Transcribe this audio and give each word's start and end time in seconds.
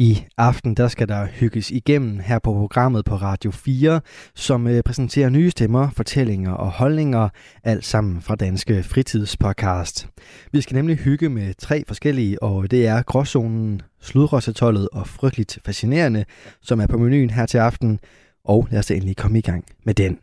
I 0.00 0.24
aften 0.38 0.74
der 0.74 0.88
skal 0.88 1.08
der 1.08 1.26
hygges 1.26 1.70
igennem 1.70 2.18
her 2.18 2.38
på 2.38 2.52
programmet 2.52 3.04
på 3.04 3.14
Radio 3.16 3.50
4, 3.50 4.00
som 4.34 4.66
øh, 4.66 4.82
præsenterer 4.82 5.28
nye 5.28 5.50
stemmer, 5.50 5.90
fortællinger 5.90 6.52
og 6.52 6.70
holdninger, 6.70 7.28
alt 7.64 7.84
sammen 7.84 8.20
fra 8.22 8.34
Danske 8.34 8.82
Fritidspodcast. 8.82 10.08
Vi 10.52 10.60
skal 10.60 10.74
nemlig 10.74 10.96
hygge 10.96 11.28
med 11.28 11.54
tre 11.54 11.84
forskellige, 11.88 12.42
og 12.42 12.70
det 12.70 12.86
er 12.86 13.02
Gråzonen, 13.02 13.82
Sludrossetollet 14.00 14.88
og 14.92 15.06
Frygteligt 15.06 15.58
Fascinerende, 15.64 16.24
som 16.62 16.80
er 16.80 16.86
på 16.86 16.98
menuen 16.98 17.30
her 17.30 17.46
til 17.46 17.58
aften. 17.58 17.98
Og 18.44 18.68
lad 18.70 18.78
os 18.78 18.90
endelig 18.90 19.16
komme 19.16 19.38
i 19.38 19.42
gang 19.42 19.64
med 19.84 19.94
den. 19.94 20.18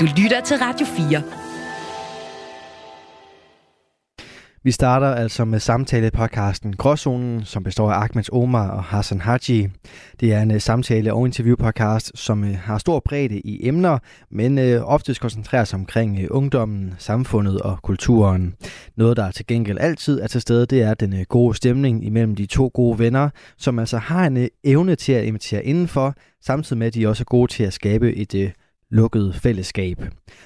Du 0.00 0.06
lytter 0.16 0.40
til 0.44 0.56
Radio 0.56 0.86
4. 0.86 1.39
Vi 4.64 4.70
starter 4.70 5.06
altså 5.06 5.44
med 5.44 5.60
samtale-podcasten 5.60 6.76
Gråzonen, 6.76 7.44
som 7.44 7.62
består 7.62 7.92
af 7.92 8.02
Ahmed 8.02 8.32
Omar 8.32 8.70
og 8.70 8.84
Hassan 8.84 9.20
Haji. 9.20 9.68
Det 10.20 10.32
er 10.32 10.42
en 10.42 10.50
øh, 10.50 10.60
samtale- 10.60 11.12
og 11.12 11.26
interview-podcast, 11.26 12.10
som 12.14 12.44
øh, 12.44 12.56
har 12.56 12.78
stor 12.78 13.00
bredde 13.04 13.40
i 13.40 13.68
emner, 13.68 13.98
men 14.30 14.58
øh, 14.58 14.82
oftest 14.82 15.20
koncentrerer 15.20 15.64
sig 15.64 15.78
omkring 15.78 16.30
ungdommen, 16.30 16.94
samfundet 16.98 17.60
og 17.60 17.78
kulturen. 17.82 18.54
Noget, 18.96 19.16
der 19.16 19.30
til 19.30 19.46
gengæld 19.46 19.78
altid 19.80 20.20
er 20.20 20.26
til 20.26 20.40
stede, 20.40 20.66
det 20.66 20.82
er 20.82 20.94
den 20.94 21.24
gode 21.28 21.54
stemning 21.54 22.04
imellem 22.04 22.36
de 22.36 22.46
to 22.46 22.70
gode 22.74 22.98
venner, 22.98 23.30
som 23.58 23.78
altså 23.78 23.98
har 23.98 24.26
en 24.26 24.48
evne 24.64 24.96
til 24.96 25.12
at 25.12 25.24
invitere 25.24 25.64
indenfor, 25.64 26.14
samtidig 26.44 26.78
med 26.78 26.86
at 26.86 26.94
de 26.94 27.08
også 27.08 27.22
er 27.22 27.30
gode 27.30 27.52
til 27.52 27.64
at 27.64 27.72
skabe 27.72 28.14
et 28.14 28.52
lukket 28.90 29.34
fællesskab. 29.34 29.98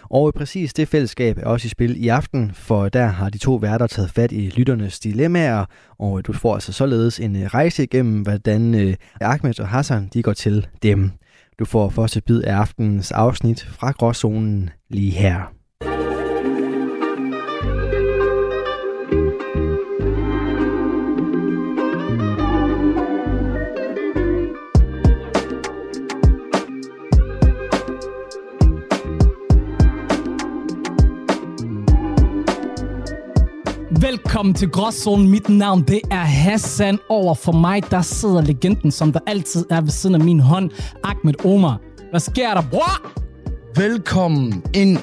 Og 0.02 0.34
præcis 0.34 0.74
det 0.74 0.88
fællesskab 0.88 1.38
er 1.38 1.46
også 1.46 1.66
i 1.66 1.68
spil 1.68 2.04
i 2.04 2.08
aften, 2.08 2.50
for 2.54 2.88
der 2.88 3.06
har 3.06 3.28
de 3.28 3.38
to 3.38 3.54
værter 3.54 3.86
taget 3.86 4.10
fat 4.10 4.32
i 4.32 4.52
lytternes 4.56 5.00
dilemmaer, 5.00 5.64
og 5.98 6.26
du 6.26 6.32
får 6.32 6.54
altså 6.54 6.72
således 6.72 7.20
en 7.20 7.36
øh, 7.36 7.46
rejse 7.46 7.82
igennem, 7.82 8.22
hvordan 8.22 8.74
øh, 8.74 8.94
Ahmed 9.20 9.60
og 9.60 9.68
Hassan 9.68 10.08
de 10.14 10.22
går 10.22 10.32
til 10.32 10.66
dem. 10.82 11.10
Du 11.58 11.64
får 11.64 11.88
første 11.88 12.20
bid 12.20 12.42
af 12.42 12.54
aftenens 12.54 13.12
afsnit 13.12 13.62
fra 13.62 13.90
Gråzonen 13.90 14.70
lige 14.90 15.10
her. 15.10 15.53
Velkommen 34.10 34.54
til 34.54 34.70
Gråzonen. 34.70 35.30
Mit 35.30 35.48
navn 35.48 35.82
det 35.82 36.00
er 36.10 36.24
Hassan. 36.24 36.98
Over 37.08 37.34
for 37.34 37.52
mig, 37.52 37.90
der 37.90 38.02
sidder 38.02 38.40
legenden, 38.42 38.90
som 38.90 39.12
der 39.12 39.20
altid 39.26 39.64
er 39.70 39.80
ved 39.80 39.90
siden 39.90 40.14
af 40.14 40.20
min 40.20 40.40
hånd. 40.40 40.70
Ahmed 41.04 41.44
Omar. 41.44 41.80
Hvad 42.10 42.20
sker 42.20 42.54
der, 42.54 42.62
bror? 42.70 43.12
Velkommen 43.80 44.62
ind, 44.74 44.98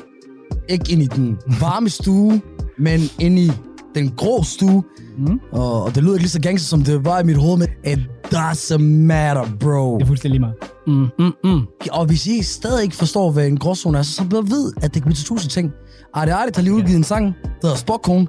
ikke 0.69 0.91
ind 0.91 1.01
i 1.01 1.05
den 1.05 1.37
varme 1.59 1.89
stue, 1.89 2.41
men 2.77 2.99
ind 3.19 3.39
i 3.39 3.51
den 3.95 4.13
grå 4.17 4.43
stue. 4.43 4.83
Mm. 5.17 5.39
Og, 5.51 5.83
og 5.83 5.95
det 5.95 6.03
lyder 6.03 6.13
ikke 6.13 6.23
lige 6.23 6.29
så 6.29 6.41
gangster, 6.41 6.67
som 6.67 6.83
det 6.83 7.05
var 7.05 7.19
i 7.19 7.23
mit 7.23 7.37
hoved, 7.37 7.57
men 7.57 7.67
it 7.85 7.99
doesn't 8.33 8.81
matter, 8.81 9.45
bro. 9.59 9.97
Det 9.97 10.03
er 10.03 10.07
fuldstændig 10.07 10.39
lige 10.39 10.41
meget. 10.41 10.55
Mm, 10.87 11.25
mm, 11.25 11.51
mm. 11.51 11.65
Og 11.91 12.05
hvis 12.05 12.27
I 12.27 12.43
stadig 12.43 12.83
ikke 12.83 12.95
forstår, 12.95 13.31
hvad 13.31 13.47
en 13.47 13.57
gråzone 13.57 13.97
er, 13.97 14.01
så 14.01 14.25
bare 14.29 14.43
ved, 14.43 14.73
at 14.77 14.83
det 14.83 14.93
kan 14.93 15.01
blive 15.01 15.15
til 15.15 15.25
tusind 15.25 15.49
ting. 15.49 15.71
Arte 16.13 16.33
Arte 16.33 16.51
har 16.55 16.61
lige 16.61 16.73
udgivet 16.73 16.97
en 16.97 17.03
sang, 17.03 17.25
der 17.25 17.49
hedder 17.61 17.75
Spokkone. 17.75 18.27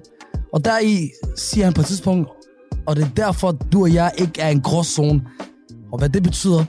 Og 0.53 0.65
der 0.65 0.79
i 0.85 1.11
siger 1.37 1.65
han 1.65 1.75
på 1.75 1.81
et 1.81 1.87
tidspunkt, 1.87 2.29
og 2.87 2.97
det 2.97 3.05
er 3.05 3.09
derfor, 3.17 3.51
du 3.53 3.83
og 3.83 3.95
jeg 3.95 4.11
ikke 4.19 4.41
er 4.41 4.49
en 4.49 4.61
gråzone. 4.61 5.23
Og 5.93 5.99
hvad 5.99 6.09
det 6.09 6.23
betyder, 6.23 6.65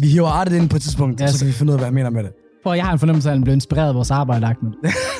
vi 0.00 0.08
hiver 0.08 0.28
Arte 0.28 0.56
ind 0.56 0.68
på 0.68 0.76
et 0.76 0.82
tidspunkt, 0.82 1.20
Ja, 1.20 1.26
så 1.26 1.38
kan 1.38 1.46
vi 1.46 1.52
finde 1.52 1.70
ud 1.70 1.74
af, 1.74 1.78
hvad 1.78 1.86
han 1.86 1.94
mener 1.94 2.10
med 2.10 2.22
det. 2.22 2.32
Prøv, 2.64 2.74
jeg 2.74 2.84
har 2.84 2.92
en 2.92 2.98
fornemmelse 2.98 3.28
af, 3.28 3.32
at 3.32 3.38
han 3.38 3.44
blev 3.44 3.54
inspireret 3.54 3.88
af 3.88 3.94
vores 3.94 4.10
arbejde, 4.10 4.46
Ahmed. 4.46 4.72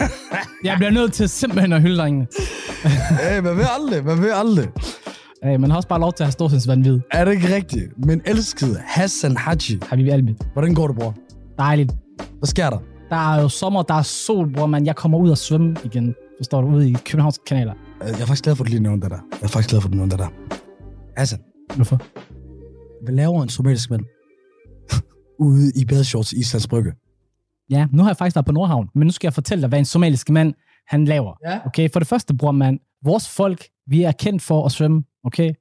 jeg 0.65 0.75
bliver 0.77 0.91
nødt 0.91 1.13
til 1.13 1.29
simpelthen 1.29 1.73
at 1.73 1.83
hylde 1.83 1.97
drengene. 1.97 2.27
hey, 3.23 3.41
hvad 3.41 3.55
vil 3.55 3.67
aldrig? 3.79 4.01
Hvad 4.01 4.17
vil 4.17 4.31
aldrig? 4.35 4.69
Hey, 5.43 5.57
man 5.57 5.71
har 5.71 5.77
også 5.77 5.89
bare 5.89 6.01
lov 6.01 6.13
til 6.13 6.23
at 6.23 6.27
have 6.27 6.33
storsindsvandvid. 6.33 7.01
Er 7.11 7.25
det 7.25 7.33
ikke 7.33 7.55
rigtigt? 7.55 8.07
Men 8.07 8.21
elskede 8.25 8.81
Hassan 8.87 9.37
Haji. 9.37 9.79
Habibi 9.83 10.09
Albi. 10.09 10.35
Hvordan 10.53 10.75
går 10.75 10.87
det, 10.87 10.97
bror? 10.97 11.15
Dejligt. 11.59 11.93
Hvad 12.39 12.47
sker 12.47 12.71
der? 12.71 12.79
Der 13.11 13.35
er 13.35 13.43
jo 13.43 13.49
sommer, 13.49 13.83
der 13.83 13.95
er 13.95 14.03
sol, 14.03 14.53
bror, 14.53 14.67
man. 14.67 14.87
Jeg 14.87 14.97
kommer 14.97 15.19
ud 15.19 15.31
og 15.31 15.39
svømme 15.39 15.77
igen. 15.85 16.15
Forstår 16.39 16.61
du? 16.61 16.67
Ude 16.69 16.91
i 16.91 16.97
Københavns 17.05 17.41
kanaler. 17.47 17.73
Øh, 18.04 18.10
Jeg 18.10 18.20
er 18.20 18.26
faktisk 18.26 18.44
glad 18.44 18.56
for, 18.56 18.65
at 18.65 18.69
du 18.69 18.70
lige 18.70 18.82
nævnte 18.82 19.04
det 19.04 19.10
der. 19.10 19.20
Jeg 19.32 19.42
er 19.42 19.47
faktisk 19.48 19.69
glad 19.70 19.81
for, 19.81 19.88
at 19.88 19.92
du 19.92 19.97
nævnte 19.98 20.16
det 20.16 20.25
der. 20.25 20.31
Hassan, 21.16 21.38
Hvorfor? 21.76 22.00
hvad 23.04 23.15
laver 23.15 23.42
en 23.42 23.48
somalisk 23.48 23.91
mand 23.91 24.03
ude 25.47 25.72
i 25.76 25.84
badeshorts 25.84 26.32
i 26.32 26.38
Islands 26.38 26.66
Brygge? 26.66 26.92
Ja, 27.70 27.87
nu 27.92 28.03
har 28.03 28.10
jeg 28.10 28.16
faktisk 28.16 28.37
været 28.37 28.47
på 28.47 28.53
Nordhavn, 28.53 28.88
men 28.94 29.06
nu 29.06 29.12
skal 29.12 29.26
jeg 29.26 29.34
fortælle 29.34 29.62
dig, 29.62 29.69
hvad 29.69 29.78
en 29.78 29.84
somalisk 29.84 30.31
mand, 30.31 30.54
han 30.88 31.04
laver. 31.04 31.32
Ja. 31.47 31.59
Okay, 31.66 31.88
for 31.92 32.00
det 32.00 32.09
første, 32.09 32.34
bror 32.34 32.50
man, 32.53 32.78
vores 33.04 33.28
folk, 33.28 33.65
vi 33.87 34.03
er 34.03 34.12
kendt 34.12 34.42
for 34.42 34.66
at 34.66 34.72
svømme, 34.72 35.03
okay? 35.25 35.53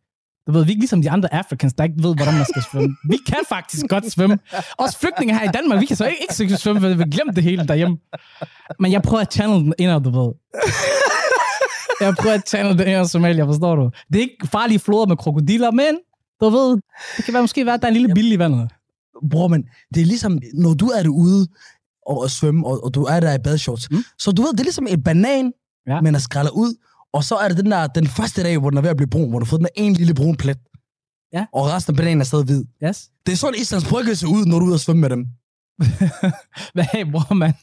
Du 0.47 0.51
ved, 0.51 0.63
vi 0.63 0.69
er 0.69 0.71
ikke 0.71 0.81
ligesom 0.81 1.01
de 1.01 1.09
andre 1.11 1.33
Africans, 1.33 1.73
der 1.73 1.83
ikke 1.83 1.95
ved, 1.97 2.15
hvordan 2.15 2.33
man 2.33 2.45
skal 2.45 2.63
svømme. 2.71 2.95
Vi 3.09 3.17
kan 3.27 3.37
faktisk 3.49 3.85
godt 3.89 4.11
svømme. 4.11 4.39
Også 4.77 4.99
flygtninge 4.99 5.39
her 5.39 5.49
i 5.49 5.51
Danmark, 5.53 5.81
vi 5.81 5.85
kan 5.85 5.95
så 5.95 6.05
ikke, 6.05 6.25
ikke 6.41 6.57
svømme, 6.57 6.81
for 6.81 6.87
vi 6.87 6.93
har 6.93 7.09
glemt 7.09 7.35
det 7.35 7.43
hele 7.43 7.67
derhjemme. 7.67 7.97
Men 8.79 8.91
jeg 8.91 9.01
prøver 9.01 9.21
at 9.21 9.33
channel 9.33 9.59
den 9.63 9.73
indad, 9.79 10.01
du 10.01 10.09
ved. 10.09 10.33
Jeg 12.05 12.15
prøver 12.19 12.35
at 12.35 12.49
channel 12.49 12.77
den 12.77 12.87
indad 12.87 13.07
Somalia, 13.07 13.43
forstår 13.43 13.75
du? 13.75 13.89
Det 14.13 14.15
er 14.17 14.21
ikke 14.21 14.47
farlige 14.47 14.79
floder 14.79 15.05
med 15.05 15.17
krokodiller, 15.17 15.71
men 15.71 15.97
du 16.41 16.49
ved, 16.49 16.77
det 17.17 17.25
kan 17.25 17.33
være, 17.33 17.43
måske 17.43 17.65
være, 17.65 17.75
at 17.75 17.81
der 17.81 17.87
er 17.87 17.91
en 17.91 17.97
lille 17.97 18.13
billig 18.13 18.33
i 18.33 18.39
vandet. 18.39 18.71
Bror, 19.31 19.47
men 19.47 19.63
det 19.93 20.01
er 20.01 20.05
ligesom, 20.05 20.39
når 20.53 20.73
du 20.73 20.85
er 20.87 21.03
derude 21.03 21.47
og, 22.07 22.21
og 22.21 22.29
svømme, 22.29 22.67
og, 22.67 22.83
og 22.83 22.93
du 22.93 23.03
er 23.03 23.19
der 23.19 23.33
i 23.33 23.37
badeshorts, 23.43 23.91
Mm. 23.91 24.03
så 24.19 24.31
du 24.31 24.41
ved, 24.41 24.51
det 24.51 24.59
er 24.59 24.63
ligesom 24.63 24.87
en 24.89 25.03
banan, 25.03 25.51
Ja. 25.87 26.01
men 26.01 26.15
er 26.15 26.19
skrællet 26.19 26.51
ud, 26.51 26.75
og 27.13 27.23
så 27.23 27.35
er 27.35 27.47
det 27.47 27.57
den 27.57 27.71
der, 27.71 27.87
den 27.87 28.07
første 28.07 28.43
dag, 28.43 28.57
hvor 28.57 28.69
den 28.69 28.77
er 28.77 28.81
ved 28.81 28.89
at 28.89 28.97
blive 28.97 29.09
brun, 29.09 29.29
hvor 29.29 29.39
du 29.39 29.45
har 29.45 29.49
fået 29.49 29.59
den 29.59 29.63
der 29.75 29.83
en 29.83 29.93
lille 29.93 30.13
brun 30.13 30.35
plet. 30.35 30.57
Ja. 31.33 31.45
Og 31.53 31.65
resten 31.65 31.93
af 31.93 31.97
bananen 31.97 32.21
er 32.21 32.25
stadig 32.25 32.45
hvid. 32.45 32.63
Yes? 32.83 33.09
Det 33.25 33.31
er 33.31 33.35
sådan, 33.35 33.59
Islands 33.61 33.85
Brygge 33.89 34.15
ser 34.15 34.27
ud, 34.27 34.45
når 34.45 34.59
du 34.59 34.65
er 34.65 34.67
ude 34.67 34.75
og 34.75 34.79
svømme 34.79 35.01
med 35.01 35.09
dem. 35.09 35.25
Hvad 36.73 36.83
hey, 36.93 37.11
bror, 37.11 37.33
mand? 37.33 37.53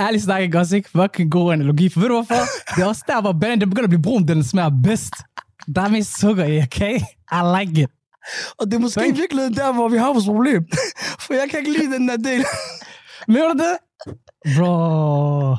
Ærligt 0.00 0.22
snak 0.22 0.42
ikke 0.42 0.58
også 0.58 0.76
ikke 0.76 0.90
fucking 0.90 1.30
god 1.30 1.52
analogi, 1.52 1.88
for 1.88 2.00
ved 2.00 2.08
du 2.08 2.14
hvorfor? 2.14 2.34
Det 2.76 2.82
er 2.82 2.86
også 2.86 3.02
der, 3.06 3.20
hvor 3.20 3.32
bananen 3.32 3.60
den 3.60 3.70
begynder 3.70 3.86
at 3.86 3.90
blive 3.90 4.02
brun, 4.02 4.28
den 4.28 4.44
smager 4.44 4.70
bedst. 4.84 5.14
Der 5.76 5.82
er 5.82 5.88
mest 5.88 6.20
sukker 6.20 6.44
i, 6.44 6.58
okay? 6.62 6.98
I 7.32 7.40
like 7.58 7.82
it. 7.82 7.90
Og 8.58 8.66
det 8.66 8.74
er 8.74 8.78
måske 8.78 9.08
i 9.08 9.12
virkeligheden 9.12 9.54
der, 9.54 9.72
hvor 9.72 9.88
vi 9.88 9.96
har 9.96 10.12
vores 10.12 10.24
problem. 10.24 10.66
For 11.22 11.34
jeg 11.34 11.46
kan 11.50 11.58
ikke 11.58 11.72
lide 11.72 11.92
den 11.92 12.08
der 12.08 12.16
del. 12.16 12.44
Mener 13.28 13.52
du 13.52 13.58
det? 13.58 13.76
Bro. 14.56 15.56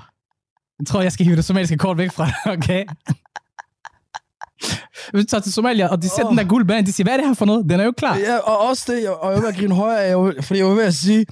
Jeg 0.79 0.87
tror, 0.87 1.01
jeg 1.01 1.11
skal 1.11 1.25
hive 1.25 1.35
det 1.35 1.45
somaliske 1.45 1.77
kort 1.77 1.97
væk 1.97 2.11
fra 2.11 2.25
dig, 2.25 2.53
okay? 2.53 2.85
Hvis 5.11 5.25
du 5.25 5.29
tager 5.29 5.41
til 5.41 5.53
Somalia, 5.53 5.87
og 5.87 6.01
de 6.01 6.09
ser 6.09 6.23
oh. 6.23 6.29
Den 6.29 6.37
der 6.37 6.43
gule 6.43 6.65
banan, 6.65 6.85
de 6.85 6.91
siger, 6.91 7.05
hvad 7.05 7.13
er 7.13 7.17
det 7.17 7.27
her 7.27 7.33
for 7.33 7.45
noget? 7.45 7.69
Den 7.69 7.79
er 7.79 7.83
jo 7.83 7.91
klar. 7.97 8.17
Ja, 8.17 8.37
og 8.37 8.57
også 8.69 8.83
det, 8.91 9.09
og 9.09 9.33
jeg 9.33 9.45
at 9.45 9.55
grine 9.55 9.75
højere, 9.75 10.17
var, 10.17 10.33
fordi 10.41 10.59
jeg 10.59 10.67
var 10.67 10.73
ved 10.73 10.83
at 10.83 10.93
sige, 10.93 11.25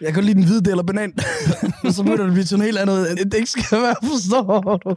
jeg 0.00 0.14
kan 0.14 0.24
lide 0.24 0.34
den 0.34 0.44
hvide 0.44 0.60
del 0.60 0.78
af 0.78 0.86
banan. 0.86 1.12
så 1.94 2.02
det 2.02 2.20
at 2.20 2.32
blive 2.32 2.44
til 2.44 2.58
noget 2.58 2.74
helt 2.74 2.78
andet, 2.78 3.18
det 3.32 3.34
ikke 3.34 3.50
skal 3.50 3.82
være, 3.82 3.94
forstår 4.02 4.78
du? 4.78 4.94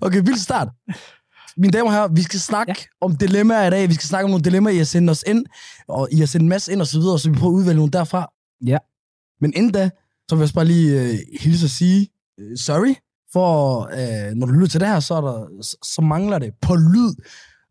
Okay, 0.00 0.22
vild 0.24 0.38
start. 0.38 0.68
Mine 1.56 1.72
damer 1.72 1.86
og 1.86 1.92
herrer, 1.92 2.08
vi 2.08 2.22
skal 2.22 2.40
snakke 2.40 2.74
ja. 2.78 3.06
om 3.06 3.16
dilemmaer 3.16 3.66
i 3.66 3.70
dag. 3.70 3.88
Vi 3.88 3.94
skal 3.94 4.08
snakke 4.08 4.24
om 4.24 4.30
nogle 4.30 4.44
dilemmaer, 4.44 4.74
I 4.74 4.78
har 4.78 4.84
sendt 4.84 5.10
os 5.10 5.24
ind, 5.26 5.46
og 5.88 6.08
I 6.12 6.18
har 6.18 6.26
sendt 6.26 6.42
en 6.42 6.48
masse 6.48 6.72
ind 6.72 6.80
og 6.80 6.86
så 6.86 6.98
videre, 6.98 7.18
så 7.18 7.30
vi 7.30 7.38
prøver 7.38 7.54
at 7.54 7.58
udvælge 7.58 7.76
nogle 7.76 7.92
derfra. 7.92 8.32
Ja. 8.66 8.78
Men 9.40 9.52
inden 9.56 9.72
da, 9.72 9.90
så 10.28 10.36
vil 10.36 10.44
jeg 10.44 10.50
bare 10.54 10.64
lige 10.64 11.02
øh, 11.02 11.18
hilse 11.40 11.66
og 11.66 11.70
sige, 11.70 12.08
øh, 12.40 12.58
sorry, 12.58 12.94
for 13.32 13.80
øh, 13.92 14.34
når 14.34 14.46
du 14.46 14.52
lytter 14.52 14.68
til 14.68 14.80
det 14.80 14.88
her, 14.88 15.00
så, 15.00 15.14
er 15.14 15.20
der, 15.20 15.46
så, 15.62 15.76
så 15.82 16.02
mangler 16.02 16.38
det 16.38 16.52
på 16.62 16.74
lyd 16.74 17.14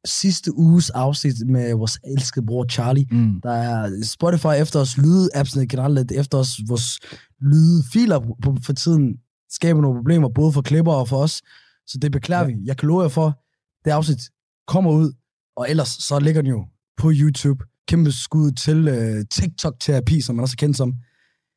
sidste 0.06 0.58
uges 0.58 0.90
afsnit 0.90 1.48
med 1.48 1.74
vores 1.74 2.00
elskede 2.04 2.46
bror 2.46 2.66
Charlie. 2.72 3.06
Mm. 3.12 3.42
Der 3.44 3.52
er 3.52 4.04
Spotify 4.04 4.62
efter 4.62 4.80
os, 4.80 4.98
lydappsene 4.98 5.68
generelt 5.68 6.12
efter 6.12 6.38
os, 6.38 6.60
vores 6.68 7.00
lydfiler 7.42 8.20
på, 8.44 8.58
for 8.64 8.74
tiden 8.74 9.18
skaber 9.50 9.82
nogle 9.82 10.00
problemer, 10.00 10.30
både 10.30 10.54
for 10.54 10.62
klipper 10.62 10.92
og 10.94 11.08
for 11.08 11.18
os. 11.18 11.42
Så 11.88 11.98
det 12.02 12.12
beklager 12.12 12.42
Ja. 12.44 12.50
ja. 12.50 12.56
vi. 12.56 12.62
Jeg 12.66 12.78
kan 12.78 12.88
love 12.88 13.02
jer 13.02 13.10
for, 13.10 13.44
det 13.86 13.92
afsnit 13.92 14.20
kommer 14.68 14.92
ud, 14.92 15.14
og 15.58 15.70
ellers 15.70 15.90
så 15.90 16.20
ligger 16.20 16.42
den 16.42 16.50
jo 16.52 16.66
på 16.98 17.12
YouTube. 17.14 17.64
Kæmpe 17.88 18.12
skud 18.12 18.52
til 18.52 18.88
øh, 18.88 19.26
TikTok-terapi, 19.34 20.22
som 20.22 20.36
man 20.36 20.44
også 20.44 20.54
er 20.54 20.60
kendt 20.60 20.78
som. 20.78 20.94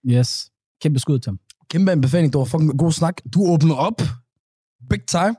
Yes. 0.06 0.50
Kæmpe 0.82 0.98
skud 0.98 1.18
til 1.18 1.30
ham. 1.30 1.38
Kæmpe 1.70 1.92
anbefaling, 1.92 2.32
det 2.32 2.38
var 2.38 2.44
fucking 2.44 2.78
god 2.78 2.92
snak. 2.92 3.14
Du 3.34 3.46
åbner 3.46 3.74
op. 3.74 4.00
Big 4.90 5.06
time. 5.06 5.34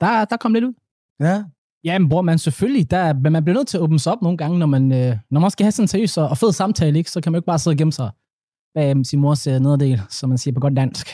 Der, 0.00 0.24
der 0.24 0.36
kom 0.36 0.52
lidt 0.54 0.64
ud. 0.64 0.72
Ja. 1.20 1.44
Ja, 1.84 1.98
men 1.98 2.08
bror, 2.08 2.22
man 2.22 2.38
selvfølgelig, 2.38 2.90
der, 2.90 3.12
men 3.14 3.32
man 3.32 3.44
bliver 3.44 3.56
nødt 3.58 3.68
til 3.68 3.76
at 3.76 3.80
åbne 3.82 3.98
sig 3.98 4.12
op 4.12 4.22
nogle 4.22 4.38
gange, 4.38 4.58
når 4.58 4.66
man, 4.66 4.92
øh, 4.92 5.16
når 5.30 5.40
man 5.40 5.50
skal 5.50 5.64
have 5.64 5.72
sådan 5.72 5.84
en 5.84 5.88
seriøs 5.88 6.16
og 6.16 6.28
og 6.28 6.38
fed 6.38 6.52
samtale, 6.52 6.98
ikke? 6.98 7.10
så 7.10 7.20
kan 7.20 7.32
man 7.32 7.36
jo 7.36 7.40
ikke 7.40 7.46
bare 7.46 7.58
sidde 7.58 7.74
og 7.74 7.78
gemme 7.78 7.92
sig 7.92 8.10
bag 8.74 8.90
øhm, 8.90 9.04
sin 9.04 9.20
mors 9.20 9.46
øh, 9.46 9.60
nederdel, 9.60 10.00
som 10.10 10.28
man 10.28 10.38
siger 10.38 10.54
på 10.54 10.60
godt 10.60 10.76
dansk. 10.76 11.06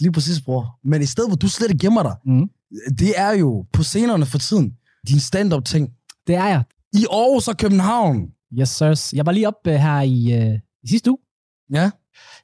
Lige 0.00 0.12
præcis, 0.12 0.40
bror. 0.40 0.78
Men 0.84 1.02
i 1.02 1.04
stedet, 1.06 1.30
hvor 1.30 1.36
du 1.36 1.48
slet 1.48 1.70
ikke 1.70 1.86
gemmer 1.86 2.02
dig, 2.02 2.14
Mm. 2.24 2.50
det 2.98 3.12
er 3.16 3.32
jo 3.32 3.64
på 3.72 3.82
scenerne 3.82 4.26
for 4.26 4.38
tiden, 4.38 4.74
din 5.08 5.20
stand-up-ting. 5.20 5.90
Det 6.26 6.34
er 6.34 6.46
jeg. 6.46 6.62
I 6.92 7.06
Aarhus 7.10 7.48
og 7.48 7.56
København. 7.56 8.28
Yes, 8.60 8.68
sirs. 8.68 9.12
Jeg 9.12 9.26
var 9.26 9.32
lige 9.32 9.48
op 9.48 9.54
øh, 9.66 9.74
her 9.74 10.00
i, 10.00 10.32
øh, 10.32 10.54
i 10.82 10.88
sidste 10.88 11.10
uge. 11.10 11.18
Ja, 11.72 11.84
Et 11.84 11.92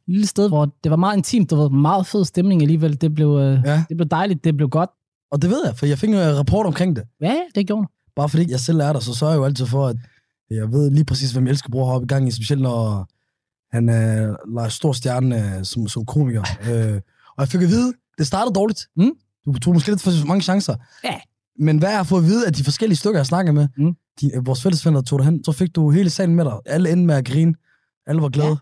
lille 0.07 0.27
sted, 0.27 0.49
hvor 0.49 0.65
det 0.85 0.91
var 0.91 0.97
meget 0.97 1.17
intimt, 1.17 1.51
der 1.51 1.57
var 1.57 1.69
meget 1.69 2.07
fed 2.07 2.25
stemning 2.25 2.63
alligevel. 2.63 3.01
Det 3.01 3.15
blev, 3.15 3.29
øh, 3.29 3.59
ja. 3.65 3.85
det 3.89 3.97
blev 3.97 4.09
dejligt, 4.09 4.45
det 4.45 4.57
blev 4.57 4.69
godt. 4.69 4.91
Og 5.31 5.43
det 5.43 5.51
ved 5.51 5.63
jeg, 5.67 5.77
for 5.77 5.87
jeg 5.87 5.99
fik 5.99 6.11
en 6.11 6.37
rapport 6.39 6.67
omkring 6.67 6.97
det. 6.97 7.05
Ja, 7.21 7.37
det 7.55 7.67
gjorde 7.67 7.83
det. 7.83 7.91
Bare 8.17 8.29
fordi 8.29 8.51
jeg 8.51 8.61
selv 8.61 8.81
er 8.81 8.93
der, 8.93 9.01
så 9.01 9.15
sørger 9.15 9.33
jeg 9.33 9.39
jo 9.39 9.45
altid 9.45 9.67
for, 9.67 9.87
at 9.87 9.97
jeg 10.51 10.73
ved 10.73 10.91
lige 10.91 11.05
præcis, 11.05 11.33
hvem 11.33 11.45
jeg 11.47 11.51
elsker 11.51 11.69
bror 11.71 11.87
heroppe 11.87 12.05
i 12.05 12.09
gang 12.09 12.29
i, 12.29 12.31
specielt 12.31 12.63
når 12.63 13.09
han 13.77 13.89
øh, 13.89 14.37
leger 14.55 14.69
stor 14.69 14.93
stjerne 14.93 15.57
øh, 15.59 15.65
som, 15.65 15.89
som 15.89 16.07
komiker. 16.07 16.43
øh, 16.71 16.95
og 17.37 17.41
jeg 17.41 17.49
fik 17.49 17.63
at 17.63 17.69
vide, 17.69 17.93
det 18.19 18.27
startede 18.27 18.55
dårligt. 18.55 18.87
Mm. 18.97 19.11
Du 19.47 19.59
tog 19.59 19.75
måske 19.75 19.89
lidt 19.91 20.03
for 20.03 20.27
mange 20.27 20.43
chancer. 20.43 20.75
Ja. 21.05 21.15
Men 21.59 21.79
hvad 21.79 21.89
jeg 21.89 21.99
har 21.99 22.05
fået 22.05 22.21
at 22.21 22.27
vide 22.27 22.47
af 22.47 22.53
de 22.53 22.65
forskellige 22.65 22.97
stykker, 22.97 23.19
jeg 23.19 23.27
snakker 23.27 23.53
med, 23.53 23.69
Mm. 23.77 23.95
de, 24.21 24.31
øh, 24.37 24.47
vores 24.47 24.63
fællesvenner 24.63 25.01
tog 25.03 25.19
dig 25.19 25.27
hen, 25.27 25.45
så 25.45 25.53
fik 25.53 25.75
du 25.75 25.91
hele 25.91 26.11
salen 26.11 26.35
med 26.35 26.45
dig. 26.45 26.53
Alle 26.67 26.91
endte 26.93 27.07
med 27.07 27.15
at 27.15 27.25
grine. 27.25 27.55
Alle 28.07 28.23
var 28.23 28.29
glade. 28.29 28.49
Ja. 28.49 28.55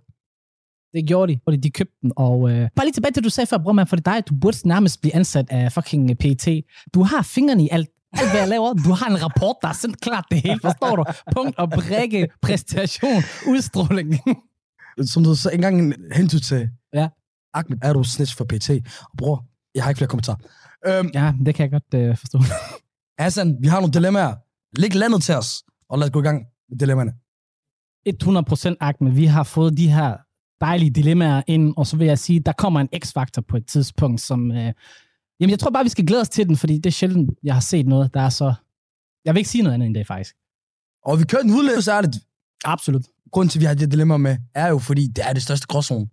Det 0.95 1.07
gjorde 1.09 1.33
de, 1.33 1.41
fordi 1.45 1.57
de 1.57 1.71
købte 1.71 1.95
den. 2.03 2.13
Og 2.17 2.51
øh, 2.51 2.71
bare 2.77 2.87
lige 2.87 2.93
tilbage 2.93 3.13
til, 3.13 3.25
du 3.25 3.29
sagde 3.29 3.47
før, 3.47 3.59
bror, 3.59 3.73
man, 3.73 3.87
for 3.87 3.97
det 3.97 4.07
er 4.07 4.13
dig, 4.13 4.29
du 4.29 4.35
burde 4.41 4.69
nærmest 4.69 5.01
blive 5.01 5.15
ansat 5.15 5.47
af 5.51 5.73
fucking 5.73 6.19
PT. 6.19 6.49
Du 6.95 7.03
har 7.03 7.23
fingrene 7.23 7.65
i 7.65 7.69
alt, 7.73 7.89
alt 8.13 8.31
hvad 8.31 8.41
jeg 8.41 8.49
laver. 8.49 8.73
Du 8.75 8.93
har 8.93 9.11
en 9.11 9.23
rapport, 9.25 9.57
der 9.63 9.69
er 9.69 9.73
sendt 9.73 10.01
klart 10.01 10.25
det 10.31 10.41
hele, 10.43 10.61
forstår 10.63 10.97
du? 10.97 11.05
Punkt 11.37 11.59
og 11.59 11.71
prikke, 11.71 12.29
præstation, 12.43 13.23
udstråling. 13.47 14.21
Som 15.13 15.25
du 15.25 15.35
så 15.35 15.51
engang 15.51 15.95
hentede 16.13 16.43
til. 16.45 16.69
Ja. 16.95 17.09
Ahmed, 17.55 17.79
er 17.83 17.93
du 17.93 18.05
snitch 18.05 18.37
for 18.37 18.45
PT? 18.45 18.71
Og 19.01 19.17
bror, 19.19 19.45
jeg 19.75 19.83
har 19.83 19.91
ikke 19.91 19.99
flere 19.99 20.09
kommentarer. 20.09 20.39
Øhm, 20.87 21.11
ja, 21.15 21.33
det 21.47 21.55
kan 21.55 21.63
jeg 21.63 21.71
godt 21.71 22.03
øh, 22.03 22.17
forstå. 22.17 22.39
Hassan, 23.19 23.57
vi 23.61 23.69
har 23.69 23.81
nogle 23.81 23.93
dilemmaer. 23.93 24.35
Læg 24.81 24.95
landet 24.95 25.23
til 25.23 25.35
os, 25.35 25.63
og 25.91 25.99
lad 25.99 26.07
os 26.07 26.13
gå 26.13 26.21
i 26.21 26.23
gang 26.23 26.45
med 26.71 26.79
dilemmaerne. 26.79 27.13
100% 28.09 28.77
Ahmed, 28.81 29.13
vi 29.13 29.25
har 29.25 29.43
fået 29.43 29.77
de 29.77 29.89
her 29.93 30.17
dejlige 30.61 30.91
dilemmaer 30.91 31.43
ind, 31.47 31.75
og 31.77 31.87
så 31.87 31.97
vil 31.97 32.07
jeg 32.07 32.19
sige, 32.19 32.41
der 32.41 32.53
kommer 32.53 32.81
en 32.81 32.89
x-faktor 33.05 33.43
på 33.43 33.57
et 33.57 33.67
tidspunkt, 33.67 34.21
som... 34.21 34.51
Øh, 34.51 34.73
jamen, 35.41 35.51
jeg 35.51 35.59
tror 35.59 35.71
bare, 35.71 35.85
vi 35.85 35.91
skal 35.91 36.07
glæde 36.07 36.21
os 36.21 36.29
til 36.29 36.49
den, 36.49 36.57
fordi 36.57 36.75
det 36.75 36.87
er 36.87 36.91
sjældent, 36.91 37.31
jeg 37.43 37.55
har 37.55 37.61
set 37.61 37.87
noget, 37.87 38.15
der 38.15 38.21
er 38.21 38.29
så... 38.29 38.55
Jeg 39.25 39.35
vil 39.35 39.39
ikke 39.39 39.51
sige 39.51 39.63
noget 39.63 39.75
andet 39.75 39.87
end 39.87 39.95
det, 39.95 40.07
faktisk. 40.07 40.37
Og 41.05 41.19
vi 41.19 41.25
kører 41.25 41.43
den 41.43 41.51
udløs 41.51 41.89
ærligt. 41.89 42.17
Absolut. 42.65 43.07
Grunden 43.33 43.49
til, 43.49 43.59
at 43.59 43.61
vi 43.61 43.67
har 43.67 43.75
de 43.75 43.81
her 43.81 43.87
dilemmaer 43.87 44.19
med, 44.19 44.37
er 44.55 44.69
jo, 44.69 44.79
fordi 44.79 45.07
det 45.07 45.29
er 45.29 45.33
det 45.33 45.43
største 45.43 45.67
gråzone. 45.67 46.09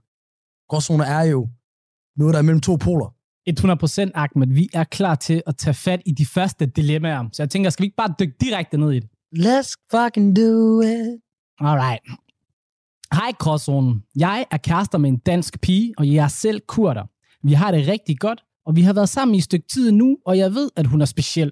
Gråzoner 0.70 1.06
er 1.06 1.24
jo 1.24 1.50
noget, 2.18 2.34
der 2.34 2.40
er 2.40 2.44
mellem 2.44 2.62
to 2.62 2.76
poler. 2.76 3.16
100% 3.50 4.12
Ahmed, 4.16 4.48
vi 4.48 4.70
er 4.74 4.84
klar 4.84 5.16
til 5.16 5.44
at 5.48 5.58
tage 5.58 5.74
fat 5.74 6.02
i 6.06 6.12
de 6.12 6.26
første 6.26 6.66
dilemmaer. 6.66 7.30
Så 7.34 7.44
jeg 7.44 7.50
tænker, 7.50 7.70
skal 7.70 7.84
vi 7.84 7.86
ikke 7.86 7.96
bare 7.96 8.14
dykke 8.20 8.34
direkte 8.42 8.78
ned 8.78 8.92
i 8.92 9.00
det? 9.00 9.10
Let's 9.38 9.74
fucking 9.92 10.36
do 10.36 10.82
it. 10.82 11.22
Alright. 11.60 12.02
Hej, 13.16 13.32
Gråzonen. 13.40 14.04
Jeg 14.16 14.46
er 14.52 14.58
kærester 14.58 14.98
med 14.98 15.10
en 15.10 15.18
dansk 15.18 15.62
pige, 15.62 15.94
og 15.98 16.08
jeg 16.08 16.24
er 16.24 16.28
selv 16.28 16.62
kurder. 16.68 17.04
Vi 17.44 17.54
har 17.54 17.72
det 17.72 17.88
rigtig 17.88 18.20
godt, 18.20 18.44
og 18.66 18.76
vi 18.76 18.82
har 18.82 18.94
været 18.94 19.10
sammen 19.10 19.36
i 19.36 19.38
et 19.38 19.44
stykke 19.44 19.68
tid 19.68 19.92
nu, 19.92 20.18
og 20.26 20.38
jeg 20.38 20.54
ved, 20.54 20.70
at 20.76 20.88
hun 20.88 21.02
er 21.02 21.06
speciel. 21.06 21.52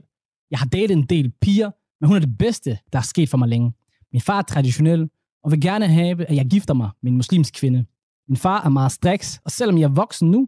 Jeg 0.51 0.60
har 0.60 0.65
datet 0.65 0.92
en 0.92 1.04
del 1.04 1.31
piger, 1.42 1.71
men 2.01 2.07
hun 2.07 2.15
er 2.15 2.19
det 2.19 2.38
bedste, 2.38 2.77
der 2.94 3.00
er 3.00 3.04
sket 3.04 3.30
for 3.30 3.38
mig 3.38 3.50
længe. 3.50 3.74
Min 4.13 4.21
far 4.21 4.38
er 4.38 4.42
traditionel, 4.42 5.10
og 5.44 5.51
vil 5.51 5.62
gerne 5.62 5.88
have, 5.88 6.25
at 6.25 6.36
jeg 6.36 6.45
gifter 6.45 6.74
mig 6.74 6.89
med 7.04 7.12
en 7.12 7.18
muslimsk 7.18 7.54
kvinde. 7.54 7.86
Min 8.27 8.38
far 8.38 8.65
er 8.65 8.69
meget 8.69 8.92
striks, 8.92 9.39
og 9.45 9.51
selvom 9.51 9.77
jeg 9.77 9.83
er 9.83 9.94
voksen 9.94 10.31
nu, 10.31 10.48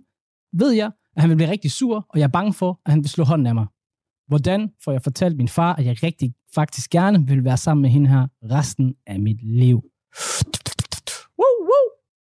ved 0.54 0.72
jeg, 0.72 0.92
at 1.16 1.22
han 1.22 1.30
vil 1.30 1.36
blive 1.36 1.50
rigtig 1.50 1.72
sur, 1.72 2.06
og 2.10 2.20
jeg 2.20 2.24
er 2.24 2.32
bange 2.32 2.54
for, 2.54 2.82
at 2.86 2.92
han 2.92 3.02
vil 3.02 3.10
slå 3.10 3.24
hånden 3.24 3.48
af 3.48 3.56
mig. 3.56 3.66
Hvordan 4.28 4.70
får 4.84 4.92
jeg 4.92 5.02
fortalt 5.02 5.38
min 5.38 5.48
far, 5.48 5.76
at 5.76 5.86
jeg 5.86 6.04
rigtig 6.04 6.34
faktisk 6.56 6.90
gerne 6.90 7.28
vil 7.28 7.44
være 7.44 7.58
sammen 7.58 7.82
med 7.82 7.90
hende 7.90 8.10
her 8.10 8.28
resten 8.44 8.96
af 9.08 9.20
mit 9.20 9.44
liv? 9.44 9.84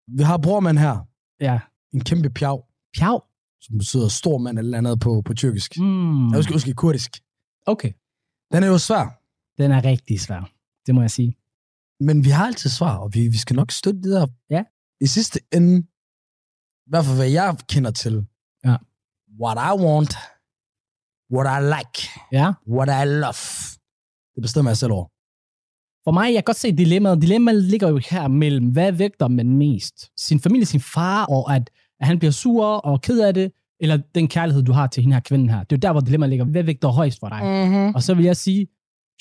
Vi 0.09 0.23
har 0.23 0.39
brormand 0.39 0.79
her. 0.79 1.07
Ja. 1.41 1.61
En 1.93 2.01
kæmpe 2.05 2.31
pjav, 2.31 2.67
Pjav. 2.99 3.25
som 3.61 3.79
betyder 3.79 4.09
stor 4.09 4.39
mand 4.39 4.59
eller 4.59 4.79
andet 4.79 5.01
på, 5.01 5.23
på 5.25 5.35
tyrkisk. 5.35 5.79
Mm. 5.79 6.29
Jeg 6.29 6.37
husker, 6.39 6.53
husker 6.53 6.75
kurdisk. 6.75 7.11
Okay. 7.67 7.93
Den 8.53 8.63
er 8.63 8.67
jo 8.67 8.79
svær, 8.79 9.21
Den 9.63 9.71
er 9.71 9.85
rigtig 9.85 10.21
svær. 10.21 10.51
Det 10.87 10.95
må 10.95 11.01
jeg 11.01 11.11
sige. 11.11 11.37
men 12.01 12.25
vi 12.25 12.31
har 12.31 12.47
altid 12.47 12.71
svar, 12.71 12.97
og 12.97 13.15
vi, 13.15 13.29
vi 13.29 13.37
skal 13.39 13.57
nok 13.57 13.71
støtte 13.71 14.01
det 14.03 14.11
der. 14.11 14.27
Ja. 14.51 14.65
I 15.01 15.07
sidste 15.07 15.41
ende, 15.53 15.79
i 16.87 16.89
hvert 16.91 17.05
fald 17.05 17.17
hvad 17.17 17.29
jeg 17.31 17.57
kender 17.69 17.91
til, 17.91 18.27
Ja. 18.65 18.77
what 19.41 19.57
I 19.71 19.73
want, 19.85 20.13
what 21.35 21.47
I 21.59 21.61
like, 21.75 22.09
Ja. 22.33 22.53
what 22.69 22.89
I 23.03 23.05
love, 23.23 23.43
det 24.35 24.43
bestemmer 24.43 24.71
jeg 24.71 24.77
selv 24.77 24.93
over. 24.93 25.09
For 26.05 26.11
mig, 26.11 26.27
jeg 26.27 26.35
kan 26.35 26.43
godt 26.45 26.57
se 26.57 26.73
dilemmaet. 26.73 27.23
Dilemmaet 27.23 27.63
ligger 27.63 27.89
jo 27.89 28.01
her 28.11 28.29
mellem, 28.29 28.67
hvad 28.67 28.93
vægter 28.93 29.29
man 29.29 29.49
mest? 29.57 30.11
Sin 30.21 30.41
familie, 30.41 30.67
sin 30.67 30.81
far, 30.81 31.25
og 31.25 31.55
at, 31.55 31.71
at 32.01 32.07
han 32.07 32.19
bliver 32.19 32.33
sur 32.33 32.67
og 32.67 33.01
ked 33.03 33.21
af 33.21 33.35
det, 33.35 33.53
eller 33.81 33.99
den 34.15 34.29
kærlighed, 34.29 34.63
du 34.63 34.73
har 34.73 34.87
til 34.87 35.03
hende 35.03 35.15
her 35.15 35.21
kvinden 35.21 35.51
her. 35.51 35.59
Det 35.59 35.73
er 35.73 35.77
jo 35.77 35.81
der, 35.81 35.93
hvor 35.93 36.01
dilemmaet 36.01 36.31
ligger. 36.31 36.45
Hvad 36.45 36.63
vægter 36.63 36.89
højst 36.89 37.21
for 37.21 37.29
dig? 37.29 37.41
Mm-hmm. 37.45 37.95
Og 37.95 38.03
så 38.03 38.15
vil 38.15 38.25
jeg 38.25 38.37
sige, 38.37 38.67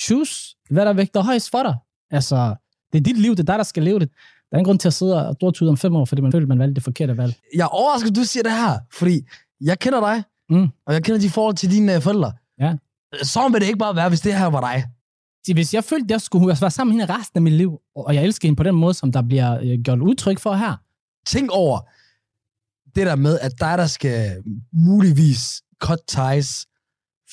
choose, 0.01 0.55
hvad 0.69 0.85
der 0.85 0.93
vægter 0.93 1.21
højst 1.23 1.51
for 1.51 1.63
dig. 1.63 1.75
Altså, 2.11 2.55
det 2.93 2.99
er 2.99 3.03
dit 3.03 3.17
liv, 3.17 3.31
det 3.31 3.39
er 3.39 3.43
dig, 3.43 3.57
der 3.57 3.63
skal 3.63 3.83
leve 3.83 3.99
det. 3.99 4.09
Der 4.09 4.55
er 4.55 4.57
ingen 4.57 4.65
grund 4.65 4.79
til 4.79 4.87
at 4.87 4.93
sidde 4.93 5.27
og 5.27 5.35
drøtude 5.41 5.69
om 5.69 5.77
fem 5.77 5.95
år, 5.95 6.05
fordi 6.05 6.21
man 6.21 6.31
føler, 6.31 6.47
man 6.47 6.59
valgte 6.59 6.75
det 6.75 6.83
forkerte 6.83 7.17
valg. 7.17 7.33
Jeg 7.55 7.63
er 7.63 7.67
overrasket, 7.67 8.09
at 8.09 8.15
du 8.15 8.23
siger 8.23 8.43
det 8.43 8.51
her, 8.51 8.79
fordi 8.93 9.21
jeg 9.61 9.79
kender 9.79 9.99
dig, 9.99 10.23
Mm. 10.49 10.67
og 10.87 10.93
jeg 10.93 11.03
kender 11.03 11.21
de 11.21 11.29
forhold 11.29 11.55
til 11.55 11.71
dine 11.71 11.95
øh, 11.95 12.01
forældre. 12.01 12.31
Ja. 12.59 12.73
Så 13.23 13.49
vil 13.51 13.61
det 13.61 13.67
ikke 13.67 13.79
bare 13.79 13.95
være, 13.95 14.09
hvis 14.09 14.21
det 14.21 14.33
her 14.37 14.45
var 14.45 14.61
dig. 14.73 14.83
Hvis 15.51 15.73
jeg 15.73 15.83
følte, 15.83 16.05
at 16.05 16.11
jeg 16.11 16.21
skulle 16.21 16.47
være 16.47 16.71
sammen 16.71 16.95
med 16.95 17.01
hende 17.01 17.19
resten 17.19 17.37
af 17.37 17.41
mit 17.41 17.53
liv, 17.53 17.79
og 17.95 18.15
jeg 18.15 18.23
elsker 18.23 18.47
hende 18.47 18.57
på 18.57 18.63
den 18.63 18.75
måde, 18.75 18.93
som 18.93 19.11
der 19.11 19.21
bliver 19.21 19.59
øh, 19.59 19.79
gjort 19.83 19.99
udtryk 19.99 20.39
for 20.39 20.53
her, 20.53 20.75
Tænk 21.25 21.51
over 21.51 21.79
det 22.95 23.05
der 23.05 23.15
med, 23.15 23.39
at 23.39 23.59
dig, 23.59 23.77
der 23.77 23.87
skal 23.87 24.43
muligvis 24.73 25.63
cut 25.81 25.99
ties 26.07 26.67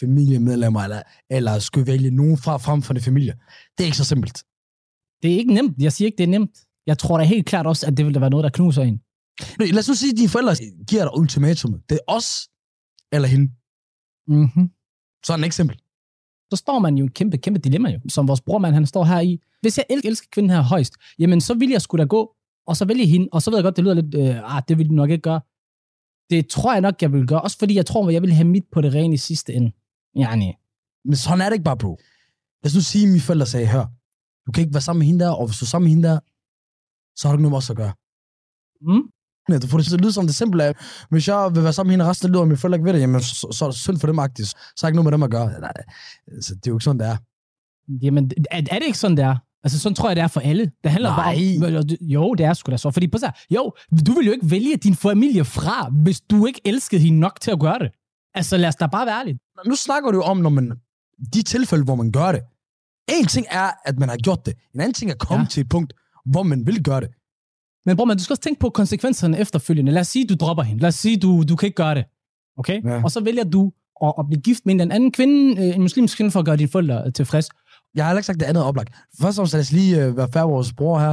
familiemedlemmer, 0.01 0.81
eller, 0.81 1.03
eller 1.31 1.59
skulle 1.59 1.87
vælge 1.87 2.11
nogen 2.11 2.39
fra 2.39 2.57
frem 2.57 2.83
for 2.83 2.93
det 2.95 3.03
familie. 3.03 3.33
Det 3.79 3.85
er 3.85 3.87
ikke 3.87 3.97
så 3.97 4.05
simpelt. 4.05 4.45
det 5.23 5.33
er 5.33 5.37
ikke 5.37 5.55
nemt. 5.55 5.79
Jeg 5.79 5.93
siger 5.93 6.07
ikke, 6.07 6.19
det 6.19 6.25
er 6.25 6.29
nemt. 6.29 6.51
Jeg 6.87 6.99
tror 6.99 7.19
da 7.19 7.25
helt 7.25 7.47
klart 7.47 7.67
også, 7.67 7.87
at 7.87 7.97
det 7.97 8.05
ville 8.05 8.15
da 8.15 8.21
være 8.21 8.31
noget, 8.31 8.45
der 8.45 8.51
knuser 8.51 8.83
en. 8.83 9.01
Nu, 9.59 9.65
Lad 9.65 9.79
os 9.79 9.89
nu 9.89 9.95
sige, 9.95 10.11
at 10.13 10.17
dine 10.17 10.29
forældre 10.29 10.55
giver 10.89 11.03
dig 11.03 11.19
ultimatum. 11.19 11.81
Det 11.89 11.95
er 11.95 12.13
os 12.13 12.49
eller 13.13 13.29
hende. 13.29 13.53
Mm-hmm. 14.27 14.71
Så 15.25 15.33
er 15.33 15.37
den 15.37 15.45
ikke 15.45 15.57
simpel. 15.57 15.81
Så 16.51 16.57
står 16.57 16.79
man 16.79 16.99
jo 16.99 17.05
i 17.05 17.07
et 17.07 17.15
kæmpe, 17.15 17.39
kæmpe 17.39 17.61
dilemma, 17.61 17.91
jo, 17.91 18.01
som 18.09 18.29
vores 18.29 18.41
brormand, 18.41 18.75
han 18.75 18.87
står 18.87 19.05
her 19.05 19.21
i. 19.21 19.41
Hvis 19.61 19.79
jeg 19.79 19.87
el- 19.91 20.01
elsker 20.05 20.29
kvinden 20.33 20.51
her 20.51 20.61
højst, 20.63 20.95
jamen 21.19 21.41
så 21.41 21.55
vil 21.55 21.71
jeg 21.71 21.83
skulle 21.83 22.03
da 22.03 22.07
gå, 22.07 22.35
og 22.67 22.77
så 22.77 22.85
vælge 22.85 23.07
hende, 23.07 23.29
og 23.33 23.43
så 23.43 23.51
ved 23.51 23.59
jeg 23.59 23.65
godt, 23.65 23.77
det 23.77 23.85
lyder 23.85 23.95
lidt, 23.95 24.15
øh, 24.15 24.57
ah, 24.57 24.63
det 24.69 24.79
vil 24.79 24.89
du 24.89 24.95
nok 24.95 25.11
ikke 25.11 25.23
gøre. 25.23 25.41
Det 26.31 26.49
tror 26.49 26.73
jeg 26.73 26.81
nok, 26.81 27.03
jeg 27.03 27.13
vil 27.13 27.27
gøre, 27.27 27.41
også 27.43 27.59
fordi 27.59 27.75
jeg 27.75 27.87
tror, 27.87 28.09
at 28.09 28.15
jeg 28.15 28.23
vil 28.23 28.33
have 28.33 28.49
mit 28.49 28.65
på 28.73 28.81
det 28.81 28.95
rene 28.95 29.15
i 29.15 29.17
sidste 29.17 29.53
ende. 29.53 29.73
Ja, 30.17 30.37
nej. 30.37 30.53
Men 31.05 31.17
sådan 31.17 31.41
er 31.41 31.45
det 31.45 31.53
ikke 31.53 31.65
bare, 31.65 31.77
bro. 31.77 31.99
Lad 32.63 32.71
os 32.71 32.75
nu 32.75 32.81
sige, 32.81 33.05
at 33.05 33.09
mine 33.09 33.21
forældre 33.21 33.47
sagde, 33.47 33.67
hør, 33.67 33.87
du 34.47 34.53
kan 34.53 34.61
ikke 34.63 34.75
være 34.75 34.81
sammen 34.81 34.99
med 34.99 35.07
hende 35.07 35.25
der, 35.25 35.31
og 35.31 35.47
hvis 35.47 35.59
du 35.59 35.65
er 35.65 35.67
sammen 35.67 35.87
med 35.87 35.91
hende 35.95 36.09
der, 36.09 36.19
så 37.17 37.29
har 37.29 37.33
du 37.33 37.37
ikke 37.37 37.43
noget 37.43 37.53
med 37.53 37.59
os 37.59 37.71
at 37.71 37.77
gøre. 37.77 37.95
Mm? 38.81 39.03
Du 39.63 39.67
får 39.67 39.79
det 39.79 39.87
til 39.87 39.95
at 39.95 40.01
lyde 40.01 40.13
som 40.13 40.27
det 40.27 40.35
simple 40.35 40.65
af, 40.65 40.75
hvis 41.11 41.29
jeg 41.29 41.51
vil 41.55 41.63
være 41.63 41.73
sammen 41.73 41.89
med 41.89 41.93
hende 41.93 42.11
resten 42.11 42.27
af 42.27 42.31
livet, 42.31 42.41
og 42.41 42.49
mine 42.49 42.57
forældre 42.57 42.77
ikke 42.77 42.87
ved 42.87 42.93
det, 42.93 43.01
jamen, 43.01 43.21
så, 43.21 43.49
så 43.53 43.65
er 43.65 43.69
det 43.69 43.79
synd 43.79 43.99
for 43.99 44.07
dem 44.07 44.19
agtigt. 44.19 44.49
Så 44.49 44.57
jeg 44.83 44.89
ikke 44.89 44.97
noget 44.97 45.05
med 45.05 45.13
dem 45.13 45.23
at 45.23 45.31
gøre. 45.31 45.61
Nej, 45.61 45.73
altså, 46.35 46.55
det 46.55 46.67
er 46.67 46.71
jo 46.71 46.77
ikke 46.77 46.85
sådan, 46.85 47.01
det 47.01 47.07
er. 47.09 47.17
Jamen, 48.03 48.31
er, 48.51 48.57
er 48.71 48.79
det 48.79 48.87
ikke 48.87 48.99
sådan, 48.99 49.17
det 49.17 49.25
er? 49.25 49.37
Altså, 49.65 49.79
sådan 49.79 49.97
tror 49.97 50.09
jeg, 50.09 50.17
det 50.17 50.23
er 50.23 50.29
for 50.29 50.41
alle. 50.41 50.71
Det 50.85 50.91
handler 50.91 51.11
Nej. 51.11 51.35
bare 51.35 51.79
om... 51.79 51.89
Jo, 52.01 52.35
det 52.35 52.47
er 52.47 52.53
sgu 52.53 52.71
da 52.71 52.77
så. 52.77 52.91
Fordi 52.91 53.09
på 53.09 53.19
så, 53.19 53.31
jo, 53.51 53.73
du 54.07 54.13
vil 54.13 54.27
jo 54.27 54.33
ikke 54.33 54.51
vælge 54.51 54.77
din 54.77 54.95
familie 54.95 55.45
fra, 55.45 55.89
hvis 56.03 56.21
du 56.21 56.47
ikke 56.47 56.61
elskede 56.65 57.01
hende 57.01 57.21
nok 57.21 57.41
til 57.41 57.51
at 57.51 57.61
gøre 57.61 57.79
det. 57.79 57.91
Altså, 58.35 58.57
lad 58.57 58.69
os 58.69 58.77
da 58.77 58.87
bare 58.87 59.07
være 59.07 59.21
ærlige. 59.21 59.39
Nu 59.67 59.75
snakker 59.75 60.11
du 60.11 60.17
jo 60.17 60.23
om, 60.23 60.37
når 60.37 60.51
man, 60.51 60.73
de 61.35 61.43
tilfælde, 61.43 61.85
hvor 61.85 61.95
man 61.95 62.13
gør 62.13 62.33
det. 62.33 62.41
En 63.09 63.27
ting 63.27 63.47
er, 63.51 63.71
at 63.85 63.99
man 63.99 64.09
har 64.09 64.17
gjort 64.17 64.47
det. 64.47 64.55
En 64.75 64.81
anden 64.81 64.95
ting 64.95 65.11
er 65.11 65.15
at 65.15 65.21
komme 65.21 65.43
ja. 65.43 65.49
til 65.49 65.61
et 65.61 65.69
punkt, 65.69 65.93
hvor 66.27 66.43
man 66.43 66.67
vil 66.67 66.83
gøre 66.83 67.01
det. 67.01 67.09
Men 67.87 67.97
bror, 67.97 68.05
man, 68.05 68.17
du 68.17 68.23
skal 68.23 68.33
også 68.35 68.43
tænke 68.43 68.61
på 68.61 68.71
konsekvenserne 68.71 69.39
efterfølgende. 69.39 69.93
Lad 69.93 70.01
os 70.01 70.09
sige, 70.09 70.27
du 70.27 70.35
dropper 70.35 70.63
hende. 70.63 70.81
Lad 70.83 70.89
os 70.89 70.95
sige, 70.95 71.17
du, 71.17 71.43
du 71.49 71.57
kan 71.57 71.67
ikke 71.67 71.77
gøre 71.77 71.95
det. 71.95 72.05
Okay? 72.59 72.85
Ja. 72.85 73.03
Og 73.05 73.11
så 73.11 73.21
vælger 73.21 73.45
du 73.45 73.73
at, 74.03 74.13
at 74.19 74.27
blive 74.29 74.41
gift 74.41 74.67
med 74.67 74.75
en 74.75 74.93
anden 74.93 75.13
kvinde, 75.13 75.63
øh, 75.63 75.75
en 75.75 75.83
muslimsk 75.83 76.17
kvinde, 76.17 76.31
for 76.31 76.39
at 76.41 76.47
gøre 76.47 76.57
dine 76.57 76.69
forældre 76.71 77.03
øh, 77.07 77.13
tilfreds. 77.13 77.49
Jeg 77.95 78.07
har 78.07 78.13
ikke 78.13 78.27
sagt, 78.27 78.41
det 78.41 78.47
andet 78.47 78.65
oplagt. 78.65 78.95
Først 79.21 79.39
og 79.39 79.49
fremmest 79.49 79.53
lad 79.53 79.61
os 79.61 79.73
lige 79.73 80.05
øh, 80.05 80.17
være 80.17 80.29
færre 80.33 80.49
vores 80.49 80.73
bror 80.73 80.99
her. 80.99 81.09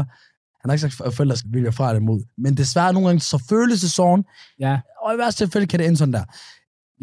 Han 0.62 0.70
har 0.70 0.74
ikke 0.74 0.82
sagt, 0.82 1.02
at 1.08 1.14
forældre 1.14 1.36
skal 1.38 1.54
vælge 1.54 1.72
fra 1.72 1.94
det 1.94 2.00
imod. 2.00 2.22
Men 2.38 2.58
desværre 2.58 2.94
nogle 2.94 3.08
gange, 3.08 3.20
så 3.20 3.44
føles 3.50 3.82
det 3.82 3.92
sådan. 3.92 4.26
Ja, 4.60 4.80
Og 5.02 5.16
i 5.16 5.18
værste 5.18 5.46
tilfælde 5.46 5.68
kan 5.68 5.80
det 5.80 5.86
ende 5.88 5.98
sådan 5.98 6.14
der. 6.14 6.24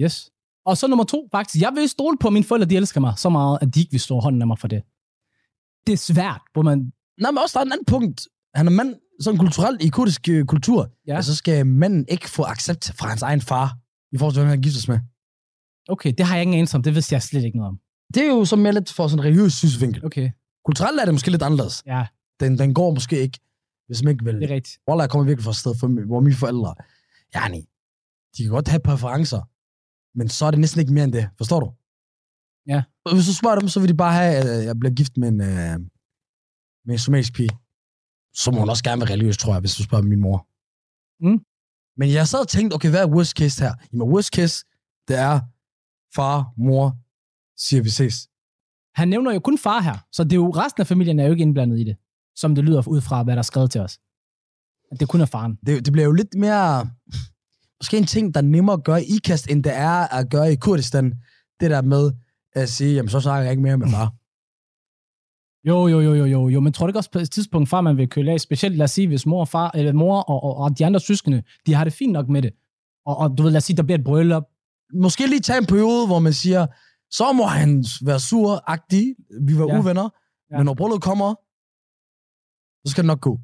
yes. 0.00 0.30
Og 0.66 0.76
så 0.76 0.86
nummer 0.86 1.04
to, 1.04 1.28
faktisk. 1.32 1.62
Jeg 1.62 1.72
vil 1.74 1.88
stole 1.88 2.18
på, 2.18 2.26
at 2.26 2.32
mine 2.32 2.44
forældre, 2.44 2.66
de 2.68 2.76
elsker 2.76 3.00
mig 3.00 3.12
så 3.16 3.28
meget, 3.28 3.58
at 3.62 3.74
de 3.74 3.80
ikke 3.80 3.90
vil 3.90 4.00
stå 4.00 4.18
hånden 4.20 4.40
af 4.42 4.46
mig 4.46 4.58
for 4.58 4.68
det. 4.68 4.82
Det 5.86 5.92
er 5.92 5.96
svært, 5.96 6.40
hvor 6.52 6.62
man... 6.62 6.92
Nej, 7.20 7.30
men 7.30 7.38
også 7.38 7.52
der 7.58 7.60
er 7.60 7.64
en 7.64 7.72
anden 7.72 7.84
punkt. 7.84 8.28
Han 8.54 8.66
er 8.66 8.70
mand, 8.70 8.94
sådan 9.20 9.38
kulturelt, 9.38 9.82
i 9.82 9.88
kurdisk 9.88 10.28
øh, 10.28 10.44
kultur. 10.46 10.90
Ja. 11.06 11.14
Ja. 11.14 11.22
Så 11.22 11.36
skal 11.36 11.66
manden 11.66 12.04
ikke 12.08 12.30
få 12.30 12.42
accept 12.42 12.92
fra 12.98 13.08
hans 13.08 13.22
egen 13.22 13.40
far, 13.40 13.78
i 14.12 14.18
forhold 14.18 14.34
til, 14.34 14.40
hvem 14.40 14.48
han 14.50 14.62
giftes 14.62 14.88
med. 14.88 14.98
Okay, 15.88 16.12
det 16.18 16.26
har 16.26 16.34
jeg 16.34 16.42
ingen 16.42 16.54
anelse 16.56 16.76
om. 16.76 16.82
Det 16.82 16.94
vidste 16.94 17.12
jeg 17.14 17.22
slet 17.22 17.44
ikke 17.44 17.56
noget 17.58 17.68
om. 17.68 17.78
Det 18.14 18.22
er 18.22 18.26
jo 18.28 18.44
så 18.44 18.56
mere 18.56 18.72
lidt 18.72 18.92
for 18.92 19.08
sådan 19.08 19.18
en 19.20 19.24
religiøs 19.24 19.52
synsvinkel. 19.52 20.04
Okay, 20.06 20.30
Kulturelt 20.64 21.00
er 21.00 21.04
det 21.04 21.14
måske 21.14 21.30
lidt 21.30 21.42
anderledes. 21.42 21.82
ja, 21.86 22.06
Den, 22.40 22.58
den 22.58 22.74
går 22.74 22.94
måske 22.94 23.20
ikke, 23.20 23.38
hvis 23.86 24.02
man 24.02 24.10
ikke 24.12 24.24
vil. 24.24 24.34
det 24.34 24.50
er 24.50 24.54
rigtigt. 24.54 24.78
Wallah, 24.88 25.02
jeg 25.04 25.10
kommer 25.10 25.26
virkelig 25.26 25.44
fra 25.44 25.50
et 25.50 25.56
sted, 25.56 25.74
for, 25.80 26.06
hvor 26.06 26.20
mine 26.20 26.34
forældre, 26.36 26.74
ja, 27.34 27.48
nej, 27.48 27.62
de 28.36 28.42
kan 28.42 28.50
godt 28.52 28.68
have 28.68 28.80
præferencer, 28.80 29.42
men 30.18 30.28
så 30.28 30.46
er 30.46 30.50
det 30.50 30.60
næsten 30.60 30.80
ikke 30.80 30.92
mere 30.92 31.04
end 31.04 31.12
det. 31.12 31.28
Forstår 31.38 31.60
du? 31.60 31.68
Ja. 32.72 32.82
Og 33.04 33.14
hvis 33.14 33.26
du 33.26 33.34
spørger 33.34 33.58
dem, 33.58 33.68
så 33.68 33.80
vil 33.80 33.88
de 33.88 33.94
bare 33.96 34.12
have, 34.12 34.34
at 34.36 34.64
jeg 34.64 34.78
bliver 34.80 34.94
gift 34.94 35.16
med 35.16 35.28
en, 35.28 35.40
øh, 35.40 35.78
med 36.86 36.92
en 36.94 36.98
somalisk 36.98 37.34
pige. 37.34 37.50
Så 38.34 38.50
må 38.50 38.58
hun 38.60 38.68
også 38.68 38.84
gerne 38.84 39.00
være 39.00 39.10
religiøs, 39.10 39.38
tror 39.38 39.52
jeg, 39.52 39.60
hvis 39.60 39.74
du 39.74 39.82
spørger 39.82 40.04
min 40.04 40.20
mor. 40.20 40.46
Mm. 41.20 41.40
Men 41.96 42.12
jeg 42.12 42.28
sad 42.28 42.40
og 42.40 42.48
tænkte, 42.48 42.74
okay, 42.74 42.90
hvad 42.90 43.00
er 43.00 43.08
worst 43.08 43.36
case 43.36 43.62
her? 43.64 43.74
Jamen, 43.92 44.08
worst 44.08 44.34
case, 44.34 44.64
det 45.08 45.18
er 45.18 45.40
far, 46.14 46.52
mor, 46.56 46.96
siger 47.56 47.82
vi 47.82 47.90
ses. 47.90 48.28
Han 48.94 49.08
nævner 49.08 49.32
jo 49.32 49.40
kun 49.40 49.58
far 49.58 49.80
her, 49.80 49.98
så 50.12 50.24
det 50.24 50.32
er 50.32 50.36
jo, 50.36 50.50
resten 50.50 50.80
af 50.80 50.86
familien 50.86 51.18
er 51.20 51.24
jo 51.24 51.30
ikke 51.30 51.42
indblandet 51.42 51.80
i 51.80 51.84
det, 51.84 51.96
som 52.36 52.54
det 52.54 52.64
lyder 52.64 52.88
ud 52.88 53.00
fra, 53.00 53.22
hvad 53.22 53.34
der 53.34 53.38
er 53.38 53.42
skrevet 53.42 53.70
til 53.70 53.80
os. 53.80 53.98
At 54.92 55.00
det 55.00 55.08
kun 55.08 55.20
er 55.20 55.26
faren. 55.26 55.58
Det, 55.66 55.84
det 55.84 55.92
bliver 55.92 56.06
jo 56.06 56.12
lidt 56.12 56.34
mere, 56.34 56.90
måske 57.80 57.98
en 57.98 58.06
ting, 58.06 58.34
der 58.34 58.40
er 58.40 58.44
nemmere 58.44 58.76
at 58.76 58.84
gøre 58.84 59.04
i 59.04 59.16
IKAST, 59.16 59.50
end 59.50 59.64
det 59.64 59.74
er 59.74 60.18
at 60.18 60.30
gøre 60.30 60.52
i 60.52 60.56
Kurdistan. 60.56 61.14
Det 61.60 61.70
der 61.70 61.82
med 61.82 62.12
at 62.52 62.68
sige, 62.68 62.94
jamen 62.94 63.08
så 63.08 63.20
snakker 63.20 63.42
jeg 63.42 63.50
ikke 63.50 63.62
mere 63.62 63.78
med 63.78 63.88
far. 63.90 64.12
Jo, 65.64 65.86
jo, 65.88 66.00
jo, 66.00 66.14
jo, 66.14 66.24
jo, 66.24 66.48
jo, 66.48 66.60
men 66.60 66.72
tror 66.72 66.86
du 66.86 66.90
ikke 66.90 66.98
også 66.98 67.10
på 67.10 67.18
et 67.18 67.30
tidspunkt, 67.30 67.68
far 67.68 67.80
man 67.80 67.96
vil 67.96 68.08
køle 68.08 68.32
af, 68.32 68.40
specielt 68.40 68.76
lad 68.76 68.84
os 68.84 68.90
sige, 68.90 69.08
hvis 69.08 69.26
mor 69.26 69.40
og 69.40 69.48
far, 69.48 69.70
eller 69.74 69.92
mor 69.92 70.20
og, 70.20 70.44
og, 70.44 70.56
og 70.56 70.78
de 70.78 70.86
andre 70.86 71.00
søskende, 71.00 71.42
de 71.66 71.74
har 71.74 71.84
det 71.84 71.92
fint 71.92 72.12
nok 72.12 72.28
med 72.28 72.42
det. 72.42 72.52
Og, 73.06 73.16
og 73.16 73.38
du 73.38 73.42
ved, 73.42 73.50
lad 73.50 73.56
os 73.56 73.64
sige, 73.64 73.76
der 73.76 73.82
bliver 73.82 73.98
et 73.98 74.04
bryllup. 74.04 74.44
Måske 74.94 75.26
lige 75.26 75.40
tage 75.40 75.58
en 75.58 75.66
periode, 75.66 76.06
hvor 76.06 76.18
man 76.18 76.32
siger, 76.32 76.66
så 77.10 77.32
må 77.32 77.44
han 77.44 77.84
være 78.04 78.20
sur-agtig, 78.20 79.14
vi 79.46 79.58
var 79.58 79.66
Ja. 79.68 79.78
uvenner, 79.78 80.08
Ja. 80.50 80.56
men 80.56 80.64
når 80.66 80.74
brylluppet 80.74 81.02
kommer, 81.04 81.34
så 82.86 82.90
skal 82.90 83.02
det 83.04 83.06
nok 83.06 83.20
gå. 83.20 83.38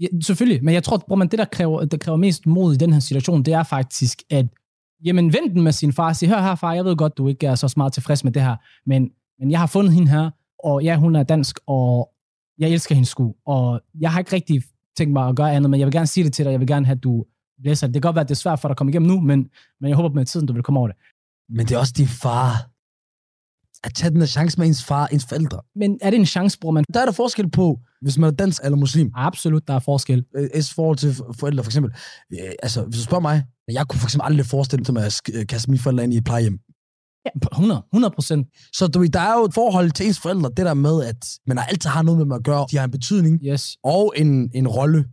Ja, 0.00 0.06
selvfølgelig, 0.22 0.64
men 0.64 0.74
jeg 0.74 0.84
tror, 0.84 0.96
bror, 1.08 1.16
man, 1.16 1.28
det, 1.28 1.38
der 1.38 1.44
kræver, 1.44 1.84
der 1.84 1.96
kræver 1.96 2.16
mest 2.18 2.46
mod 2.46 2.74
i 2.74 2.76
den 2.76 2.92
her 2.92 3.00
situation, 3.00 3.42
det 3.42 3.54
er 3.54 3.62
faktisk, 3.62 4.22
at 4.30 4.46
jamen, 5.04 5.32
vend 5.32 5.50
den 5.54 5.62
med 5.62 5.72
sin 5.72 5.92
far 5.92 6.08
og 6.08 6.16
sige, 6.16 6.28
hør 6.28 6.40
her 6.42 6.54
far, 6.54 6.72
jeg 6.72 6.84
ved 6.84 6.96
godt, 6.96 7.18
du 7.18 7.28
ikke 7.28 7.46
er 7.46 7.54
så 7.54 7.74
meget 7.76 7.92
tilfreds 7.92 8.24
med 8.24 8.32
det 8.32 8.42
her, 8.42 8.56
men, 8.86 9.10
men 9.38 9.50
jeg 9.50 9.58
har 9.60 9.66
fundet 9.66 9.92
hende 9.92 10.08
her, 10.10 10.30
og 10.64 10.82
ja, 10.84 10.96
hun 10.96 11.16
er 11.16 11.22
dansk, 11.22 11.58
og 11.66 12.10
jeg 12.58 12.70
elsker 12.70 12.94
hende 12.94 13.08
sgu, 13.08 13.34
og 13.46 13.80
jeg 14.00 14.12
har 14.12 14.18
ikke 14.18 14.32
rigtig 14.32 14.62
tænkt 14.96 15.12
mig 15.12 15.28
at 15.28 15.36
gøre 15.36 15.52
andet, 15.52 15.70
men 15.70 15.80
jeg 15.80 15.86
vil 15.86 15.92
gerne 15.92 16.06
sige 16.06 16.24
det 16.24 16.32
til 16.32 16.44
dig, 16.44 16.50
jeg 16.52 16.60
vil 16.60 16.68
gerne 16.68 16.86
have, 16.86 16.96
at 16.96 17.02
du 17.02 17.24
læser 17.64 17.86
det. 17.86 17.94
Det 17.94 18.02
kan 18.02 18.08
godt 18.08 18.14
være, 18.16 18.22
at 18.22 18.28
det 18.28 18.34
er 18.34 18.38
svært 18.38 18.60
for 18.60 18.68
dig 18.68 18.72
at 18.72 18.76
komme 18.76 18.90
igennem 18.92 19.08
nu, 19.10 19.20
men, 19.20 19.48
men 19.80 19.88
jeg 19.88 19.96
håber 19.96 20.14
med 20.14 20.24
tiden, 20.24 20.46
du 20.46 20.52
vil 20.52 20.62
komme 20.62 20.78
over 20.80 20.88
det. 20.88 20.96
Men 21.48 21.66
det 21.66 21.74
er 21.74 21.78
også 21.78 21.94
din 21.96 22.06
far. 22.08 22.70
At 23.84 23.94
tage 23.94 24.10
den 24.10 24.18
her 24.20 24.26
chance 24.26 24.58
med 24.58 24.66
ens 24.66 24.84
far, 24.84 25.06
ens 25.06 25.26
forældre. 25.28 25.60
Men 25.76 25.98
er 26.02 26.10
det 26.10 26.18
en 26.18 26.26
chance, 26.26 26.58
bror, 26.58 26.70
man? 26.70 26.84
Der 26.94 27.00
er 27.00 27.04
der 27.04 27.12
forskel 27.12 27.50
på, 27.50 27.80
hvis 28.02 28.18
man 28.18 28.30
er 28.30 28.34
dansk 28.34 28.62
eller 28.64 28.76
muslim. 28.76 29.10
Absolut, 29.14 29.68
der 29.68 29.74
er 29.74 29.78
forskel. 29.78 30.24
Øh, 30.36 30.48
I 30.54 30.62
forhold 30.74 30.96
til 30.96 31.14
forældre, 31.40 31.64
for 31.64 31.68
eksempel. 31.70 31.92
Øh, 32.32 32.50
Altså, 32.62 32.84
hvis 32.84 32.96
du 32.96 33.02
spørger 33.04 33.20
mig, 33.22 33.44
jeg 33.72 33.86
kunne 33.88 34.00
for 34.00 34.06
eksempel 34.06 34.26
aldrig 34.26 34.46
forestille 34.46 34.92
mig 34.92 35.04
at 35.06 35.12
sk- 35.20 35.44
kaste 35.44 35.70
mine 35.70 35.78
forældre 35.80 36.04
ind 36.04 36.14
i 36.14 36.16
et 36.16 36.24
plejehjem. 36.24 36.58
Ja, 37.34 37.48
100, 37.52 37.82
100 37.92 38.14
procent. 38.14 38.46
Så 38.72 38.86
du, 38.86 39.06
der 39.06 39.20
er 39.20 39.38
jo 39.38 39.44
et 39.44 39.54
forhold 39.54 39.90
til 39.90 40.06
ens 40.06 40.18
forældre, 40.20 40.48
det 40.56 40.66
der 40.66 40.74
med, 40.74 41.04
at 41.04 41.26
man 41.46 41.58
altid 41.68 41.90
har 41.90 42.02
noget 42.02 42.18
med 42.18 42.24
dem 42.24 42.32
at 42.32 42.44
gøre. 42.44 42.66
De 42.70 42.76
har 42.76 42.84
en 42.84 42.90
betydning 42.90 43.40
Yes. 43.44 43.76
og 43.84 44.14
en, 44.16 44.50
en 44.54 44.68
rolle. 44.68 45.04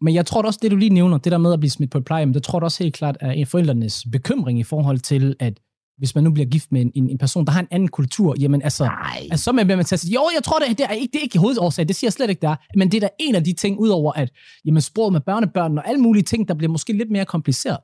Men 0.00 0.14
jeg 0.14 0.26
tror 0.26 0.42
også, 0.42 0.58
det 0.62 0.70
du 0.70 0.76
lige 0.76 0.90
nævner, 0.90 1.18
det 1.18 1.32
der 1.32 1.38
med 1.38 1.52
at 1.52 1.60
blive 1.60 1.70
smidt 1.70 1.90
på 1.90 1.98
et 1.98 2.04
plejehjem, 2.04 2.32
det 2.32 2.42
tror 2.42 2.58
jeg 2.58 2.64
også 2.64 2.82
helt 2.84 2.94
klart 2.94 3.16
er 3.20 3.30
en 3.30 3.46
forældrenes 3.46 4.06
bekymring 4.12 4.60
i 4.60 4.62
forhold 4.62 4.98
til, 4.98 5.36
at 5.40 5.60
hvis 5.98 6.14
man 6.14 6.24
nu 6.24 6.30
bliver 6.30 6.46
gift 6.46 6.72
med 6.72 6.80
en, 6.80 6.92
en, 6.94 7.10
en 7.10 7.18
person, 7.18 7.44
der 7.46 7.52
har 7.52 7.60
en 7.60 7.68
anden 7.70 7.88
kultur, 7.88 8.34
jamen 8.40 8.62
altså, 8.62 8.84
Nej. 8.84 9.28
altså 9.30 9.44
så 9.44 9.52
bliver 9.52 9.76
man 9.76 9.84
til 9.84 9.94
at 9.94 10.00
sige, 10.00 10.14
jo, 10.14 10.20
jeg 10.34 10.44
tror, 10.44 10.58
det, 10.58 10.78
det 10.78 10.86
er 10.86 10.90
ikke 10.90 11.12
det 11.12 11.18
er 11.18 11.22
ikke 11.22 11.38
hovedårsag, 11.38 11.88
det 11.88 11.96
siger 11.96 12.08
jeg 12.08 12.12
slet 12.12 12.30
ikke, 12.30 12.40
der 12.40 12.48
er, 12.48 12.56
men 12.76 12.92
det 12.92 12.96
er 12.96 13.00
da 13.00 13.08
en 13.20 13.34
af 13.34 13.44
de 13.44 13.52
ting, 13.52 13.78
udover 13.78 14.12
at, 14.12 14.30
jamen 14.64 14.80
sproget 14.82 15.12
med 15.12 15.20
børnebørn 15.20 15.78
og 15.78 15.88
alle 15.88 16.00
mulige 16.00 16.22
ting, 16.22 16.48
der 16.48 16.54
bliver 16.54 16.70
måske 16.70 16.92
lidt 16.92 17.10
mere 17.10 17.24
kompliceret. 17.24 17.78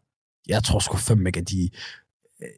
Jeg 0.49 0.65
tror 0.65 0.79
sgu 0.79 0.97
fandme 0.97 1.29
ikke, 1.29 1.41
at 1.41 1.51
de... 1.51 1.69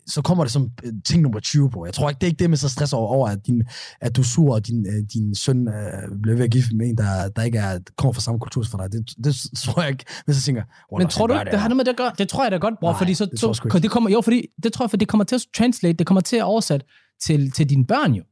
Så 0.06 0.22
kommer 0.22 0.44
det 0.44 0.52
som 0.52 0.70
øh, 0.84 0.92
ting 1.04 1.22
nummer 1.22 1.40
20 1.40 1.70
på. 1.70 1.84
Jeg 1.84 1.94
tror 1.94 2.08
ikke, 2.08 2.18
det 2.18 2.26
er 2.26 2.30
ikke 2.30 2.38
det 2.38 2.50
med 2.50 2.58
så 2.58 2.68
stress 2.68 2.92
over, 2.92 3.08
over 3.08 3.28
at, 3.28 3.46
din, 3.46 3.62
at 4.00 4.16
du 4.16 4.20
er 4.20 4.24
sur, 4.24 4.54
og 4.54 4.66
din, 4.66 4.86
øh, 4.86 5.04
din 5.14 5.34
søn 5.34 5.68
øh, 5.68 5.74
bliver 6.22 6.36
ved 6.36 6.44
at 6.44 6.50
gifte 6.50 6.76
med 6.76 6.88
en, 6.88 6.96
der, 6.96 7.28
der 7.28 7.42
ikke 7.42 7.58
er, 7.58 7.78
kommer 7.96 8.12
fra 8.12 8.20
samme 8.20 8.40
kultur 8.40 8.62
som 8.62 8.80
dig. 8.80 8.92
Det, 8.92 9.24
det 9.24 9.36
tror 9.64 9.82
jeg 9.82 9.90
ikke, 9.90 10.04
hvis 10.24 10.36
jeg 10.36 10.42
tænker... 10.42 10.62
Men 10.98 11.08
tror 11.08 11.26
du 11.26 11.34
ikke, 11.34 11.50
det 11.50 11.60
har 11.60 11.68
noget 11.68 11.76
med 11.76 11.84
det 11.84 11.90
at 11.90 11.96
gøre? 11.96 12.12
Det 12.18 12.28
tror 12.28 12.44
jeg 12.44 12.52
da 12.52 12.56
godt, 12.56 12.74
bror, 12.80 12.90
Nej, 12.90 12.98
fordi 12.98 13.14
så, 13.14 13.24
det 13.24 13.40
så 13.40 13.60
ikke. 13.64 13.78
det 13.78 13.90
kommer, 13.90 14.10
jo, 14.10 14.20
fordi 14.20 14.46
det 14.62 14.72
tror 14.72 14.84
jeg, 14.84 14.90
for 14.90 14.96
det 14.96 15.08
kommer 15.08 15.24
til 15.24 15.34
at 15.34 15.44
translate, 15.56 15.96
det 15.96 16.06
kommer 16.06 16.20
til 16.20 16.36
at 16.36 16.42
oversætte 16.42 16.86
til, 17.22 17.50
til 17.50 17.70
dine 17.70 17.86
børn 17.86 18.12
jo. 18.12 18.22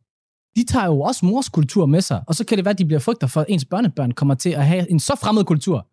De 0.56 0.64
tager 0.64 0.86
jo 0.86 1.00
også 1.00 1.26
mors 1.26 1.48
kultur 1.48 1.86
med 1.86 2.00
sig, 2.00 2.22
og 2.26 2.34
så 2.34 2.44
kan 2.44 2.56
det 2.58 2.64
være, 2.64 2.72
at 2.72 2.78
de 2.78 2.84
bliver 2.84 3.00
frygter 3.00 3.26
for, 3.26 3.40
at 3.40 3.46
ens 3.48 3.64
børnebørn 3.64 4.12
kommer 4.12 4.34
til 4.34 4.50
at 4.50 4.66
have 4.66 4.90
en 4.90 5.00
så 5.00 5.16
fremmed 5.22 5.44
kultur. 5.44 5.86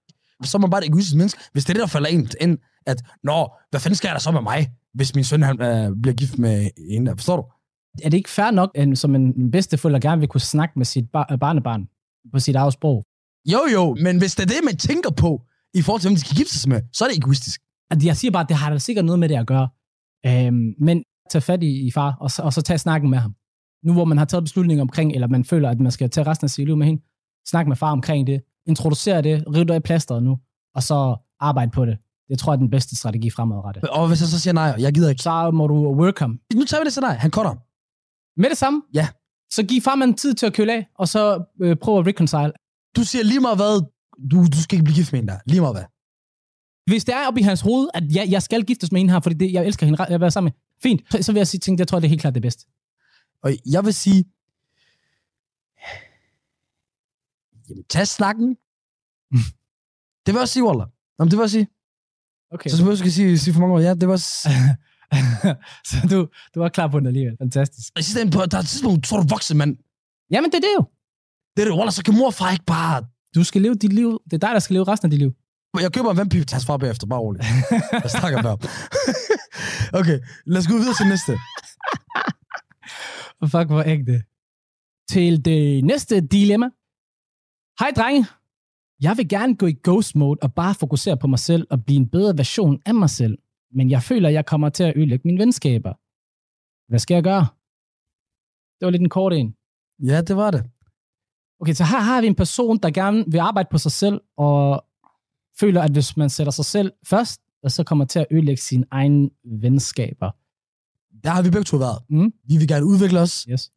så 0.44 0.58
er 0.58 0.60
man 0.60 0.70
bare 0.70 0.82
et 0.84 0.88
egoistisk 0.88 1.16
menneske. 1.16 1.40
Hvis 1.54 1.66
det 1.66 1.70
er 1.70 1.74
det, 1.74 1.82
der 1.82 1.88
falder 1.88 2.10
ind, 2.10 2.28
ind 2.42 2.58
at, 2.88 3.02
nå, 3.24 3.50
hvad 3.70 3.80
fanden 3.80 3.96
sker 3.96 4.12
der 4.12 4.20
så 4.20 4.32
med 4.32 4.42
mig, 4.42 4.72
hvis 4.94 5.16
min 5.16 5.24
søn 5.24 5.42
han, 5.42 5.62
øh, 5.62 5.92
bliver 6.02 6.16
gift 6.16 6.38
med 6.38 6.70
en 6.78 7.06
der, 7.06 7.16
forstår 7.16 7.36
du? 7.36 7.44
Er 8.04 8.10
det 8.10 8.18
ikke 8.18 8.30
fair 8.30 8.52
nok, 8.52 8.72
at 8.76 8.98
som 8.98 9.16
en 9.16 9.52
bedsteforælder 9.52 10.00
gerne 10.00 10.20
vil 10.20 10.30
kunne 10.30 10.42
snakke 10.42 10.74
med 10.80 10.86
sit 10.86 11.12
bar- 11.12 11.38
barnebarn 11.40 11.88
på 12.34 12.40
sit 12.40 12.56
eget 12.56 12.74
sprog? 12.74 13.06
Jo, 13.54 13.60
jo, 13.74 13.96
men 14.02 14.18
hvis 14.18 14.36
det 14.36 14.44
er 14.44 14.48
det, 14.48 14.62
man 14.66 14.78
tænker 14.78 15.12
på, 15.12 15.42
i 15.74 15.82
forhold 15.82 16.02
til, 16.02 16.08
hvem 16.10 16.16
de 16.16 16.22
skal 16.22 16.38
gifte 16.38 16.60
sig 16.60 16.70
med, 16.70 16.82
så 16.94 17.06
er 17.06 17.10
det 17.10 17.18
egoistisk. 17.18 17.62
Altså, 17.90 18.08
jeg 18.08 18.18
siger 18.18 18.32
bare, 18.32 18.44
at 18.44 18.50
det 18.50 18.58
har 18.58 18.70
da 18.70 18.78
sikkert 18.78 19.06
noget 19.06 19.20
med 19.20 19.30
det 19.30 19.36
at 19.36 19.48
gøre. 19.48 19.70
Øhm, 20.26 20.74
men 20.80 21.04
tag 21.30 21.44
fat 21.44 21.64
i, 21.64 21.88
i 21.88 21.92
far, 21.92 22.18
og 22.20 22.32
så, 22.32 22.42
og 22.42 22.54
så 22.54 22.62
tag 22.62 22.80
snakken 22.80 23.10
med 23.10 23.18
ham. 23.18 23.36
Nu 23.84 23.94
hvor 23.94 24.06
man 24.06 24.18
har 24.18 24.26
taget 24.26 24.44
beslutning 24.44 24.82
omkring, 24.82 25.14
eller 25.14 25.28
man 25.28 25.46
føler, 25.46 25.70
at 25.70 25.80
man 25.80 25.92
skal 25.92 26.10
tage 26.10 26.28
resten 26.28 26.46
af 26.46 26.50
sit 26.50 26.66
liv 26.66 26.78
med 26.78 26.88
hende, 26.88 27.02
snak 27.48 27.68
med 27.68 27.76
far 27.76 27.92
omkring 27.92 28.28
det, 28.28 28.42
introducer 28.68 29.22
det, 29.22 29.44
riv 29.56 29.66
dig 29.66 29.76
i 29.76 29.80
plasteret 29.80 30.24
nu, 30.24 30.40
og 30.76 30.84
så 30.84 31.16
arbejde 31.40 31.72
på 31.72 31.86
det. 31.86 31.98
Det 32.30 32.40
tror 32.40 32.52
jeg 32.52 32.56
er 32.56 32.60
den 32.60 32.70
bedste 32.70 32.96
strategi 32.96 33.30
fremadrettet. 33.30 33.84
Og 33.90 34.08
hvis 34.08 34.22
jeg 34.22 34.28
så 34.28 34.40
siger 34.40 34.54
nej, 34.54 34.76
jeg 34.80 34.94
gider 34.94 35.10
ikke. 35.10 35.22
Så 35.22 35.52
må 35.52 35.68
du 35.68 35.74
work 36.02 36.20
ham. 36.20 36.40
Nu 36.56 36.66
tager 36.66 36.84
vi 36.84 36.90
det 36.90 36.98
nej, 37.02 37.14
han 37.16 37.32
cutter. 37.32 37.56
Med 38.42 38.50
det 38.50 38.58
samme, 38.58 38.82
Ja. 38.94 39.08
så 39.52 39.64
giv 39.64 39.82
farmand 39.82 40.16
tid 40.16 40.34
til 40.34 40.46
at 40.46 40.54
køle 40.54 40.74
af, 40.74 40.88
og 41.00 41.08
så 41.08 41.44
øh, 41.62 41.76
prøv 41.82 42.00
at 42.00 42.08
reconcile. 42.08 42.52
Du 42.96 43.04
siger 43.04 43.24
lige 43.24 43.40
meget 43.40 43.58
hvad, 43.58 43.82
du, 44.32 44.38
du 44.54 44.62
skal 44.64 44.76
ikke 44.76 44.84
blive 44.84 44.96
gift 44.96 45.12
med 45.14 45.22
en 45.22 45.28
der. 45.28 45.40
Lige 45.46 45.62
meget 45.62 45.76
hvad. 45.76 45.84
Hvis 46.92 47.06
det 47.06 47.16
er 47.16 47.28
oppe 47.28 47.40
i 47.40 47.44
hans 47.44 47.62
hoved, 47.62 47.88
at 47.94 48.04
jeg, 48.16 48.28
jeg 48.30 48.44
skal 48.44 48.66
giftes 48.66 48.92
med 48.92 49.00
hende 49.02 49.14
her, 49.14 49.20
fordi 49.20 49.36
det, 49.36 49.52
jeg 49.54 49.66
elsker 49.66 49.86
hende, 49.86 50.04
jeg 50.04 50.12
vil 50.12 50.22
være 50.22 50.32
sammen 50.32 50.54
med, 50.54 50.60
fint, 50.84 51.02
så- 51.12 51.24
så 51.24 51.32
vil 51.32 51.40
jeg 51.40 51.48
sige, 51.48 51.60
tænke, 51.60 51.82
jeg 51.82 51.88
tror, 51.88 52.00
det 52.00 52.06
er 52.06 52.10
helt 52.10 52.22
klart 52.22 52.34
det 52.34 52.42
bedste. 52.42 52.66
Og 53.44 53.52
jeg 53.72 53.86
vil 53.86 53.94
sige, 53.94 54.26
jamen, 57.70 57.84
tag 57.90 58.08
snakken. 58.08 58.48
det 60.26 60.28
vil 60.28 60.34
jeg 60.34 60.42
også 60.42 60.54
sige, 60.54 60.64
Waller. 60.66 60.86
Jamen, 61.20 61.32
det 61.32 61.38
vil 61.38 61.44
jeg 61.44 61.50
sige. 61.50 61.68
Okay. 62.52 62.70
Så 62.70 62.84
du 62.84 62.96
skal 62.96 63.12
sige, 63.12 63.38
sige 63.38 63.54
for 63.54 63.62
mange 63.62 63.76
år. 63.76 63.80
Ja, 63.80 63.94
det 63.94 64.08
var... 64.08 64.18
så 65.90 65.96
du, 66.12 66.28
du 66.56 66.60
var 66.60 66.70
klar 66.70 66.88
på 66.88 67.00
den 67.00 67.08
alligevel. 67.08 67.38
Fantastisk. 67.42 68.00
I 68.00 68.02
sidste 68.02 68.22
ende, 68.22 68.32
på, 68.32 68.46
der 68.46 68.58
er 68.58 68.62
et 68.62 68.68
tidspunkt, 68.68 69.06
tror 69.06 69.18
du 69.18 69.24
er 69.24 69.28
voksen, 69.30 69.58
mand. 69.58 69.78
Jamen, 70.32 70.52
det 70.52 70.58
er 70.58 70.62
det 70.62 70.74
jo. 70.78 70.84
Det 71.56 71.62
er 71.62 71.68
det, 71.68 71.78
Waller, 71.78 71.92
så 71.92 72.04
kan 72.04 72.14
mor 72.18 72.26
og 72.26 72.34
far 72.34 72.52
ikke 72.52 72.66
bare... 72.66 73.06
Du 73.36 73.44
skal 73.44 73.62
leve 73.62 73.76
dit 73.76 73.94
liv. 73.94 74.20
Det 74.26 74.34
er 74.34 74.48
dig, 74.48 74.50
der 74.54 74.60
skal 74.60 74.74
leve 74.74 74.84
resten 74.84 75.06
af 75.06 75.12
dit 75.12 75.20
liv. 75.20 75.32
Jeg 75.82 75.94
køber 75.94 76.12
en 76.12 76.18
vandpipe 76.18 76.46
til 76.46 76.56
hans 76.56 76.66
far 76.66 76.78
bagefter, 76.78 77.08
bare 77.08 77.20
roligt. 77.20 77.46
Jeg 77.92 78.12
snakker 78.20 78.42
ham. 78.42 78.60
okay, 80.00 80.20
lad 80.46 80.58
os 80.58 80.68
gå 80.68 80.74
videre 80.74 80.94
til 80.94 81.08
næste. 81.08 81.34
Fuck, 83.54 83.68
hvor 83.68 83.84
ægte. 83.84 84.24
Til 85.12 85.46
det 85.46 85.86
næste 85.86 86.22
dilemma. 86.22 86.68
Hej, 87.80 87.92
drenge. 87.96 88.26
Jeg 89.02 89.18
vil 89.18 89.30
gerne 89.30 89.56
gå 89.56 89.66
i 89.66 89.76
ghost 89.84 90.16
mode 90.16 90.40
og 90.42 90.54
bare 90.54 90.76
fokusere 90.76 91.18
på 91.18 91.28
mig 91.28 91.40
selv 91.40 91.68
og 91.70 91.86
blive 91.86 91.98
en 91.98 92.10
bedre 92.10 92.38
version 92.38 92.82
af 92.86 92.96
mig 92.96 93.10
selv. 93.10 93.38
Men 93.72 93.90
jeg 93.90 94.04
føler, 94.04 94.28
at 94.28 94.34
jeg 94.34 94.46
kommer 94.46 94.70
til 94.70 94.84
at 94.84 94.94
ødelægge 94.96 95.28
mine 95.28 95.40
venskaber. 95.40 95.94
Hvad 96.92 97.00
skal 97.00 97.14
jeg 97.16 97.24
gøre? 97.24 97.48
Det 98.80 98.86
var 98.86 98.90
lidt 98.90 99.02
en 99.02 99.10
kort 99.10 99.34
en. 99.34 99.56
Ja, 100.00 100.22
det 100.22 100.36
var 100.36 100.52
det. 100.52 100.64
Okay, 101.60 101.74
så 101.74 101.84
her 101.84 102.00
har 102.00 102.22
vi 102.22 102.28
en 102.28 102.36
person, 102.36 102.78
der 102.78 102.92
gerne 102.92 103.26
vil 103.28 103.40
arbejde 103.40 103.70
på 103.72 103.78
sig 103.78 103.92
selv, 103.92 104.22
og 104.38 104.86
føler, 105.60 105.82
at 105.82 105.92
hvis 105.92 106.18
man 106.18 106.30
sætter 106.30 106.52
sig 106.52 106.66
selv 106.66 106.92
først, 107.06 107.42
og 107.64 107.72
så 107.72 107.84
kommer 107.84 108.06
til 108.06 108.20
at 108.20 108.28
ødelægge 108.32 108.62
sine 108.62 108.86
egne 108.92 109.30
venskaber. 109.62 110.32
Der 111.24 111.30
har 111.30 111.42
vi 111.42 111.50
begge 111.50 111.64
to 111.64 111.78
været. 111.78 112.00
Mm. 112.10 112.34
Vi 112.44 112.58
vil 112.58 112.68
gerne 112.68 112.86
udvikle 112.86 113.20
os. 113.20 113.46
Yes. 113.50 113.72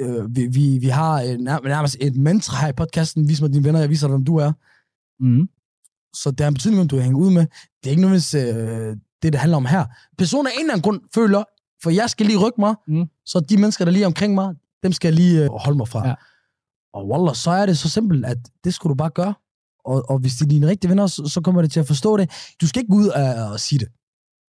Øh, 0.00 0.36
vi, 0.36 0.46
vi, 0.46 0.78
vi 0.78 0.88
har 0.88 1.22
øh, 1.22 1.28
nær- 1.28 1.68
nærmest 1.68 1.96
et 2.00 2.16
mantra 2.16 2.60
her 2.60 2.68
i 2.68 2.72
podcasten. 2.72 3.28
Vis 3.28 3.40
mig 3.40 3.52
dine 3.52 3.64
venner, 3.64 3.80
jeg 3.80 3.90
viser 3.90 4.06
dig, 4.06 4.16
hvem 4.16 4.24
du 4.24 4.36
er. 4.36 4.52
Mm. 5.20 5.48
Så 6.14 6.30
det 6.30 6.40
har 6.40 6.48
en 6.48 6.54
betydning, 6.54 6.78
hvem 6.78 6.88
du 6.88 6.98
hænger 6.98 7.18
ud 7.18 7.30
med. 7.30 7.42
Det 7.82 7.86
er 7.86 7.90
ikke 7.90 8.02
nødvendigvis 8.02 8.34
øh, 8.34 8.96
det, 9.22 9.32
det 9.32 9.34
handler 9.40 9.56
om 9.56 9.66
her. 9.66 9.84
Personen 10.18 10.46
af 10.46 10.50
en 10.54 10.60
eller 10.60 10.72
anden 10.72 10.82
grund 10.82 11.00
føler, 11.14 11.44
for 11.82 11.90
jeg 11.90 12.10
skal 12.10 12.26
lige 12.26 12.38
rykke 12.38 12.60
mig, 12.60 12.74
Mm. 12.88 13.04
så 13.26 13.40
de 13.40 13.56
mennesker, 13.56 13.84
der 13.84 13.92
lige 13.92 14.02
er 14.02 14.06
omkring 14.06 14.34
mig, 14.34 14.54
dem 14.82 14.92
skal 14.92 15.08
jeg 15.08 15.14
lige 15.14 15.44
øh, 15.44 15.50
holde 15.50 15.76
mig 15.78 15.88
fra. 15.88 16.08
Ja. 16.08 16.14
Og 16.94 17.08
wallah, 17.08 17.34
så 17.34 17.50
er 17.50 17.66
det 17.66 17.78
så 17.78 17.88
simpelt, 17.88 18.24
at 18.26 18.38
det 18.64 18.74
skulle 18.74 18.90
du 18.90 18.94
bare 18.94 19.10
gøre. 19.10 19.34
Og, 19.84 20.10
og 20.10 20.18
hvis 20.18 20.32
de 20.34 20.44
er 20.44 20.48
dine 20.48 20.66
rigtige 20.68 20.88
venner, 20.88 21.06
så, 21.06 21.26
så 21.26 21.40
kommer 21.40 21.62
det 21.62 21.72
til 21.72 21.80
at 21.80 21.86
forstå 21.86 22.16
det. 22.16 22.30
Du 22.60 22.66
skal 22.66 22.80
ikke 22.82 22.90
gå 22.92 22.96
ud 22.98 23.06
og, 23.08 23.50
og 23.52 23.60
sige 23.60 23.78
det. 23.78 23.88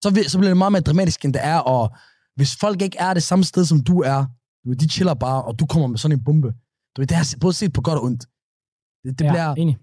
Så, 0.03 0.23
så 0.27 0.37
bliver 0.37 0.49
det 0.49 0.57
meget 0.57 0.71
mere 0.71 0.81
dramatisk, 0.81 1.25
end 1.25 1.33
det 1.33 1.41
er. 1.45 1.57
Og 1.57 1.91
hvis 2.35 2.55
folk 2.55 2.81
ikke 2.81 2.97
er 2.99 3.13
det 3.13 3.23
samme 3.23 3.43
sted, 3.43 3.65
som 3.65 3.83
du 3.83 4.01
er, 4.01 4.25
du 4.63 4.69
ved, 4.69 4.77
de 4.77 4.89
chiller 4.89 5.13
bare, 5.13 5.43
og 5.43 5.59
du 5.59 5.65
kommer 5.65 5.87
med 5.87 5.97
sådan 5.97 6.17
en 6.17 6.23
bombe. 6.23 6.51
Du 6.93 7.01
ved, 7.01 7.07
det 7.07 7.17
har 7.17 7.35
både 7.41 7.53
set 7.53 7.73
på 7.73 7.81
godt 7.81 7.97
og 7.99 8.03
ondt. 8.03 8.25
Det, 9.03 9.19
det, 9.19 9.25
ja, 9.25 9.31
bliver, 9.31 9.53
enig. 9.53 9.77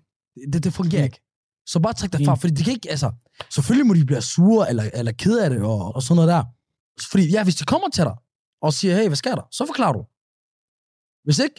det, 0.52 0.64
det 0.64 0.72
fungerer 0.72 1.04
ikke. 1.04 1.20
Så 1.66 1.80
bare 1.80 1.92
træk 1.92 2.12
dig 2.12 2.26
fra, 2.26 2.34
fordi 2.34 2.54
de 2.54 2.64
kan 2.64 2.72
ikke, 2.72 2.90
altså, 2.90 3.12
selvfølgelig 3.50 3.87
må 3.87 3.94
de 3.94 4.06
blive 4.06 4.22
sure, 4.22 4.68
eller, 4.68 4.90
eller 4.94 5.12
ked 5.12 5.38
af 5.38 5.50
det, 5.50 5.62
og, 5.62 5.94
og 5.94 6.02
sådan 6.02 6.16
noget 6.16 6.28
der. 6.28 6.44
Fordi, 7.10 7.30
ja, 7.30 7.44
hvis 7.44 7.54
de 7.54 7.64
kommer 7.64 7.88
til 7.88 8.04
dig, 8.04 8.16
og 8.62 8.72
siger, 8.72 8.96
hey, 8.96 9.06
hvad 9.06 9.16
sker 9.16 9.34
der? 9.34 9.46
Så 9.50 9.66
forklarer 9.66 9.92
du. 9.92 10.02
Hvis 11.25 11.38
ikke, 11.38 11.58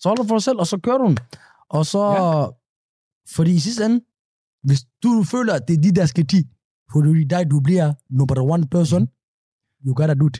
så 0.00 0.08
holder 0.08 0.22
du 0.22 0.28
for 0.28 0.36
dig 0.36 0.42
selv, 0.42 0.58
og 0.58 0.66
så 0.66 0.78
kører 0.78 0.98
du 0.98 1.06
den. 1.06 1.18
Og 1.68 1.86
så, 1.86 2.02
ja. 2.12 2.46
fordi 3.36 3.54
i 3.54 3.58
sidste 3.58 3.84
ende, 3.84 4.00
hvis 4.62 4.80
du 5.02 5.22
føler, 5.22 5.54
at 5.54 5.68
det 5.68 5.74
er 5.78 5.82
de, 5.82 5.92
der 5.92 6.06
skal 6.06 6.26
til, 6.26 6.44
fordi 6.92 7.24
dig, 7.24 7.50
du 7.50 7.60
bliver 7.60 7.94
number 8.10 8.42
one 8.54 8.68
person, 8.68 9.08
you 9.86 9.94
gotta 9.94 10.14
do 10.14 10.26
it. 10.26 10.38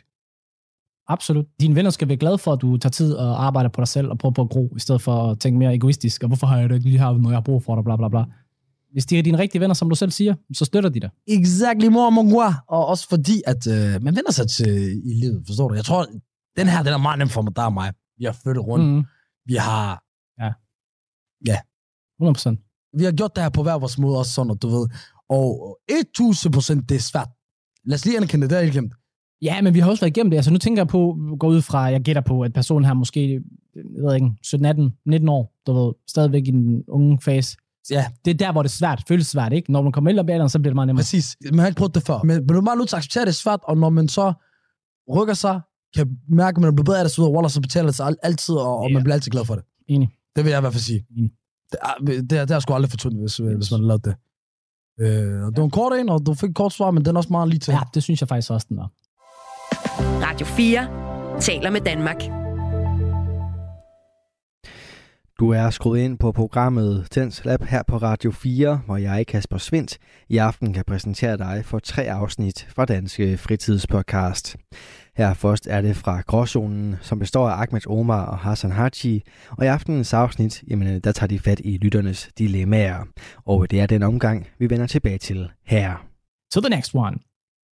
Absolut. 1.07 1.45
Dine 1.59 1.75
venner 1.75 1.91
skal 1.91 2.07
være 2.07 2.17
glade 2.17 2.37
for, 2.37 2.53
at 2.53 2.61
du 2.61 2.77
tager 2.77 2.91
tid 2.91 3.13
og 3.13 3.45
arbejder 3.45 3.69
på 3.69 3.81
dig 3.81 3.87
selv 3.87 4.09
og 4.09 4.17
prøver 4.17 4.33
på 4.33 4.41
at 4.41 4.49
gro, 4.49 4.73
i 4.75 4.79
stedet 4.79 5.01
for 5.01 5.31
at 5.31 5.39
tænke 5.39 5.59
mere 5.59 5.75
egoistisk, 5.75 6.23
og 6.23 6.27
hvorfor 6.27 6.47
har 6.47 6.59
jeg 6.59 6.69
det 6.69 6.75
ikke 6.75 6.87
lige 6.89 6.99
her, 6.99 7.17
når 7.17 7.29
jeg 7.29 7.35
har 7.35 7.41
brug 7.41 7.63
for 7.63 7.75
dig, 7.75 7.83
bla 7.83 7.95
bla 7.95 8.09
bla. 8.09 8.23
Hvis 8.91 9.05
de 9.05 9.19
er 9.19 9.23
dine 9.23 9.37
rigtige 9.37 9.61
venner, 9.61 9.73
som 9.73 9.89
du 9.89 9.95
selv 9.95 10.11
siger, 10.11 10.35
så 10.53 10.65
støtter 10.65 10.89
de 10.89 10.99
dig. 10.99 11.09
Exactly, 11.27 11.87
mor 11.87 12.09
mon 12.09 12.29
gua. 12.29 12.53
Og 12.67 12.85
også 12.87 13.09
fordi, 13.09 13.41
at 13.47 13.67
øh, 13.67 14.03
man 14.03 14.15
vender 14.15 14.31
sig 14.31 14.49
til 14.49 15.01
i 15.05 15.13
livet, 15.13 15.43
forstår 15.47 15.67
du? 15.67 15.75
Jeg 15.75 15.85
tror, 15.85 16.05
den 16.57 16.67
her, 16.67 16.83
den 16.83 16.93
er 16.93 16.97
meget 16.97 17.19
nem 17.19 17.29
for 17.29 17.41
mig, 17.41 17.55
der 17.55 17.63
og 17.63 17.73
mig. 17.73 17.93
Vi 18.17 18.25
har 18.25 18.37
flyttet 18.43 18.67
rundt. 18.67 18.85
Mm. 18.85 19.03
Vi 19.45 19.55
har 19.55 20.03
100%. 22.21 22.93
vi 22.97 23.03
har 23.03 23.11
gjort 23.11 23.35
det 23.35 23.43
her 23.43 23.49
på 23.49 23.63
hver 23.63 23.77
vores 23.79 23.97
måde, 23.97 24.17
også 24.19 24.33
sådan, 24.33 24.51
og 24.51 24.61
du 24.61 24.67
ved. 24.67 24.87
Og 25.29 25.77
1000 25.89 26.53
procent, 26.53 26.89
det 26.89 26.95
er 26.95 26.99
svært. 26.99 27.29
Lad 27.85 27.95
os 27.95 28.05
lige 28.05 28.17
anerkende 28.17 28.49
det, 28.49 28.57
det 28.57 28.67
er 28.67 28.71
glemt. 28.71 28.93
Ja, 29.41 29.61
men 29.61 29.73
vi 29.73 29.79
har 29.79 29.89
også 29.89 30.01
været 30.01 30.17
igennem 30.17 30.29
det. 30.31 30.37
Altså 30.37 30.51
nu 30.51 30.57
tænker 30.57 30.79
jeg 30.81 30.87
på, 30.87 31.17
går 31.39 31.47
ud 31.47 31.61
fra, 31.61 31.79
jeg 31.79 32.01
gætter 32.01 32.21
på, 32.21 32.41
at 32.41 32.53
personen 32.53 32.85
her 32.85 32.93
måske, 32.93 33.41
jeg 33.75 34.03
ved 34.03 34.15
ikke, 34.15 34.31
17, 34.43 34.65
18, 34.65 34.93
19 35.05 35.29
år, 35.29 35.53
du 35.67 35.73
ved, 35.73 35.93
stadigvæk 36.07 36.47
i 36.47 36.51
den 36.51 36.83
unge 36.87 37.19
fase. 37.21 37.57
Ja, 37.91 38.05
Det 38.25 38.31
er 38.31 38.37
der, 38.37 38.51
hvor 38.51 38.61
det 38.61 38.69
er 38.69 38.73
svært, 38.73 39.03
føles 39.07 39.27
svært, 39.27 39.53
ikke? 39.53 39.71
Når 39.71 39.81
man 39.81 39.91
kommer 39.91 40.11
lidt 40.11 40.19
op 40.19 40.29
i 40.29 40.31
alderen, 40.31 40.49
så 40.49 40.59
bliver 40.59 40.71
det 40.71 40.75
meget 40.75 40.87
nemmere. 40.87 40.99
præcis. 41.01 41.37
Man 41.51 41.59
har 41.59 41.67
ikke 41.67 41.77
prøvet 41.77 41.95
det 41.95 42.03
før. 42.03 42.23
Men 42.23 42.45
man 42.47 42.55
er 42.55 42.61
bare 42.61 42.77
nødt 42.77 42.89
til 42.89 42.95
at 42.95 42.97
acceptere, 42.97 43.21
at 43.21 43.27
det 43.27 43.31
er 43.31 43.35
svært, 43.35 43.59
og 43.63 43.77
når 43.77 43.89
man 43.89 44.07
så 44.07 44.33
rykker 45.15 45.33
sig, 45.33 45.61
kan 45.95 46.17
mærke, 46.29 46.55
at 46.57 46.61
man 46.61 46.75
bliver 46.75 46.83
bedre 46.85 46.99
af 46.99 47.03
det, 47.05 47.11
så 47.11 47.29
Waller, 47.31 47.47
så 47.49 47.61
betaler 47.61 47.85
det 47.85 47.95
sig 47.95 48.05
al- 48.07 48.17
altid, 48.23 48.55
og, 48.55 48.77
og 48.77 48.89
Ja. 48.89 48.93
man 48.93 49.03
bliver 49.03 49.13
altid 49.15 49.31
glad 49.31 49.45
for 49.45 49.55
det. 49.55 49.63
Enig. 49.87 50.09
Det 50.35 50.43
vil 50.43 50.49
jeg 50.49 50.59
i 50.59 50.61
hvert 50.61 50.73
fald 50.73 50.81
sige. 50.83 51.05
Enig. 51.17 51.31
Det, 51.71 51.77
er, 51.83 52.21
det, 52.21 52.31
er, 52.31 52.45
det 52.45 52.49
har 52.51 52.59
sgu 52.59 52.73
aldrig 52.73 52.89
fortyndet, 52.91 53.19
hvis, 53.19 53.37
hvis 53.37 53.71
man 53.71 53.79
har 53.79 53.87
lavet 53.87 54.05
det. 54.05 54.15
Øh, 54.99 55.45
og 55.45 55.51
det 55.51 55.57
var 55.57 55.63
en 55.63 55.71
kort 55.71 55.93
en, 55.99 56.09
og 56.09 56.25
du 56.25 56.33
fik 56.33 56.49
et 56.49 56.55
kort 56.55 56.73
svar, 56.73 56.91
men 56.91 57.05
den 57.05 57.15
er 57.15 57.17
også 57.17 57.29
meget 57.33 57.49
lige 57.49 57.59
til. 57.59 57.71
Ja, 57.71 57.79
det 57.93 58.03
synes 58.03 58.21
jeg 58.21 58.27
faktisk 58.29 58.51
også, 58.51 58.65
den 58.69 58.77
var. 58.77 58.91
Radio 59.99 60.45
4 60.45 61.39
taler 61.41 61.69
med 61.69 61.81
Danmark. 61.81 62.21
Du 65.39 65.49
er 65.49 65.69
skruet 65.69 65.99
ind 65.99 66.17
på 66.17 66.31
programmet 66.31 67.07
Tens 67.11 67.45
Lab 67.45 67.63
her 67.63 67.83
på 67.87 67.97
Radio 67.97 68.31
4, 68.31 68.81
hvor 68.85 68.97
jeg, 68.97 69.27
Kasper 69.27 69.57
Svendt, 69.57 69.97
i 70.29 70.37
aften 70.37 70.73
kan 70.73 70.83
præsentere 70.87 71.37
dig 71.37 71.61
for 71.65 71.79
tre 71.79 72.03
afsnit 72.03 72.67
fra 72.69 72.85
Danske 72.85 73.37
Fritidspodcast. 73.37 74.57
Her 75.17 75.33
først 75.33 75.67
er 75.67 75.81
det 75.81 75.95
fra 75.95 76.21
Gråzonen, 76.21 76.95
som 77.01 77.19
består 77.19 77.49
af 77.49 77.61
Ahmed 77.61 77.87
Omar 77.87 78.25
og 78.25 78.37
Hassan 78.37 78.71
Haji, 78.71 79.21
og 79.49 79.65
i 79.65 79.67
aftenens 79.67 80.13
afsnit, 80.13 80.63
jamen, 80.67 80.99
der 80.99 81.11
tager 81.11 81.27
de 81.27 81.39
fat 81.39 81.61
i 81.63 81.77
lytternes 81.77 82.29
dilemmaer. 82.37 83.05
Og 83.45 83.71
det 83.71 83.79
er 83.81 83.85
den 83.85 84.03
omgang, 84.03 84.47
vi 84.59 84.69
vender 84.69 84.87
tilbage 84.87 85.17
til 85.17 85.49
her. 85.65 86.05
To 86.53 86.61
the 86.61 86.69
next 86.69 86.95
one. 86.95 87.17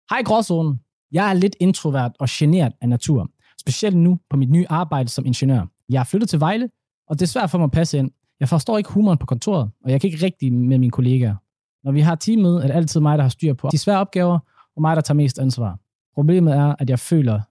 Hej 0.10 0.24
Gråzonen. 0.24 0.80
Jeg 1.14 1.30
er 1.30 1.34
lidt 1.34 1.56
introvert 1.60 2.12
og 2.20 2.28
generet 2.32 2.74
af 2.82 2.90
natur. 2.90 3.30
Specielt 3.60 3.98
nu 3.98 4.20
på 4.30 4.38
mit 4.38 4.52
nye 4.52 4.66
arbejde 4.70 5.10
som 5.10 5.26
ingeniør. 5.26 5.66
Jeg 5.90 6.00
er 6.00 6.04
flyttet 6.04 6.30
til 6.30 6.40
Vejle, 6.40 6.70
og 7.08 7.20
det 7.20 7.22
er 7.22 7.28
svært 7.28 7.50
for 7.50 7.58
mig 7.58 7.66
at 7.66 7.72
passe 7.72 7.98
ind. 7.98 8.12
Jeg 8.40 8.50
forstår 8.50 8.78
ikke 8.78 8.92
humoren 8.92 9.18
på 9.18 9.26
kontoret, 9.26 9.72
og 9.86 9.92
jeg 9.92 10.02
kan 10.02 10.10
ikke 10.10 10.26
rigtig 10.26 10.54
med 10.54 10.78
mine 10.78 10.92
kollegaer. 10.92 11.36
Når 11.84 11.92
vi 11.92 12.00
har 12.00 12.16
teamet, 12.16 12.64
er 12.64 12.68
det 12.68 12.76
altid 12.76 13.00
mig, 13.00 13.18
der 13.18 13.24
har 13.24 13.30
styr 13.30 13.54
på 13.54 13.70
de 13.72 13.78
svære 13.78 14.00
opgaver, 14.00 14.40
og 14.76 14.82
mig, 14.82 14.96
der 14.96 15.02
tager 15.02 15.16
mest 15.16 15.40
ansvar. 15.40 15.80
Problemet 16.16 16.54
er, 16.54 16.76
at 16.80 16.90
jeg 16.90 17.00
føler, 17.00 17.42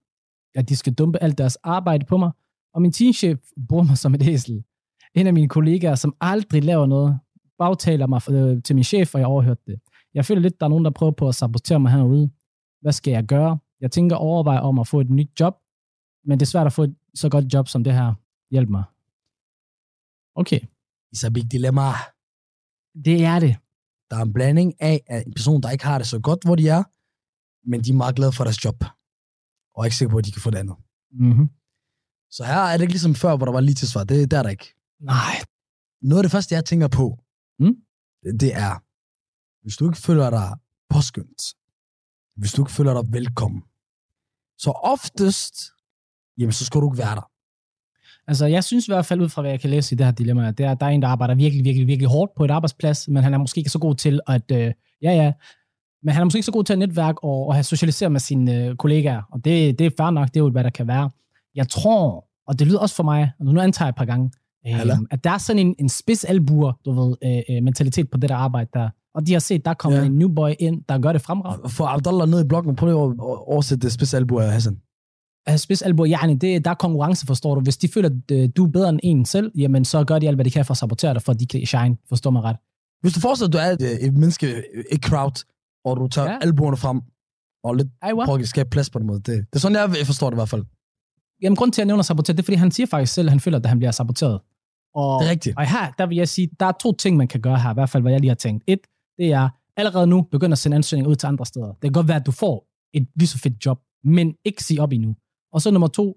at 0.54 0.68
de 0.68 0.76
skal 0.76 0.94
dumpe 0.94 1.22
alt 1.22 1.38
deres 1.38 1.56
arbejde 1.56 2.04
på 2.06 2.16
mig, 2.16 2.30
og 2.74 2.82
min 2.82 2.92
teamchef 2.92 3.38
bruger 3.68 3.84
mig 3.84 3.98
som 3.98 4.14
et 4.14 4.28
æsel. 4.28 4.62
En 5.14 5.26
af 5.26 5.32
mine 5.32 5.48
kollegaer, 5.48 5.94
som 5.94 6.14
aldrig 6.20 6.64
laver 6.64 6.86
noget, 6.86 7.18
bagtaler 7.58 8.06
mig 8.06 8.30
øh, 8.30 8.62
til 8.62 8.74
min 8.74 8.84
chef, 8.84 9.14
og 9.14 9.20
jeg 9.20 9.28
overhørte 9.28 9.62
det. 9.66 9.80
Jeg 10.14 10.24
føler 10.24 10.42
lidt, 10.42 10.60
der 10.60 10.66
er 10.66 10.70
nogen, 10.70 10.84
der 10.84 10.90
prøver 10.90 11.12
på 11.12 11.28
at 11.28 11.34
sabotere 11.34 11.80
mig 11.80 11.92
herude. 11.92 12.30
Hvad 12.82 12.92
skal 12.92 13.10
jeg 13.10 13.24
gøre? 13.26 13.58
Jeg 13.80 13.90
tænker 13.90 14.16
overveje 14.16 14.60
om 14.60 14.78
at 14.78 14.88
få 14.88 15.00
et 15.00 15.10
nyt 15.10 15.40
job, 15.40 15.54
men 16.24 16.40
det 16.40 16.46
er 16.46 16.50
svært 16.50 16.66
at 16.66 16.72
få 16.72 16.82
et 16.82 16.96
så 17.14 17.28
godt 17.28 17.54
job 17.54 17.68
som 17.68 17.84
det 17.84 17.92
her. 17.92 18.14
Hjælp 18.50 18.68
mig. 18.68 18.84
Okay, 20.34 20.60
It's 21.14 21.26
a 21.26 21.30
big 21.30 21.52
dilemma. 21.52 21.82
det 23.04 23.24
er 23.24 23.38
det. 23.40 23.56
Der 24.10 24.16
er 24.16 24.22
en 24.22 24.32
blanding 24.32 24.82
af 24.82 25.00
at 25.06 25.26
en 25.26 25.32
person, 25.32 25.60
der 25.62 25.70
ikke 25.70 25.84
har 25.84 25.98
det 25.98 26.06
så 26.06 26.18
godt, 26.20 26.44
hvor 26.44 26.56
de 26.56 26.68
er, 26.68 26.82
men 27.70 27.80
de 27.84 27.90
er 27.90 27.94
meget 27.94 28.16
glade 28.16 28.32
for 28.32 28.44
deres 28.44 28.64
job. 28.64 28.84
Og 29.74 29.80
er 29.80 29.84
ikke 29.84 29.96
sikre 29.96 30.10
på, 30.10 30.18
at 30.18 30.24
de 30.26 30.32
kan 30.32 30.42
få 30.42 30.50
det 30.50 30.58
andet. 30.58 30.76
Mm-hmm. 31.12 31.48
Så 32.30 32.44
her 32.44 32.60
er 32.60 32.72
det 32.76 32.80
ikke 32.82 32.92
ligesom 32.92 33.14
før, 33.14 33.36
hvor 33.36 33.46
der 33.46 33.52
var 33.52 33.60
lige 33.60 33.74
til 33.74 33.88
svar. 33.90 34.04
Det, 34.04 34.30
det 34.30 34.36
er 34.38 34.42
der 34.42 34.50
ikke. 34.50 34.74
Nej. 35.00 35.34
Noget 36.02 36.20
af 36.20 36.24
det 36.24 36.32
første, 36.32 36.54
jeg 36.54 36.64
tænker 36.64 36.88
på, 36.88 37.18
Mm? 37.58 37.74
det, 38.22 38.40
det 38.40 38.54
er, 38.66 38.74
hvis 39.62 39.76
du 39.76 39.84
ikke 39.88 39.98
føler 39.98 40.30
dig 40.30 40.48
påskyndt, 40.90 41.42
hvis 42.42 42.52
du 42.52 42.62
ikke 42.62 42.72
føler 42.72 43.02
dig 43.02 43.12
velkommen, 43.12 43.62
så 44.58 44.70
oftest, 44.70 45.54
jamen 46.38 46.52
så 46.52 46.64
skal 46.64 46.80
du 46.80 46.92
ikke 46.92 46.98
være 46.98 47.14
der. 47.14 47.28
Altså, 48.26 48.46
jeg 48.46 48.64
synes 48.64 48.88
i 48.88 48.92
hvert 48.92 49.06
fald 49.06 49.20
ud 49.20 49.28
fra, 49.28 49.42
hvad 49.42 49.50
jeg 49.50 49.60
kan 49.60 49.70
læse 49.70 49.94
i 49.94 49.98
det 49.98 50.06
her 50.06 50.12
dilemma, 50.12 50.50
det 50.50 50.66
er, 50.66 50.70
at 50.70 50.80
der 50.80 50.86
er 50.86 50.90
en, 50.90 51.02
der 51.02 51.08
arbejder 51.08 51.34
virkelig, 51.34 51.64
virkelig, 51.64 51.86
virkelig 51.86 52.08
hårdt 52.08 52.32
på 52.36 52.44
et 52.44 52.50
arbejdsplads, 52.50 53.08
men 53.08 53.22
han 53.22 53.34
er 53.34 53.38
måske 53.38 53.58
ikke 53.58 53.70
så 53.70 53.78
god 53.78 53.94
til 53.94 54.20
at, 54.26 54.50
øh, 54.52 54.72
ja, 55.02 55.12
ja, 55.22 55.32
men 56.02 56.14
han 56.14 56.20
er 56.20 56.24
måske 56.24 56.36
ikke 56.36 56.46
så 56.46 56.52
god 56.52 56.64
til 56.64 56.72
at 56.72 56.78
netværke 56.78 57.24
og, 57.24 57.46
og 57.46 57.54
have 57.54 57.64
socialiseret 57.64 58.12
med 58.12 58.20
sine 58.20 58.54
øh, 58.56 58.76
kollegaer, 58.76 59.22
og 59.32 59.44
det, 59.44 59.78
det 59.78 59.86
er 59.86 59.90
fair 59.98 60.10
nok, 60.10 60.28
det 60.28 60.36
er 60.36 60.44
jo, 60.44 60.50
hvad 60.50 60.64
der 60.64 60.70
kan 60.70 60.86
være. 60.86 61.10
Jeg 61.54 61.68
tror, 61.68 62.28
og 62.46 62.58
det 62.58 62.66
lyder 62.66 62.78
også 62.78 62.94
for 62.94 63.02
mig, 63.02 63.32
og 63.38 63.44
nu 63.44 63.60
antager 63.60 63.86
jeg 63.86 63.90
et 63.90 63.96
par 63.96 64.04
gange, 64.04 64.30
øh, 64.66 64.96
at 65.10 65.24
der 65.24 65.30
er 65.30 65.38
sådan 65.38 65.66
en, 65.66 65.74
en 65.78 65.88
spidsalbuer, 65.88 66.72
du 66.84 66.92
ved, 66.92 67.16
øh, 67.24 67.56
øh, 67.56 67.62
mentalitet 67.62 68.10
på 68.10 68.18
det 68.18 68.28
der 68.28 68.36
arbejde 68.36 68.70
der. 68.74 68.88
Og 69.14 69.26
de 69.26 69.32
har 69.32 69.40
set, 69.40 69.64
der 69.64 69.74
kommer 69.74 69.98
Ja. 69.98 70.04
en 70.04 70.12
new 70.18 70.34
boy 70.34 70.50
ind, 70.58 70.82
der 70.88 70.98
gør 70.98 71.12
det 71.12 71.22
fremragende. 71.22 71.68
For 71.68 71.86
Abdallah 71.86 72.28
nede 72.28 72.40
i 72.40 72.44
blokken, 72.48 72.76
prøv 72.76 72.88
at 72.88 73.16
oversætte 73.20 73.82
det 73.82 73.92
specialbu 73.92 74.38
af 74.38 74.52
Hassan. 74.52 74.80
Spidsalbuer, 75.56 76.06
yani, 76.06 76.34
det, 76.34 76.64
der 76.64 76.70
er 76.70 76.74
konkurrence, 76.74 77.26
forstår 77.26 77.54
du. 77.54 77.60
Hvis 77.60 77.76
de 77.76 77.88
føler, 77.88 78.08
at 78.08 78.36
øh, 78.36 78.48
du 78.56 78.64
er 78.66 78.70
bedre 78.70 78.88
end 78.88 79.00
en 79.02 79.24
selv, 79.24 79.52
jamen 79.58 79.84
så 79.84 80.04
gør 80.04 80.18
de 80.18 80.28
alt, 80.28 80.36
hvad 80.36 80.44
de 80.44 80.50
kan 80.50 80.64
for 80.64 80.72
at 80.72 80.78
sabotere 80.78 81.14
dig, 81.14 81.22
for 81.22 81.32
at 81.32 81.40
de 81.40 81.46
kan 81.46 81.66
shine. 81.66 81.96
Forstår 82.08 82.30
mig 82.30 82.42
ret? 82.42 82.56
Hvis 83.00 83.12
du 83.12 83.20
forestiller 83.20 83.48
at 83.60 83.80
du 83.80 83.84
er 83.84 83.86
et, 83.88 84.06
et 84.06 84.12
menneske, 84.14 84.46
et 84.92 85.04
crowd, 85.04 85.44
og 85.84 85.96
du 85.96 86.08
tager 86.08 86.30
ja. 86.30 86.38
Albuerne 86.42 86.76
frem, 86.76 87.00
og 87.64 87.74
lidt 87.74 87.88
prøver 88.00 88.38
at 88.38 88.48
skabe 88.48 88.70
plads 88.70 88.90
på 88.90 88.98
den 88.98 89.06
måde. 89.06 89.18
Det, 89.18 89.26
det 89.26 89.46
er 89.52 89.58
sådan, 89.58 89.76
jeg 89.98 90.06
forstår 90.06 90.30
det 90.30 90.34
i 90.34 90.38
hvert 90.40 90.48
fald. 90.48 90.64
Jamen, 91.42 91.56
grund 91.56 91.72
til, 91.72 91.80
at 91.80 91.84
jeg 91.84 91.86
nævner 91.86 92.02
saboteret, 92.02 92.36
det 92.36 92.42
er, 92.42 92.44
fordi 92.44 92.56
han 92.56 92.70
siger 92.70 92.86
faktisk 92.86 93.12
selv, 93.14 93.28
at 93.28 93.30
han 93.32 93.40
føler, 93.40 93.58
at 93.58 93.66
han 93.66 93.78
bliver 93.78 93.90
saboteret. 93.90 94.40
Og, 94.94 95.20
Det 95.20 95.26
er 95.26 95.30
rigtigt. 95.30 95.56
Og 95.56 95.66
her, 95.70 95.90
der 95.98 96.06
vil 96.06 96.16
jeg 96.16 96.28
sige, 96.28 96.48
der 96.60 96.66
er 96.66 96.72
to 96.80 96.92
ting, 96.92 97.16
man 97.16 97.28
kan 97.28 97.40
gøre 97.40 97.58
her, 97.58 97.70
i 97.70 97.74
hvert 97.74 97.90
fald, 97.90 98.02
hvad 98.02 98.12
jeg 98.12 98.20
lige 98.20 98.30
har 98.30 98.34
tænkt. 98.34 98.64
Et, 98.66 98.78
det 99.22 99.32
er 99.32 99.48
allerede 99.76 100.06
nu 100.06 100.22
begynde 100.22 100.52
at 100.52 100.58
sende 100.58 100.76
ansøgninger 100.76 101.10
ud 101.10 101.16
til 101.16 101.26
andre 101.26 101.46
steder. 101.46 101.66
Det 101.66 101.82
kan 101.82 101.92
godt 101.92 102.08
være, 102.08 102.16
at 102.16 102.26
du 102.26 102.32
får 102.32 102.66
et 102.94 103.06
lige 103.16 103.28
så 103.28 103.38
fedt 103.38 103.66
job, 103.66 103.78
men 104.04 104.34
ikke 104.44 104.64
sige 104.64 104.82
op 104.82 104.92
endnu. 104.92 105.14
Og 105.52 105.62
så 105.62 105.70
nummer 105.70 105.88
to, 105.88 106.16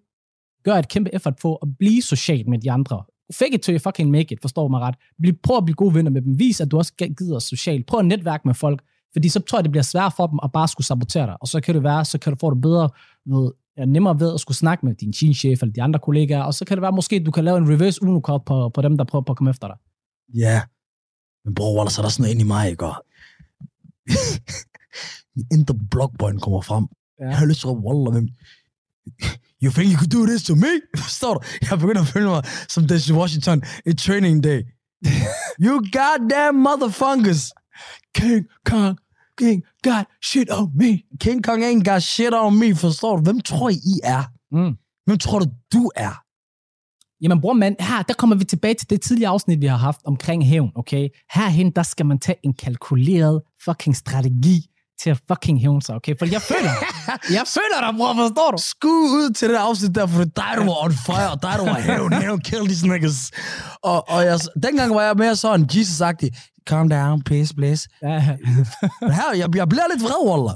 gør 0.63 0.73
et 0.73 0.87
kæmpe 0.87 1.15
effort 1.15 1.35
på 1.41 1.55
at 1.55 1.67
blive 1.79 2.01
social 2.01 2.49
med 2.49 2.59
de 2.59 2.71
andre. 2.71 3.03
Fake 3.33 3.53
it 3.53 3.61
till 3.61 3.73
you 3.75 3.79
fucking 3.79 4.11
make 4.11 4.33
it, 4.33 4.41
forstår 4.41 4.67
mig 4.67 4.79
ret. 4.81 4.95
Bliv, 5.21 5.33
prøv 5.43 5.57
at 5.57 5.65
blive 5.65 5.75
gode 5.75 5.95
venner 5.95 6.11
med 6.11 6.21
dem. 6.21 6.39
Vis, 6.39 6.61
at 6.61 6.71
du 6.71 6.77
også 6.77 6.93
gider 7.17 7.39
socialt. 7.39 7.85
Prøv 7.85 7.99
at 7.99 8.05
netværke 8.05 8.47
med 8.47 8.53
folk, 8.53 8.83
fordi 9.13 9.29
så 9.29 9.39
tror 9.39 9.57
jeg, 9.57 9.63
det 9.63 9.71
bliver 9.71 9.83
svært 9.83 10.13
for 10.17 10.27
dem 10.27 10.39
at 10.43 10.51
bare 10.51 10.67
skulle 10.67 10.87
sabotere 10.87 11.25
dig. 11.25 11.35
Og 11.41 11.47
så 11.47 11.61
kan 11.61 11.75
det 11.75 11.83
være, 11.83 12.05
så 12.05 12.19
kan 12.19 12.33
du 12.33 12.37
få 12.39 12.53
det 12.53 12.61
bedre 12.61 12.89
ved, 13.25 13.51
ja, 13.77 13.85
nemmere 13.85 14.19
ved 14.19 14.33
at 14.33 14.39
skulle 14.39 14.57
snakke 14.57 14.85
med 14.85 14.95
din 14.95 15.13
teamchef 15.13 15.61
eller 15.61 15.73
de 15.73 15.81
andre 15.81 15.99
kollegaer, 15.99 16.43
og 16.43 16.53
så 16.53 16.65
kan 16.65 16.77
det 16.77 16.81
være, 16.81 16.91
måske 16.91 17.23
du 17.23 17.31
kan 17.31 17.43
lave 17.43 17.57
en 17.57 17.69
reverse 17.73 18.03
uno 18.03 18.19
på, 18.19 18.69
på 18.69 18.81
dem, 18.81 18.97
der 18.97 19.03
prøver 19.03 19.23
på 19.23 19.33
at 19.33 19.37
komme 19.37 19.49
efter 19.49 19.67
dig. 19.67 19.77
Ja. 20.35 20.61
Men 21.45 21.55
bror, 21.55 21.77
Waller, 21.77 21.91
så 21.91 22.01
er 22.01 22.03
der 22.03 22.09
sådan 22.09 22.23
noget 22.23 22.33
inde 22.33 22.41
i 22.41 22.47
mig, 22.47 22.69
ikke? 22.69 22.85
Og... 22.85 23.05
Min 25.35 25.45
indre 25.51 25.75
blockboyen 25.91 26.39
kommer 26.39 26.61
frem. 26.61 26.85
Ja. 27.19 27.27
Jeg 27.27 27.37
har 27.37 27.45
lyst 27.45 27.59
til 27.59 27.67
at 27.67 27.81
Waller, 27.85 28.11
men... 28.11 28.29
You 29.63 29.71
think 29.71 29.91
you 29.93 29.97
could 29.97 30.11
do 30.11 30.25
this 30.25 30.43
to 30.43 30.55
me? 30.55 30.73
Forstår 31.03 31.33
du? 31.33 31.39
Jeg 31.69 31.79
begynder 31.79 32.01
at 32.01 32.07
føle 32.07 32.25
mig 32.25 32.43
som 32.69 32.87
Denzel 32.87 33.15
Washington 33.15 33.63
i 33.85 33.93
Training 33.93 34.43
Day. 34.43 34.61
you 35.65 35.73
goddamn 35.97 36.57
motherfuckers! 36.67 37.51
King 38.15 38.45
Kong, 38.65 38.97
King 39.37 39.63
got 39.83 40.05
shit 40.21 40.49
on 40.49 40.71
me. 40.75 41.03
King 41.19 41.43
Kong 41.43 41.63
ain't 41.63 41.83
got 41.83 42.01
shit 42.03 42.33
on 42.33 42.59
me, 42.59 42.75
forstår 42.75 43.15
du? 43.15 43.23
Hvem 43.23 43.39
tror 43.39 43.69
I, 43.69 43.73
I 43.73 43.99
er? 44.03 44.23
Mm. 44.51 44.77
Hvem 45.05 45.17
tror 45.17 45.39
du, 45.39 45.45
du 45.73 45.91
er? 45.95 46.24
Jamen 47.21 47.41
bror, 47.41 47.53
man, 47.53 47.75
her, 47.79 48.01
der 48.01 48.13
kommer 48.13 48.35
vi 48.35 48.43
tilbage 48.45 48.73
til 48.73 48.89
det 48.89 49.01
tidligere 49.01 49.31
afsnit, 49.31 49.61
vi 49.61 49.65
har 49.65 49.77
haft 49.77 49.99
omkring 50.05 50.45
hævn, 50.45 50.71
okay? 50.75 51.09
Herhen, 51.33 51.71
der 51.71 51.83
skal 51.83 52.05
man 52.05 52.19
tage 52.19 52.37
en 52.43 52.53
kalkuleret 52.53 53.41
fucking 53.65 53.95
strategi 53.95 54.65
til 55.01 55.09
at 55.09 55.19
fucking 55.27 55.61
hævne 55.61 55.81
sig, 55.81 55.95
okay? 55.95 56.15
For 56.19 56.25
jeg 56.25 56.41
føler, 56.41 56.69
jeg 57.37 57.45
føler 57.47 57.79
dig, 57.85 57.97
bror, 57.97 58.13
forstår 58.13 58.51
du? 58.51 58.57
Skud 58.57 58.89
ud 59.19 59.33
til 59.33 59.49
det 59.49 59.55
afsnit 59.55 59.95
der, 59.95 60.07
for 60.07 60.23
det 60.23 60.35
dig, 60.35 60.51
du 60.57 60.61
var 60.63 60.83
on 60.85 60.91
fire, 61.05 61.31
og 61.31 61.41
dig, 61.41 61.55
du 61.59 61.65
var 61.65 61.79
hævn, 61.79 62.13
hævn, 62.13 62.41
kill 62.41 62.65
these 62.67 62.87
niggas. 62.87 63.31
Og, 63.83 64.09
og 64.09 64.25
jeg, 64.25 64.39
dengang 64.63 64.95
var 64.95 65.01
jeg 65.01 65.15
mere 65.15 65.35
sådan 65.35 65.65
Jesus-agtig. 65.73 66.29
Calm 66.69 66.89
down, 66.89 67.21
please, 67.23 67.55
please. 67.55 67.89
Ja, 68.01 68.37
Men 69.01 69.11
her, 69.11 69.33
jeg, 69.35 69.55
jeg 69.55 69.69
bliver 69.69 69.87
lidt 69.93 70.03
vred, 70.03 70.29
Wallah. 70.29 70.55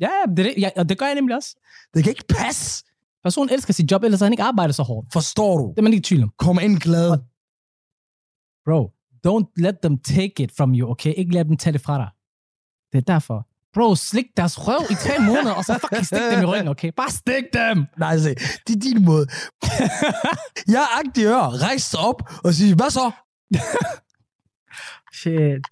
ja 0.00 0.10
det, 0.28 0.36
det, 0.36 0.54
ja, 0.58 0.70
og 0.76 0.88
det 0.88 0.98
gør 0.98 1.06
jeg 1.06 1.14
nemlig 1.14 1.36
også. 1.36 1.50
Det 1.94 2.04
kan 2.04 2.10
ikke 2.10 2.24
passe. 2.28 2.84
Personen 3.22 3.50
elsker 3.54 3.72
sit 3.72 3.90
job, 3.90 4.02
ellers 4.04 4.20
har 4.20 4.24
han 4.26 4.32
ikke 4.32 4.42
arbejdet 4.42 4.74
så 4.76 4.82
hårdt. 4.82 5.12
Forstår 5.12 5.58
du? 5.58 5.68
Det 5.70 5.78
er 5.78 5.82
man 5.82 5.92
ikke 5.92 6.00
i 6.00 6.08
tvivl 6.08 6.22
om. 6.22 6.32
Kom 6.38 6.58
ind 6.62 6.78
glad. 6.80 7.10
Bro, 8.64 8.92
don't 9.26 9.52
let 9.56 9.76
them 9.82 9.98
take 9.98 10.42
it 10.42 10.52
from 10.56 10.74
you, 10.74 10.90
okay? 10.90 11.14
Ikke 11.16 11.32
lad 11.32 11.44
dem 11.44 11.56
tage 11.56 11.72
det 11.72 11.80
fra 11.80 11.98
dig. 11.98 12.08
Det 12.92 12.98
er 12.98 13.12
derfor. 13.12 13.46
Bro, 13.74 13.94
slik 13.94 14.24
deres 14.36 14.68
røv 14.68 14.80
i 14.90 14.94
tre 14.94 15.18
måneder, 15.26 15.52
og 15.54 15.64
så 15.64 15.78
fucking 15.80 16.06
stik 16.06 16.20
dem 16.32 16.42
i 16.42 16.44
ryggen, 16.44 16.68
okay? 16.68 16.90
Bare 16.96 17.10
stik 17.10 17.44
dem! 17.52 17.86
Nej, 17.98 18.18
se, 18.18 18.34
det 18.66 18.76
er 18.76 18.80
din 18.80 19.04
måde. 19.04 19.26
jeg 20.74 20.80
er 20.86 20.98
agtig. 20.98 21.26
Rejs 21.62 21.94
op 21.94 22.22
og 22.44 22.54
sige, 22.54 22.74
hvad 22.74 22.90
så? 22.90 23.10
Shit. 25.20 25.62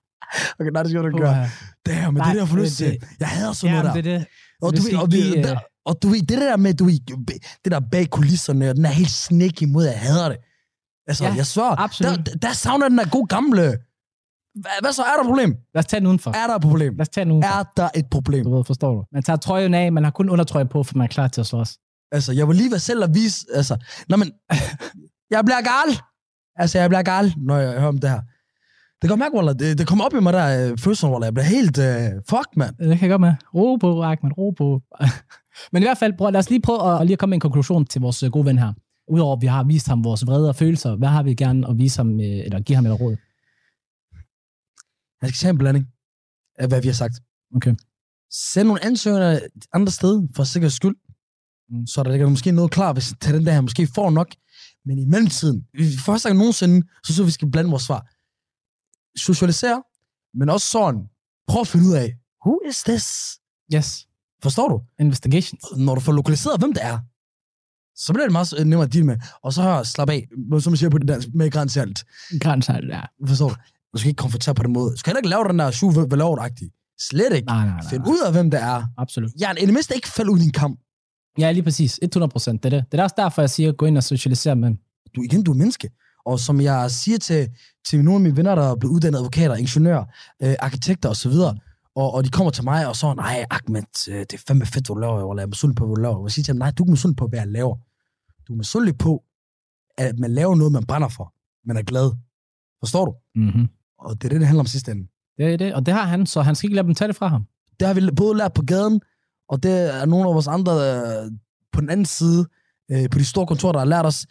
Okay, 0.58 0.70
nej, 0.72 0.82
det 0.82 0.90
skal 0.90 1.02
du 1.02 1.06
ikke 1.06 1.18
gøre. 1.18 1.48
Damn, 1.86 2.14
men 2.14 2.22
det 2.22 2.40
er 2.40 2.46
det, 2.46 2.58
det- 2.58 2.72
til. 2.72 2.86
det- 3.00 3.02
Jeg 3.20 3.28
hader 3.28 3.52
sådan 3.52 3.76
Ja, 3.76 3.82
noget 3.82 4.04
det 4.04 4.12
er 4.14 4.18
der. 4.18 4.18
det. 4.18 4.28
Og 4.62 4.72
Vi 4.72 4.76
du, 4.92 5.00
og, 5.00 5.12
vi, 5.12 5.16
give, 5.16 5.42
der, 5.42 5.52
øh, 5.52 5.58
og 5.86 5.98
du 6.02 6.08
ved, 6.08 6.22
det 6.22 6.38
der 6.38 6.56
med, 6.56 6.74
du 6.74 6.84
ved, 6.84 6.98
det 7.64 7.72
der 7.72 7.80
bag 7.92 8.10
kulisserne, 8.10 8.70
og 8.70 8.76
den 8.76 8.84
er 8.84 8.90
helt 8.90 9.10
sneaky 9.10 9.64
mod, 9.64 9.84
jeg 9.84 9.98
hader 10.00 10.28
det. 10.28 10.38
Altså, 11.08 11.24
Ja, 11.24 11.34
jeg 11.34 11.46
svær, 11.46 11.80
absolut. 11.80 12.26
der, 12.26 12.34
der 12.34 12.52
savner 12.52 12.88
den 12.88 12.98
der 12.98 13.08
god 13.10 13.26
gamle. 13.26 13.62
Hvad, 14.60 14.70
hvad 14.80 14.92
så? 14.92 15.02
Er 15.02 15.12
der 15.16 15.20
et 15.20 15.26
problem? 15.26 15.56
Lad 15.74 15.78
os 15.78 15.86
tage 15.86 16.00
den 16.00 16.06
udenfor. 16.06 16.30
Er 16.30 16.46
der 16.46 16.54
et 16.54 16.62
problem? 16.62 16.92
Lad 16.96 17.00
os 17.00 17.08
tage 17.08 17.24
den 17.24 17.32
udenfor. 17.32 17.50
Er 17.58 17.64
der 17.76 17.88
et 17.94 18.06
problem? 18.10 18.44
Du 18.44 18.56
ved, 18.56 18.64
forstår 18.64 18.94
du? 18.94 19.04
Man 19.12 19.22
tager 19.22 19.36
trøjen 19.36 19.74
af, 19.74 19.92
man 19.92 20.04
har 20.04 20.10
kun 20.10 20.28
undertrøje 20.30 20.66
på, 20.66 20.82
for 20.82 20.96
man 20.96 21.04
er 21.04 21.08
klar 21.08 21.28
til 21.28 21.40
at 21.40 21.46
slås. 21.46 21.78
Altså, 22.12 22.32
jeg 22.32 22.48
vil 22.48 22.56
lige 22.56 22.70
være 22.70 22.80
selv 22.80 23.04
at 23.04 23.10
vise, 23.14 23.46
altså, 23.54 23.76
nå, 24.08 24.16
men, 24.16 24.32
jeg 25.34 25.44
bliver 25.44 25.60
gal. 25.62 26.00
Altså, 26.56 26.78
jeg 26.78 26.90
bliver 26.90 27.02
gal, 27.02 27.34
når 27.36 27.56
jeg 27.56 27.72
hører 27.72 27.88
om 27.88 27.98
det 27.98 28.10
her. 28.10 28.20
Det 29.02 29.10
kan 29.10 29.18
mærke, 29.18 29.48
det, 29.58 29.78
det 29.78 29.86
kommer 29.86 30.04
op 30.04 30.14
i 30.14 30.20
mig 30.20 30.32
der, 30.32 30.70
øh, 30.70 30.78
følelsen. 30.78 31.22
Jeg 31.22 31.34
bliver 31.34 31.44
helt, 31.44 31.78
øh, 31.78 32.10
fuck, 32.30 32.48
mand. 32.56 32.76
Det 32.76 32.98
kan 32.98 33.00
jeg 33.00 33.10
godt 33.10 33.20
med. 33.20 33.34
Ro 33.54 33.76
på, 33.76 34.02
Ahmed, 34.02 34.38
ro 34.38 34.50
på. 34.50 34.80
Men 35.72 35.82
i 35.82 35.86
hvert 35.86 35.98
fald, 35.98 36.12
bror, 36.18 36.30
lad 36.30 36.38
os 36.38 36.50
lige 36.50 36.60
prøve 36.60 37.00
at, 37.00 37.06
lige 37.06 37.12
at 37.12 37.18
komme 37.18 37.30
med 37.30 37.36
en 37.36 37.40
konklusion 37.40 37.86
til 37.86 38.00
vores 38.00 38.22
øh, 38.22 38.30
gode 38.30 38.46
ven 38.46 38.58
her. 38.58 38.72
Udover 39.08 39.36
at 39.36 39.42
vi 39.42 39.46
har 39.46 39.64
vist 39.64 39.88
ham 39.88 40.04
vores 40.04 40.26
vrede 40.26 40.48
og 40.48 40.56
følelser, 40.56 40.96
hvad 40.96 41.08
har 41.08 41.22
vi 41.22 41.34
gerne 41.34 41.68
at 41.68 41.78
vise 41.78 41.98
ham, 41.98 42.20
øh, 42.20 42.26
eller 42.26 42.60
give 42.60 42.76
ham 42.76 42.86
et 42.86 43.00
råd? 43.00 43.16
Jeg 45.22 45.28
skal 45.28 45.38
tage 45.38 45.50
en 45.50 45.58
blanding 45.58 45.86
af, 46.58 46.68
hvad 46.68 46.82
vi 46.82 46.88
har 46.88 46.94
sagt. 46.94 47.14
Okay. 47.56 47.74
Send 48.30 48.66
nogle 48.68 48.84
ansøgninger 48.84 49.30
et 49.30 49.66
andet 49.74 49.92
sted, 49.92 50.28
for 50.36 50.44
sikkerheds 50.44 50.74
skyld. 50.74 50.96
Mm. 51.70 51.86
Så 51.86 52.02
der 52.02 52.10
ligger 52.10 52.28
måske 52.28 52.52
noget 52.52 52.70
klar, 52.70 52.92
hvis 52.92 53.14
til 53.20 53.34
den 53.34 53.46
der 53.46 53.52
her 53.52 53.60
måske 53.60 53.86
får 53.94 54.10
nok. 54.10 54.30
Men 54.84 54.98
i 54.98 55.04
mellemtiden, 55.04 55.66
første 56.06 56.28
gang 56.28 56.38
nogensinde, 56.38 56.86
så 57.04 57.12
synes 57.12 57.18
jeg, 57.18 57.26
vi 57.26 57.30
skal 57.30 57.50
blande 57.50 57.70
vores 57.70 57.82
svar. 57.82 58.02
Socialisere, 59.18 59.82
men 60.34 60.48
også 60.48 60.70
sådan, 60.70 61.00
prøv 61.48 61.60
at 61.60 61.68
finde 61.68 61.86
ud 61.88 61.94
af, 61.94 62.16
who 62.46 62.60
is 62.68 62.82
this? 62.82 63.06
Yes. 63.74 64.08
Forstår 64.42 64.68
du? 64.68 64.80
Investigations. 65.00 65.64
Når 65.76 65.94
du 65.94 66.00
får 66.00 66.12
lokaliseret, 66.12 66.58
hvem 66.58 66.72
det 66.72 66.84
er, 66.84 66.98
så 67.96 68.12
bliver 68.12 68.26
det 68.26 68.32
meget 68.32 68.54
nemmere 68.58 68.82
at 68.82 68.92
deal 68.92 69.04
med. 69.04 69.16
Og 69.42 69.52
så 69.52 69.62
hør, 69.62 69.82
slap 69.82 70.10
af, 70.10 70.28
som 70.60 70.70
man 70.72 70.76
siger 70.76 70.90
på 70.90 70.98
det 70.98 71.08
dansk, 71.08 71.28
med 71.34 71.50
græns 71.50 71.76
alt. 71.76 72.04
Grænser, 72.40 72.80
ja. 72.88 73.00
Forstår 73.28 73.48
du? 73.48 73.54
Du 73.92 73.98
skal 73.98 74.08
ikke 74.08 74.18
konfrontere 74.18 74.54
på 74.54 74.62
den 74.62 74.72
måde. 74.72 74.90
Du 74.90 74.96
skal 74.96 75.10
heller 75.10 75.18
ikke 75.18 75.28
lave 75.28 75.44
den 75.48 75.58
der 75.58 75.70
syv, 75.70 75.92
hvad 75.92 76.18
laver 76.18 76.36
du. 76.36 76.42
Slet 77.00 77.32
ikke. 77.34 77.46
Nej, 77.46 77.66
nej, 77.66 77.74
nej. 77.74 77.90
Find 77.90 78.06
ud 78.06 78.18
af, 78.26 78.32
hvem 78.32 78.50
det 78.50 78.62
er. 78.62 78.82
Absolut. 78.98 79.30
Ja, 79.40 79.52
i 79.52 79.66
det 79.66 79.74
mindste 79.74 79.94
ikke 79.94 80.08
falde 80.08 80.30
ud 80.30 80.38
i 80.38 80.42
din 80.42 80.52
kamp. 80.52 80.80
Ja, 81.38 81.52
lige 81.52 81.62
præcis. 81.62 81.98
100 82.02 82.30
procent. 82.30 82.62
Det 82.62 82.72
er 82.74 82.80
det. 82.80 82.92
Det 82.92 83.00
er 83.00 83.04
også 83.04 83.14
derfor, 83.18 83.42
jeg 83.42 83.50
siger, 83.50 83.72
gå 83.72 83.86
ind 83.86 83.96
og 83.96 84.04
socialisere 84.04 84.56
med. 84.56 84.74
Du, 85.16 85.22
igen, 85.22 85.42
du 85.42 85.52
er 85.52 85.56
menneske. 85.56 85.90
Og 86.26 86.40
som 86.40 86.60
jeg 86.60 86.90
siger 86.90 87.18
til, 87.18 87.48
til 87.88 88.04
nogle 88.04 88.14
af 88.16 88.20
mine 88.20 88.36
venner, 88.36 88.54
der 88.54 88.70
er 88.70 88.76
blevet 88.76 88.94
uddannet 88.94 89.18
advokater, 89.18 89.54
ingeniører, 89.54 90.04
øh, 90.42 90.54
arkitekter 90.58 91.08
osv., 91.08 91.32
og, 91.96 92.14
og 92.14 92.24
de 92.24 92.30
kommer 92.30 92.50
til 92.50 92.64
mig 92.64 92.88
og 92.88 92.96
så, 92.96 93.14
nej, 93.14 93.46
Ahmed, 93.50 94.08
øh, 94.08 94.18
det 94.18 94.32
er 94.32 94.38
fandme 94.46 94.66
fedt, 94.66 94.88
du 94.88 94.94
laver, 94.94 95.30
eller 95.30 95.42
jeg 95.42 95.46
er 95.46 95.46
misundelig 95.54 95.76
på, 95.76 95.86
hvad 95.86 95.96
du 95.96 96.02
laver. 96.02 96.24
Jeg 96.24 96.32
siger 96.32 96.44
til 96.44 96.54
dem, 96.54 96.58
nej, 96.58 96.70
du 96.70 96.84
er 96.84 96.90
misundelig 96.90 97.16
på, 97.16 97.26
hvad 97.26 97.38
jeg 97.38 97.48
laver. 97.48 97.76
Du 98.48 98.52
er 98.52 98.56
misundelig 98.56 98.98
på, 98.98 99.24
at 99.98 100.18
man 100.18 100.30
laver 100.30 100.54
noget, 100.54 100.72
man 100.72 100.86
brænder 100.86 101.08
for. 101.08 101.34
Man 101.68 101.76
er 101.76 101.82
glad. 101.82 102.12
Forstår 102.80 103.04
du? 103.04 103.14
Mm-hmm. 103.34 103.68
Og 103.98 104.14
det 104.14 104.24
er 104.24 104.28
det, 104.28 104.40
det 104.40 104.46
handler 104.46 104.60
om 104.60 104.66
sidste 104.66 104.92
ende. 104.92 105.06
Det 105.38 105.52
er 105.52 105.56
det, 105.56 105.74
og 105.74 105.86
det 105.86 105.94
har 105.94 106.04
han, 106.04 106.26
så 106.26 106.42
han 106.42 106.54
skal 106.54 106.66
ikke 106.66 106.76
lade 106.76 106.86
dem 106.86 106.94
tage 106.94 107.08
det 107.08 107.16
fra 107.16 107.28
ham. 107.28 107.46
Det 107.80 107.86
har 107.88 107.94
vi 107.94 108.10
både 108.16 108.36
lært 108.36 108.52
på 108.52 108.62
gaden, 108.62 109.00
og 109.48 109.62
det 109.62 110.00
er 110.00 110.06
nogle 110.06 110.28
af 110.28 110.34
vores 110.34 110.46
andre 110.46 110.72
øh, 110.72 111.32
på 111.72 111.80
den 111.80 111.90
anden 111.90 112.06
side, 112.06 112.46
øh, 112.90 113.10
på 113.10 113.18
de 113.18 113.24
store 113.24 113.46
kontorer, 113.46 113.72
der 113.72 113.78
har 113.78 113.86
lært 113.86 114.06
os, 114.06 114.26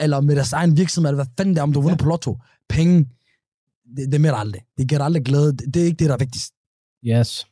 eller 0.00 0.20
med 0.20 0.36
deres 0.36 0.52
egen 0.52 0.76
virksomhed, 0.76 1.10
eller 1.10 1.24
hvad 1.24 1.32
fanden 1.38 1.54
det 1.54 1.58
er, 1.58 1.62
om 1.62 1.72
du 1.72 1.80
har 1.80 1.82
vundet 1.82 2.00
ja. 2.00 2.02
på 2.02 2.08
lotto. 2.08 2.38
Penge, 2.68 2.98
det, 3.96 4.06
det 4.06 4.14
er 4.14 4.18
mere 4.18 4.36
aldrig. 4.36 4.62
Det 4.78 4.88
giver 4.88 4.98
dig 4.98 5.04
aldrig 5.04 5.24
glæde. 5.24 5.52
Det, 5.52 5.74
det 5.74 5.82
er 5.82 5.86
ikke 5.86 5.98
det, 5.98 6.08
der 6.08 6.14
er 6.14 6.18
vigtigst. 6.18 6.52
Yes. 7.06 7.46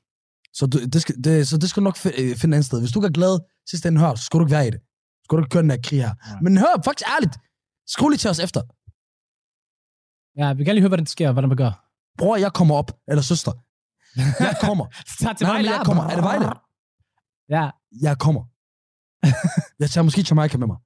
Så, 0.54 0.66
du, 0.66 0.84
det, 0.84 1.02
skal, 1.02 1.14
det, 1.24 1.48
så 1.48 1.58
det 1.58 1.70
skal 1.70 1.80
du 1.80 1.84
nok 1.84 1.96
øh, 2.06 2.12
finde 2.12 2.34
et 2.34 2.44
andet 2.44 2.64
sted. 2.64 2.80
Hvis 2.80 2.92
du 2.92 2.98
ikke 2.98 3.06
er 3.06 3.12
glad 3.20 3.38
sidste 3.70 3.88
ende 3.88 4.00
hør, 4.00 4.14
så 4.14 4.24
skal 4.24 4.38
du 4.40 4.44
ikke 4.44 4.50
være 4.56 4.66
i 4.66 4.70
det. 4.70 4.80
Så 4.80 5.22
skal 5.24 5.36
du 5.38 5.42
ikke 5.42 5.52
køre 5.52 5.62
den 5.62 5.70
her 5.70 5.78
krig 5.84 6.00
her. 6.02 6.14
Nej. 6.30 6.40
Men 6.42 6.56
hør, 6.58 6.74
faktisk 6.84 7.08
ærligt. 7.14 7.34
Skriv 7.86 8.08
lige 8.08 8.18
til 8.18 8.30
os 8.30 8.38
efter. 8.38 8.60
Ja, 10.40 10.52
vi 10.52 10.64
kan 10.64 10.74
lige 10.74 10.82
høre, 10.82 10.88
hvad 10.88 10.98
der 10.98 11.04
sker, 11.04 11.32
hvad 11.32 11.42
der 11.42 11.54
gør. 11.54 11.72
Bror, 12.18 12.36
jeg 12.36 12.52
kommer 12.52 12.74
op. 12.74 12.90
Eller 13.08 13.22
søster. 13.22 13.52
Jeg 14.16 14.56
kommer. 14.60 14.86
Tag 15.20 15.36
til 15.36 15.46
Nej, 15.46 15.64
jeg 15.64 15.82
kommer. 15.84 16.02
Er 16.02 16.14
det 16.14 16.24
Vejle? 16.24 16.46
Ja, 17.48 17.70
Jeg 18.02 18.18
kommer. 18.18 18.42
jeg 19.80 19.90
tager 19.90 20.02
måske 20.04 20.24
Jamaica 20.30 20.58
med 20.58 20.66
mig. 20.66 20.76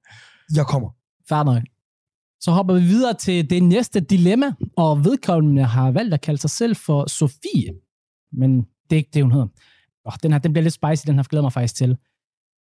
Jeg 0.55 0.65
kommer. 0.65 0.89
fair 1.29 1.43
nok. 1.43 1.63
Så 2.39 2.51
hopper 2.51 2.73
vi 2.73 2.79
videre 2.81 3.13
til 3.13 3.49
det 3.49 3.63
næste 3.63 3.99
dilemma, 3.99 4.53
og 4.77 5.05
vedkommende 5.05 5.63
har 5.63 5.91
valgt 5.91 6.13
at 6.13 6.21
kalde 6.21 6.41
sig 6.41 6.49
selv 6.49 6.75
for 6.75 7.09
Sofie. 7.09 7.71
Men 8.31 8.57
det 8.89 8.95
er 8.95 8.97
ikke 8.97 9.09
det, 9.13 9.23
hun 9.23 9.31
hedder. 9.31 9.47
Oh, 10.05 10.13
den 10.23 10.31
her 10.31 10.39
den 10.39 10.53
bliver 10.53 10.63
lidt 10.63 10.73
spicy, 10.73 11.07
den 11.07 11.15
her 11.15 11.23
glæder 11.23 11.43
mig 11.43 11.53
faktisk 11.53 11.75
til. 11.75 11.97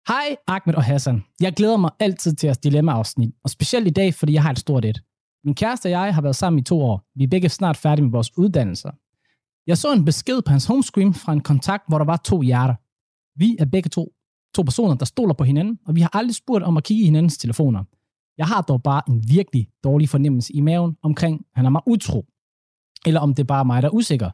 Hej 0.09 0.37
Ahmed 0.47 0.75
og 0.75 0.85
Hassan. 0.85 1.25
Jeg 1.41 1.53
glæder 1.53 1.77
mig 1.77 1.91
altid 2.01 2.35
til 2.35 2.47
jeres 2.47 2.59
dilemma-afsnit, 2.59 3.35
og 3.45 3.51
specielt 3.51 3.87
i 3.87 3.91
dag, 3.91 4.15
fordi 4.15 4.33
jeg 4.33 4.43
har 4.43 4.51
et 4.51 4.59
stort 4.59 4.85
et. 4.85 5.03
Min 5.45 5.55
kæreste 5.55 5.87
og 5.87 5.91
jeg 5.91 6.15
har 6.15 6.23
været 6.23 6.37
sammen 6.37 6.59
i 6.59 6.63
to 6.63 6.83
år. 6.83 7.05
Vi 7.15 7.25
er 7.25 7.29
begge 7.29 7.49
snart 7.49 7.77
færdige 7.77 8.05
med 8.05 8.13
vores 8.13 8.39
uddannelser. 8.39 8.91
Jeg 9.67 9.79
så 9.79 9.93
en 9.93 10.05
besked 10.05 10.43
på 10.43 10.51
hans 10.51 10.67
homescreen 10.67 11.15
fra 11.15 11.33
en 11.33 11.41
kontakt, 11.41 11.85
hvor 11.89 11.99
der 11.99 12.05
var 12.05 12.17
to 12.17 12.41
hjerter. 12.41 12.75
Vi 13.39 13.57
er 13.59 13.65
begge 13.65 13.89
to, 13.89 14.13
to 14.55 14.63
personer, 14.63 14.95
der 14.95 15.05
stoler 15.05 15.35
på 15.35 15.45
hinanden, 15.45 15.79
og 15.87 15.95
vi 15.95 16.01
har 16.01 16.11
aldrig 16.13 16.35
spurgt 16.35 16.65
om 16.65 16.77
at 16.77 16.85
kigge 16.85 17.03
i 17.03 17.07
hinandens 17.07 17.39
telefoner. 17.39 17.85
Jeg 18.39 18.47
har 18.47 18.63
dog 18.63 18.83
bare 18.83 19.03
en 19.09 19.25
virkelig 19.29 19.69
dårlig 19.85 20.09
fornemmelse 20.09 20.53
i 20.53 20.61
maven 20.61 20.97
omkring, 21.03 21.41
at 21.41 21.57
han 21.57 21.67
er 21.67 21.71
mig 21.71 21.83
utro. 21.87 22.27
Eller 23.07 23.21
om 23.21 23.35
det 23.35 23.43
er 23.43 23.47
bare 23.47 23.65
mig, 23.65 23.83
der 23.83 23.89
er 23.89 23.93
usikker. 23.93 24.31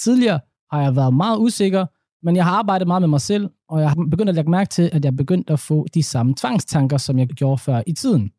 Tidligere 0.00 0.40
har 0.70 0.82
jeg 0.82 0.96
været 0.96 1.14
meget 1.14 1.38
usikker, 1.38 1.86
men 2.22 2.36
jeg 2.36 2.44
har 2.44 2.52
arbejdet 2.52 2.88
meget 2.88 3.02
med 3.02 3.08
mig 3.08 3.20
selv, 3.20 3.50
og 3.68 3.80
jeg 3.80 3.88
har 3.88 3.96
begyndt 4.10 4.28
at 4.28 4.34
lægge 4.34 4.50
mærke 4.50 4.68
til, 4.68 4.90
at 4.92 5.04
jeg 5.04 5.10
er 5.12 5.16
begyndt 5.16 5.50
at 5.50 5.60
få 5.60 5.86
de 5.94 6.02
samme 6.02 6.34
tvangstanker, 6.36 6.96
som 6.96 7.18
jeg 7.18 7.26
gjorde 7.28 7.58
før 7.58 7.82
i 7.86 7.92
tiden. 7.92 8.32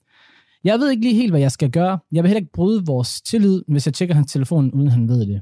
Jeg 0.64 0.80
ved 0.80 0.92
ikke 0.92 1.04
lige 1.04 1.16
helt, 1.16 1.32
hvad 1.32 1.40
jeg 1.40 1.52
skal 1.52 1.72
gøre. 1.72 2.00
Jeg 2.12 2.24
vil 2.24 2.30
heller 2.30 2.40
ikke 2.40 2.52
bryde 2.52 2.86
vores 2.86 3.22
tillid, 3.22 3.64
hvis 3.68 3.86
jeg 3.86 3.94
tjekker 3.94 4.16
hans 4.16 4.32
telefon, 4.32 4.72
uden 4.72 4.88
han 4.88 5.08
ved 5.08 5.20
det. 5.20 5.42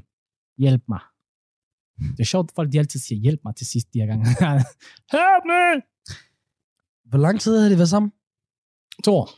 Hjælp 0.58 0.82
mig. 0.88 1.00
Det 1.98 2.20
er 2.20 2.24
sjovt, 2.24 2.50
at 2.50 2.54
folk 2.54 2.72
de 2.72 2.78
altid 2.78 3.00
siger, 3.00 3.20
hjælp 3.20 3.40
mig 3.44 3.56
til 3.56 3.66
sidst 3.66 3.94
de 3.94 3.98
her 4.00 4.06
gange. 4.06 4.26
Help 5.16 5.44
me! 5.46 5.82
Hvor 7.04 7.18
lang 7.18 7.40
tid 7.40 7.60
har 7.60 7.68
de 7.68 7.76
været 7.76 7.88
sammen? 7.88 8.12
To 9.04 9.14
år. 9.14 9.30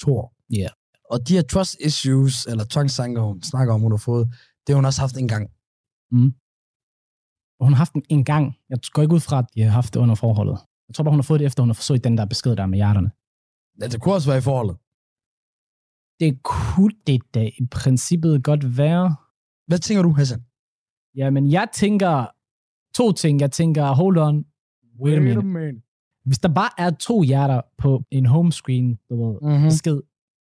To 0.00 0.16
år. 0.16 0.34
Ja. 0.50 0.68
Og 1.10 1.28
de 1.28 1.34
her 1.34 1.42
trust 1.42 1.76
issues, 1.80 2.46
eller 2.46 2.64
tvangstanker, 2.64 3.22
hun 3.22 3.42
snakker 3.42 3.74
om, 3.74 3.80
hun 3.80 3.92
har 3.92 3.98
fået, 3.98 4.26
det 4.66 4.72
har 4.72 4.74
hun 4.74 4.84
også 4.84 5.00
haft 5.00 5.16
en 5.16 5.28
gang. 5.28 5.50
Og 7.62 7.66
hun 7.66 7.72
har 7.72 7.78
haft 7.78 7.92
den 7.92 8.02
en 8.08 8.24
gang. 8.24 8.56
Jeg 8.70 8.78
går 8.92 9.02
ikke 9.02 9.14
ud 9.14 9.20
fra, 9.20 9.38
at 9.38 9.44
de 9.54 9.62
har 9.62 9.70
haft 9.70 9.94
det 9.94 10.00
under 10.00 10.14
forholdet. 10.14 10.58
Jeg 10.88 10.94
tror 10.94 11.04
bare, 11.04 11.12
hun 11.12 11.18
har 11.18 11.22
fået 11.22 11.40
det 11.40 11.46
efter, 11.46 11.62
hun 11.62 11.68
har 11.68 11.74
forsøgt 11.74 12.04
den 12.04 12.18
der 12.18 12.24
besked 12.24 12.56
der 12.56 12.66
med 12.66 12.78
hjerterne. 12.78 13.10
Ja, 13.80 13.86
det 13.88 14.00
kunne 14.00 14.14
også 14.14 14.28
være 14.30 14.38
i 14.38 14.40
forholdet. 14.40 14.76
Det 16.20 16.42
kunne 16.42 16.92
det 17.06 17.20
da 17.34 17.42
i 17.44 17.66
princippet 17.70 18.44
godt 18.44 18.76
være. 18.78 19.16
Hvad 19.66 19.78
tænker 19.78 20.02
du, 20.02 20.12
Hassan? 20.12 20.42
Jamen, 21.16 21.50
jeg 21.50 21.68
tænker 21.72 22.26
to 22.94 23.12
ting. 23.12 23.40
Jeg 23.40 23.50
tænker, 23.52 23.84
hold 23.94 24.18
on, 24.18 24.44
wait 25.00 25.16
a 25.16 25.20
minute. 25.20 25.42
minute. 25.46 25.82
Hvis 26.24 26.38
der 26.38 26.48
bare 26.48 26.70
er 26.78 26.90
to 26.90 27.22
hjerter 27.22 27.60
på 27.78 28.02
en 28.10 28.26
homescreen, 28.26 28.98
du 29.10 29.26
ved, 29.26 29.38
Mm-hmm. 29.42 29.64
besked, 29.68 30.00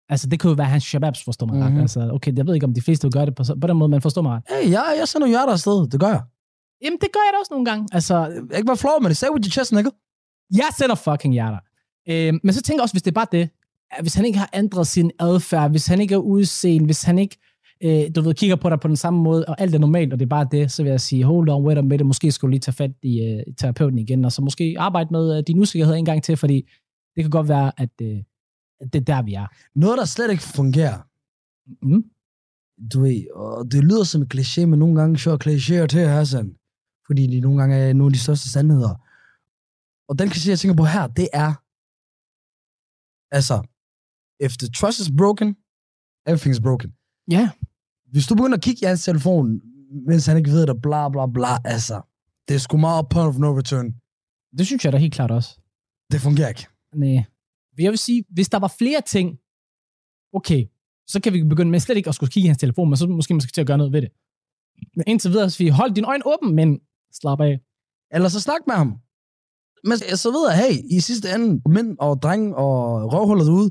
altså 0.09 0.29
det 0.29 0.41
kunne 0.41 0.51
jo 0.51 0.55
være 0.55 0.67
hans 0.67 0.85
shababs, 0.85 1.25
forstår 1.25 1.47
mig 1.47 1.65
ret. 1.65 1.73
Mhm. 1.73 1.81
Altså, 1.81 2.11
okay, 2.13 2.33
jeg 2.37 2.47
ved 2.47 2.55
ikke, 2.55 2.67
om 2.67 2.75
de 2.75 2.81
fleste 2.83 3.05
vil 3.05 3.13
gøre 3.13 3.27
det 3.27 3.35
på, 3.35 3.43
på 3.61 3.67
den 3.67 3.77
måde, 3.77 3.89
men 3.89 4.01
forstår 4.01 4.23
mig 4.23 4.33
ret. 4.33 4.43
Hey, 4.65 4.71
jeg, 4.73 4.97
jeg 4.99 5.09
sender 5.09 5.27
hjerter 5.29 5.53
afsted. 5.53 5.89
Det 5.89 6.01
gør 6.01 6.09
jeg. 6.09 6.23
Jamen, 6.83 6.99
det 7.03 7.09
gør 7.13 7.21
jeg 7.27 7.33
da 7.33 7.39
også 7.39 7.53
nogle 7.55 7.65
gange. 7.65 7.89
Altså, 7.93 8.15
Ikke 8.57 8.67
bare 8.67 8.77
flov 8.77 9.03
med 9.03 9.11
det. 9.11 9.17
Say 9.17 9.29
with 9.29 9.47
your 9.47 9.51
chest, 9.51 9.73
nigga. 9.73 9.91
jeg 10.51 10.69
sender 10.79 10.95
fucking 10.95 11.35
hjerter. 11.35 11.59
Øh, 12.09 12.35
men 12.45 12.53
så 12.53 12.63
tænker 12.63 12.79
jeg 12.81 12.83
også, 12.83 12.95
hvis 12.95 13.03
det 13.03 13.11
er 13.11 13.21
bare 13.23 13.33
det, 13.33 13.51
at 13.91 14.03
hvis 14.05 14.15
han 14.15 14.25
ikke 14.25 14.39
har 14.39 14.51
ændret 14.55 14.87
sin 14.87 15.11
adfærd, 15.21 15.71
hvis 15.71 15.87
han 15.87 16.01
ikke 16.01 16.15
er 16.15 16.19
udseende, 16.19 16.87
hvis 16.87 17.03
han 17.03 17.19
ikke 17.19 17.37
øh, 17.85 18.03
du 18.15 18.21
ved, 18.21 18.35
kigger 18.35 18.57
på 18.57 18.71
dig 18.71 18.81
på 18.81 18.89
den 18.89 18.97
samme 18.97 19.23
måde, 19.23 19.45
og 19.45 19.61
alt 19.61 19.75
er 19.75 19.79
normalt, 19.79 20.13
og 20.13 20.19
det 20.19 20.25
er 20.25 20.29
bare 20.29 20.49
det, 20.51 20.73
så 20.73 20.83
vil 20.83 20.91
jeg 20.91 21.01
sige, 21.01 21.25
hold 21.25 21.49
on, 21.49 21.65
wait 21.67 21.79
a 21.79 21.83
minute, 21.83 22.05
måske 22.05 22.33
skulle 22.33 22.49
du 22.49 22.51
lige 22.51 22.61
tage 22.61 22.75
fat 22.75 22.91
i, 23.03 23.21
øh, 23.23 23.55
terapeuten 23.57 23.99
igen, 23.99 24.25
og 24.25 24.33
så 24.33 24.43
måske 24.43 24.77
arbejde 24.79 25.09
med 25.11 25.37
øh, 25.39 25.43
din 25.47 25.59
usikkerhed 25.59 25.95
en 25.95 26.05
gang 26.05 26.23
til, 26.23 26.37
fordi 26.37 26.69
det 27.17 27.25
kan 27.25 27.31
godt 27.31 27.49
være, 27.49 27.73
at, 27.77 27.91
øh, 28.03 28.17
det 28.93 28.95
er 28.95 29.05
der, 29.05 29.23
vi 29.23 29.35
er. 29.35 29.47
Noget, 29.75 29.99
der 29.99 30.05
slet 30.05 30.31
ikke 30.31 30.43
fungerer. 30.43 30.99
Mm. 31.83 32.05
Du 32.93 33.01
ved, 33.01 33.25
og 33.35 33.73
det 33.73 33.85
lyder 33.85 34.05
som 34.05 34.23
en 34.23 34.29
kliché, 34.35 34.67
men 34.67 34.79
nogle 34.79 35.01
gange 35.01 35.19
så 35.19 35.31
er 35.31 35.39
klichéer 35.47 35.87
til, 35.87 36.01
Hassan. 36.01 36.55
Fordi 37.09 37.27
de 37.27 37.41
nogle 37.41 37.59
gange 37.61 37.77
er 37.77 37.93
nogle 37.93 38.11
af 38.11 38.13
de 38.13 38.19
største 38.19 38.51
sandheder. 38.51 38.93
Og 40.09 40.19
den 40.19 40.29
kliché, 40.29 40.51
jeg 40.51 40.59
tænker 40.59 40.77
på 40.77 40.85
her, 40.85 41.07
det 41.07 41.29
er, 41.33 41.51
altså, 43.39 43.57
if 44.47 44.53
the 44.63 44.69
trust 44.79 45.01
is 45.01 45.11
broken, 45.21 45.49
everything's 46.29 46.63
broken. 46.67 46.91
Ja, 47.31 47.51
Hvis 48.13 48.27
du 48.27 48.35
begynder 48.35 48.57
at 48.57 48.63
kigge 48.63 48.81
i 48.83 48.89
hans 48.89 49.05
telefon, 49.05 49.61
mens 50.09 50.27
han 50.27 50.37
ikke 50.37 50.51
ved 50.51 50.67
det, 50.67 50.83
bla 50.83 51.09
bla 51.09 51.27
bla, 51.27 51.53
altså, 51.65 51.97
det 52.49 52.55
er 52.55 52.59
sgu 52.59 52.77
meget 52.77 53.09
point 53.09 53.29
of 53.29 53.39
no 53.39 53.59
return. 53.59 53.95
det 54.59 54.67
synes 54.67 54.85
jeg 54.85 54.93
da 54.93 54.99
helt 54.99 55.15
klart 55.15 55.31
også. 55.31 55.51
Det 56.13 56.21
fungerer 56.21 56.49
ikke. 56.49 56.67
Nej. 56.95 57.25
Jeg 57.79 57.91
vil 57.91 57.99
sige, 57.99 58.25
hvis 58.31 58.49
der 58.49 58.59
var 58.59 58.75
flere 58.79 59.01
ting, 59.01 59.39
okay, 60.33 60.67
så 61.07 61.21
kan 61.21 61.33
vi 61.33 61.45
begynde 61.45 61.71
med 61.71 61.81
slet 61.81 61.97
ikke 61.97 62.09
at 62.09 62.15
skulle 62.15 62.31
kigge 62.31 62.45
i 62.47 62.49
hans 62.49 62.59
telefon, 62.59 62.89
men 62.89 62.97
så 62.97 63.07
måske 63.07 63.35
man 63.35 63.41
skal 63.41 63.53
til 63.53 63.61
at 63.61 63.67
gøre 63.67 63.79
noget 63.79 63.93
ved 63.93 64.03
det. 64.03 64.11
Men 64.97 65.05
indtil 65.07 65.31
videre, 65.31 65.51
så 65.51 65.59
vi 65.65 65.69
hold 65.69 65.95
dine 65.95 66.07
øjne 66.07 66.27
åbne, 66.27 66.53
men 66.53 66.81
slap 67.13 67.41
af. 67.41 67.59
Eller 68.13 68.29
så 68.29 68.41
snak 68.41 68.61
med 68.67 68.75
ham. 68.75 68.95
Men 69.85 69.99
så 69.99 70.31
ved 70.31 70.51
jeg, 70.51 70.59
hey, 70.59 70.97
i 70.97 71.01
sidste 71.01 71.35
ende, 71.35 71.63
mænd 71.69 71.97
og 72.01 72.23
drenge 72.23 72.57
og 72.57 73.13
røvhuller 73.13 73.45
derude, 73.45 73.71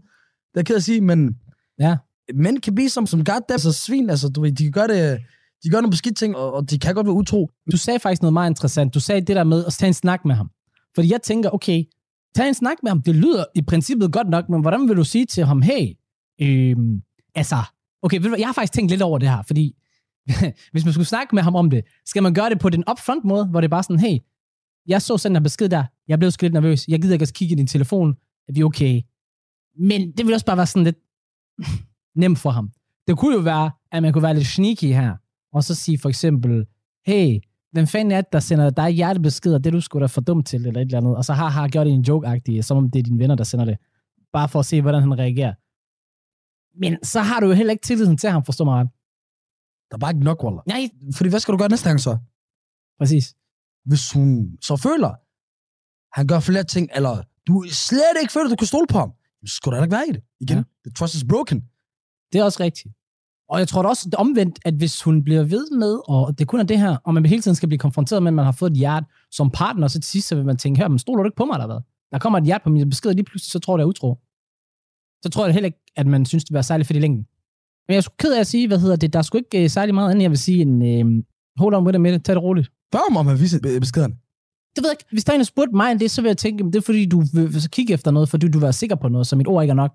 det 0.54 0.60
er 0.60 0.64
ked 0.64 0.76
at 0.76 0.84
sige, 0.84 1.02
men 1.02 1.36
Ja. 1.80 1.98
mænd 2.36 2.62
kan 2.62 2.76
blive 2.76 2.90
som, 2.90 3.08
som 3.08 3.24
goddamn, 3.24 3.60
så 3.60 3.72
svin, 3.72 4.10
altså, 4.10 4.30
du 4.30 4.42
ved, 4.42 4.52
de 4.52 4.64
kan 4.64 4.72
gøre 4.72 4.88
det, 4.88 5.20
de 5.64 5.70
gør 5.70 5.78
nogle 5.82 5.92
beskidt 5.92 6.18
ting, 6.18 6.36
og, 6.36 6.54
og 6.54 6.70
de 6.70 6.80
kan 6.80 6.96
godt 6.96 7.08
være 7.08 7.14
utro. 7.16 7.50
Du 7.72 7.78
sagde 7.78 8.00
faktisk 8.00 8.22
noget 8.22 8.34
meget 8.34 8.50
interessant. 8.50 8.94
Du 8.94 9.00
sagde 9.00 9.22
det 9.22 9.36
der 9.36 9.44
med 9.44 9.66
at 9.66 9.74
tage 9.74 9.88
en 9.88 9.94
snak 9.94 10.26
med 10.26 10.36
ham. 10.36 10.50
Fordi 10.96 11.12
jeg 11.12 11.22
tænker, 11.22 11.50
okay, 11.50 11.84
tag 12.36 12.48
en 12.48 12.54
snak 12.54 12.78
med 12.84 12.92
ham. 12.92 13.02
Det 13.02 13.16
lyder 13.16 13.46
i 13.56 13.62
princippet 13.62 14.12
godt 14.14 14.30
nok, 14.30 14.50
men 14.50 14.62
hvordan 14.62 14.90
vil 14.90 14.98
du 14.98 15.04
sige 15.04 15.26
til 15.26 15.46
ham, 15.46 15.62
hey, 15.62 15.94
øhm, 16.42 17.02
altså, 17.36 17.56
okay, 18.02 18.18
ved 18.18 18.24
du 18.24 18.30
hvad, 18.30 18.40
jeg 18.40 18.48
har 18.48 18.54
faktisk 18.54 18.74
tænkt 18.74 18.92
lidt 18.92 19.02
over 19.02 19.18
det 19.18 19.30
her, 19.30 19.42
fordi 19.48 19.76
hvis 20.72 20.86
man 20.86 20.94
skulle 20.94 21.08
snakke 21.08 21.36
med 21.36 21.44
ham 21.44 21.56
om 21.56 21.70
det, 21.70 21.84
skal 22.06 22.24
man 22.24 22.34
gøre 22.34 22.50
det 22.50 22.60
på 22.60 22.70
den 22.70 22.84
upfront 22.92 23.26
måde, 23.26 23.46
hvor 23.46 23.62
det 23.62 23.68
er 23.68 23.70
bare 23.70 23.84
sådan, 23.84 24.00
hey, 24.00 24.18
jeg 24.88 25.02
så 25.02 25.18
sådan 25.18 25.36
en 25.36 25.44
besked 25.44 25.70
der, 25.70 25.84
jeg 26.08 26.20
blev 26.20 26.32
sgu 26.32 26.44
lidt 26.44 26.54
nervøs, 26.54 26.88
jeg 26.88 27.02
gider 27.02 27.14
ikke 27.14 27.24
at 27.24 27.34
kigge 27.34 27.54
i 27.54 27.56
din 27.56 27.68
telefon, 27.68 28.16
er 28.48 28.54
vi 28.54 28.64
okay? 28.64 29.02
Men 29.80 30.12
det 30.12 30.18
ville 30.18 30.36
også 30.36 30.46
bare 30.46 30.58
være 30.58 30.68
sådan 30.68 30.84
lidt 30.84 30.98
nemt 32.22 32.40
for 32.40 32.50
ham. 32.50 32.72
Det 33.08 33.18
kunne 33.18 33.36
jo 33.36 33.42
være, 33.42 33.72
at 33.92 34.04
man 34.04 34.14
kunne 34.14 34.24
være 34.24 34.34
lidt 34.34 34.48
sneaky 34.48 34.94
her, 34.94 35.16
og 35.54 35.64
så 35.64 35.76
sige 35.76 36.00
for 36.00 36.10
eksempel, 36.10 36.66
hey, 37.06 37.40
hvem 37.72 37.88
fanden 37.88 38.12
er 38.12 38.22
det, 38.22 38.34
der 38.34 38.40
sender 38.40 38.70
dig 38.70 38.90
hjertebeskeder, 38.90 39.58
det 39.58 39.66
er 39.66 39.72
du 39.72 39.82
sgu 39.82 40.00
da 40.00 40.06
for 40.06 40.22
dum 40.22 40.44
til, 40.44 40.68
eller 40.68 40.82
et 40.82 40.86
eller 40.86 40.98
andet, 40.98 41.16
og 41.16 41.26
så 41.26 41.34
har 41.34 41.50
har 41.50 41.68
gjort 41.68 41.86
det 41.86 41.94
en 41.94 42.06
joke-agtig, 42.08 42.64
som 42.64 42.78
om 42.78 42.92
det 42.92 43.00
er 43.00 43.04
dine 43.04 43.20
venner, 43.20 43.36
der 43.36 43.44
sender 43.44 43.66
det, 43.66 43.78
bare 44.34 44.50
for 44.50 44.60
at 44.60 44.66
se, 44.66 44.82
hvordan 44.82 45.02
han 45.02 45.20
reagerer. 45.20 45.54
Men 46.80 46.98
så 47.04 47.20
har 47.22 47.40
du 47.40 47.48
jo 47.48 47.54
heller 47.54 47.72
ikke 47.72 47.84
tilliden 47.84 48.18
til 48.18 48.30
ham, 48.30 48.46
forstår 48.46 48.66
mig 48.66 48.76
ret. 48.80 48.88
Der 49.90 49.96
er 49.96 50.00
bare 50.00 50.12
ikke 50.12 50.24
nok, 50.24 50.44
Waller. 50.44 50.62
Nej, 50.68 50.90
Fordi 51.18 51.30
hvad 51.30 51.40
skal 51.40 51.52
du 51.52 51.58
gøre 51.58 51.70
næste 51.70 51.90
gang 51.90 52.00
så? 52.00 52.18
præcis. 53.00 53.36
Hvis 53.86 54.12
hun 54.12 54.58
så 54.62 54.76
føler, 54.78 55.12
han 56.18 56.28
gør 56.28 56.40
flere 56.40 56.64
ting, 56.64 56.90
eller 56.96 57.24
du 57.48 57.64
slet 57.72 58.18
ikke 58.22 58.34
føler, 58.34 58.50
du 58.50 58.56
kan 58.56 58.68
stole 58.68 58.88
på 58.88 58.98
ham, 59.00 59.12
så 59.46 59.56
skal 59.56 59.70
du 59.72 59.76
heller 59.76 59.86
ikke 59.86 59.96
være 59.96 60.08
i 60.10 60.12
det. 60.12 60.22
Igen, 60.40 60.58
Ja. 60.58 60.64
the 60.86 60.92
trust 60.98 61.16
is 61.16 61.24
broken. 61.30 61.60
Det 62.34 62.40
er 62.40 62.44
også 62.44 62.64
rigtigt. 62.64 62.94
Og 63.50 63.60
jeg 63.60 63.68
tror 63.68 63.82
da 63.82 63.88
også 63.90 64.06
det 64.06 64.16
omvendt, 64.16 64.60
at 64.66 64.74
hvis 64.74 65.02
hun 65.04 65.24
bliver 65.24 65.44
ved 65.44 65.72
med, 65.72 66.00
og 66.08 66.40
det 66.40 66.48
kun 66.48 66.60
er 66.60 66.64
det 66.64 66.80
her, 66.80 66.98
og 67.06 67.14
man 67.14 67.26
hele 67.26 67.42
tiden 67.42 67.56
skal 67.56 67.70
blive 67.70 67.80
konfronteret 67.80 68.24
med, 68.24 68.30
at 68.30 68.34
man 68.34 68.46
har 68.46 68.52
fået 68.52 68.72
et 68.72 68.78
hjerte 68.78 69.06
som 69.32 69.52
partner, 69.52 69.88
så 69.88 70.00
til 70.00 70.10
sidst 70.12 70.28
så 70.28 70.36
vil 70.36 70.46
man 70.46 70.58
tænke, 70.58 70.78
her, 70.82 70.88
men 70.88 71.00
stoler 71.00 71.24
du 71.24 71.28
ikke 71.28 71.36
på 71.36 71.46
mig, 71.46 71.54
eller 71.56 71.66
hvad? 71.68 71.80
Der 72.12 72.20
kommer 72.20 72.40
et 72.40 72.46
hjerte 72.46 72.64
på 72.64 72.70
mine 72.70 72.90
beskeder, 72.90 73.16
lige 73.16 73.24
pludselig, 73.26 73.52
så 73.52 73.60
tror 73.60 73.74
jeg, 73.74 73.78
det 73.80 73.84
er 73.84 73.88
utro. 73.88 74.20
Så 75.24 75.30
tror 75.30 75.46
jeg 75.46 75.54
heller 75.54 75.66
ikke, 75.66 75.80
at 75.96 76.08
man 76.08 76.26
synes, 76.26 76.44
det 76.44 76.52
vil 76.52 76.56
være 76.56 76.64
særlig 76.64 76.86
fedt 76.88 76.98
i 76.98 77.00
længden. 77.00 77.28
Men 77.88 77.94
jeg 77.94 77.98
er 77.98 78.02
sgu 78.02 78.14
ked 78.20 78.34
af 78.34 78.40
at 78.40 78.48
sige, 78.48 78.68
hvad 78.68 78.80
hedder 78.80 78.96
det, 78.96 79.14
der 79.14 79.20
er 79.20 79.24
sgu 79.24 79.38
ikke 79.38 79.64
øh, 79.64 79.70
særlig 79.70 79.96
meget 79.96 80.12
andet, 80.12 80.22
jeg 80.24 80.30
vil 80.32 80.38
sige, 80.38 80.62
end 80.62 80.86
øh, 80.86 81.24
hold 81.58 81.74
on 81.76 81.84
with 81.86 81.96
it 81.96 82.02
med 82.02 82.12
det, 82.14 82.26
tag 82.26 82.36
det 82.36 82.44
roligt. 82.44 82.68
Spørg 82.92 83.18
om 83.18 83.28
at 83.28 83.40
vise 83.42 83.60
be- 83.60 83.80
beskederne. 83.80 84.14
Det 84.76 84.84
ved 84.84 84.90
jeg 84.90 84.94
ikke. 85.02 85.06
Hvis 85.12 85.24
der 85.24 85.32
er 85.32 85.36
en, 85.36 85.40
der 85.40 85.46
spurgte 85.46 85.76
mig 85.76 85.92
om 85.92 86.00
det, 86.00 86.12
så 86.12 86.22
vil 86.22 86.30
jeg 86.30 86.38
tænke, 86.38 86.62
jamen, 86.62 86.74
det 86.74 86.80
er 86.80 86.84
fordi, 86.84 87.06
du 87.06 87.24
vil, 87.34 87.62
så 87.62 87.70
kigge 87.70 87.94
efter 87.94 88.12
noget, 88.12 88.30
fordi 88.30 88.48
du 88.48 88.58
vil 88.58 88.64
være 88.64 88.74
sikker 88.74 88.96
på 88.96 89.08
noget, 89.08 89.28
så 89.28 89.36
mit 89.36 89.48
ord 89.48 89.64
ikke 89.64 89.72
er 89.72 89.76
nok. 89.76 89.92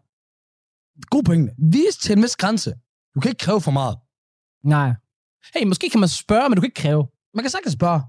God 1.10 1.22
pointe. 1.22 1.52
Vis 1.58 1.96
til 2.00 2.16
en 2.16 2.22
vis 2.22 2.36
grænse. 2.36 2.74
Du 3.14 3.20
kan 3.20 3.28
ikke 3.28 3.38
kræve 3.38 3.60
for 3.60 3.70
meget. 3.70 3.96
Nej. 4.64 4.92
Hey, 5.54 5.66
måske 5.66 5.90
kan 5.90 6.00
man 6.00 6.08
spørge, 6.08 6.48
men 6.48 6.56
du 6.56 6.60
kan 6.60 6.66
ikke 6.68 6.82
kræve. 6.82 7.06
Man 7.34 7.42
kan 7.44 7.50
sagtens 7.50 7.72
spørge. 7.72 8.00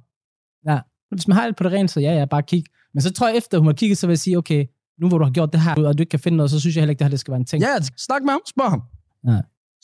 Hvis 1.12 1.28
man 1.28 1.38
har 1.38 1.46
det 1.46 1.56
på 1.56 1.63
det 1.63 1.72
rene, 1.72 1.88
så 1.89 2.00
ja, 2.00 2.13
ja, 2.19 2.26
bare 2.26 2.43
kig. 2.43 2.63
Men 2.93 3.02
så 3.02 3.13
tror 3.13 3.28
jeg, 3.28 3.38
efter 3.38 3.58
hun 3.58 3.67
har 3.67 3.74
kigget, 3.74 3.98
så 3.98 4.08
vil 4.08 4.12
jeg 4.12 4.19
sige, 4.19 4.38
okay, 4.38 4.65
nu 5.02 5.08
hvor 5.08 5.17
du 5.17 5.24
har 5.24 5.32
gjort 5.32 5.54
det 5.54 5.62
her, 5.62 5.76
og 5.88 5.98
du 5.98 6.02
ikke 6.02 6.10
kan 6.10 6.19
finde 6.19 6.36
noget, 6.38 6.52
så 6.52 6.60
synes 6.60 6.76
jeg 6.76 6.82
heller 6.82 6.89
ikke, 6.91 7.00
det 7.00 7.06
her 7.06 7.10
det 7.10 7.19
skal 7.19 7.32
være 7.32 7.39
en 7.39 7.46
ting. 7.46 7.63
Ja, 7.63 7.76
snak 7.98 8.22
med 8.22 8.30
ham. 8.32 8.41
Spørg 8.50 8.69
ham. 8.69 8.82
Ja. 9.28 9.41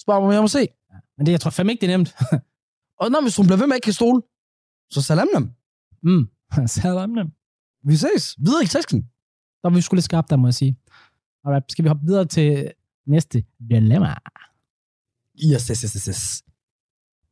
Ham, 0.07 0.23
om 0.23 0.31
jeg 0.31 0.41
må 0.41 0.47
se. 0.47 0.67
Men 1.17 1.25
det, 1.25 1.31
jeg 1.31 1.41
tror 1.41 1.51
fandme 1.51 1.71
ikke, 1.71 1.81
det 1.81 1.93
er 1.93 1.97
nemt. 1.97 2.15
Og 2.99 3.11
når 3.11 3.21
hvis 3.21 3.35
hun 3.37 3.45
bliver 3.45 3.57
ved 3.57 3.67
med 3.67 3.73
at 3.73 3.77
ikke 3.77 3.85
kan 3.85 3.93
stole, 3.93 4.21
så 4.91 5.01
salam 5.01 5.27
dem. 5.35 5.51
mm. 6.03 6.29
Salam 6.77 7.15
dem. 7.15 7.27
Vi 7.83 7.95
ses. 7.95 8.35
Videre 8.39 8.63
i 8.63 8.67
teksten. 8.67 9.01
Så 9.61 9.67
er 9.67 9.69
vi 9.69 9.81
sgu 9.81 9.95
lidt 9.95 10.05
skarpt 10.05 10.29
der, 10.29 10.35
må 10.35 10.47
jeg 10.47 10.53
sige. 10.53 10.77
Alright, 11.45 11.71
skal 11.71 11.83
vi 11.83 11.87
hoppe 11.87 12.05
videre 12.05 12.25
til 12.25 12.71
næste 13.07 13.43
dilemma? 13.69 14.15
Yes, 15.53 15.67
yes, 15.67 15.81
yes, 15.81 16.05
yes. 16.05 16.43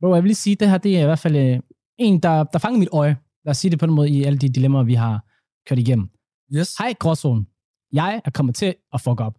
Bro, 0.00 0.14
jeg 0.14 0.22
vil 0.22 0.28
lige 0.28 0.34
sige, 0.36 0.56
det 0.56 0.70
her, 0.70 0.78
det 0.78 0.96
er 0.98 1.02
i 1.02 1.04
hvert 1.04 1.18
fald 1.18 1.36
øh, 1.36 1.60
en, 1.98 2.20
der, 2.20 2.44
der 2.44 2.58
fanger 2.58 2.78
mit 2.78 2.88
øje. 2.92 3.16
Lad 3.44 3.50
os 3.50 3.56
sige 3.58 3.70
det 3.70 3.78
på 3.78 3.86
den 3.86 3.94
måde 3.94 4.10
i 4.10 4.24
alle 4.24 4.38
de 4.38 4.48
dilemmaer, 4.48 4.82
vi 4.82 4.94
har 4.94 5.24
kørt 5.66 5.78
igennem. 5.78 6.08
Yes. 6.56 6.76
Hej, 6.78 6.94
Gråzonen. 6.98 7.46
Jeg 7.92 8.22
er 8.24 8.30
kommet 8.30 8.54
til 8.54 8.74
at 8.92 9.00
fuck 9.00 9.20
op. 9.20 9.38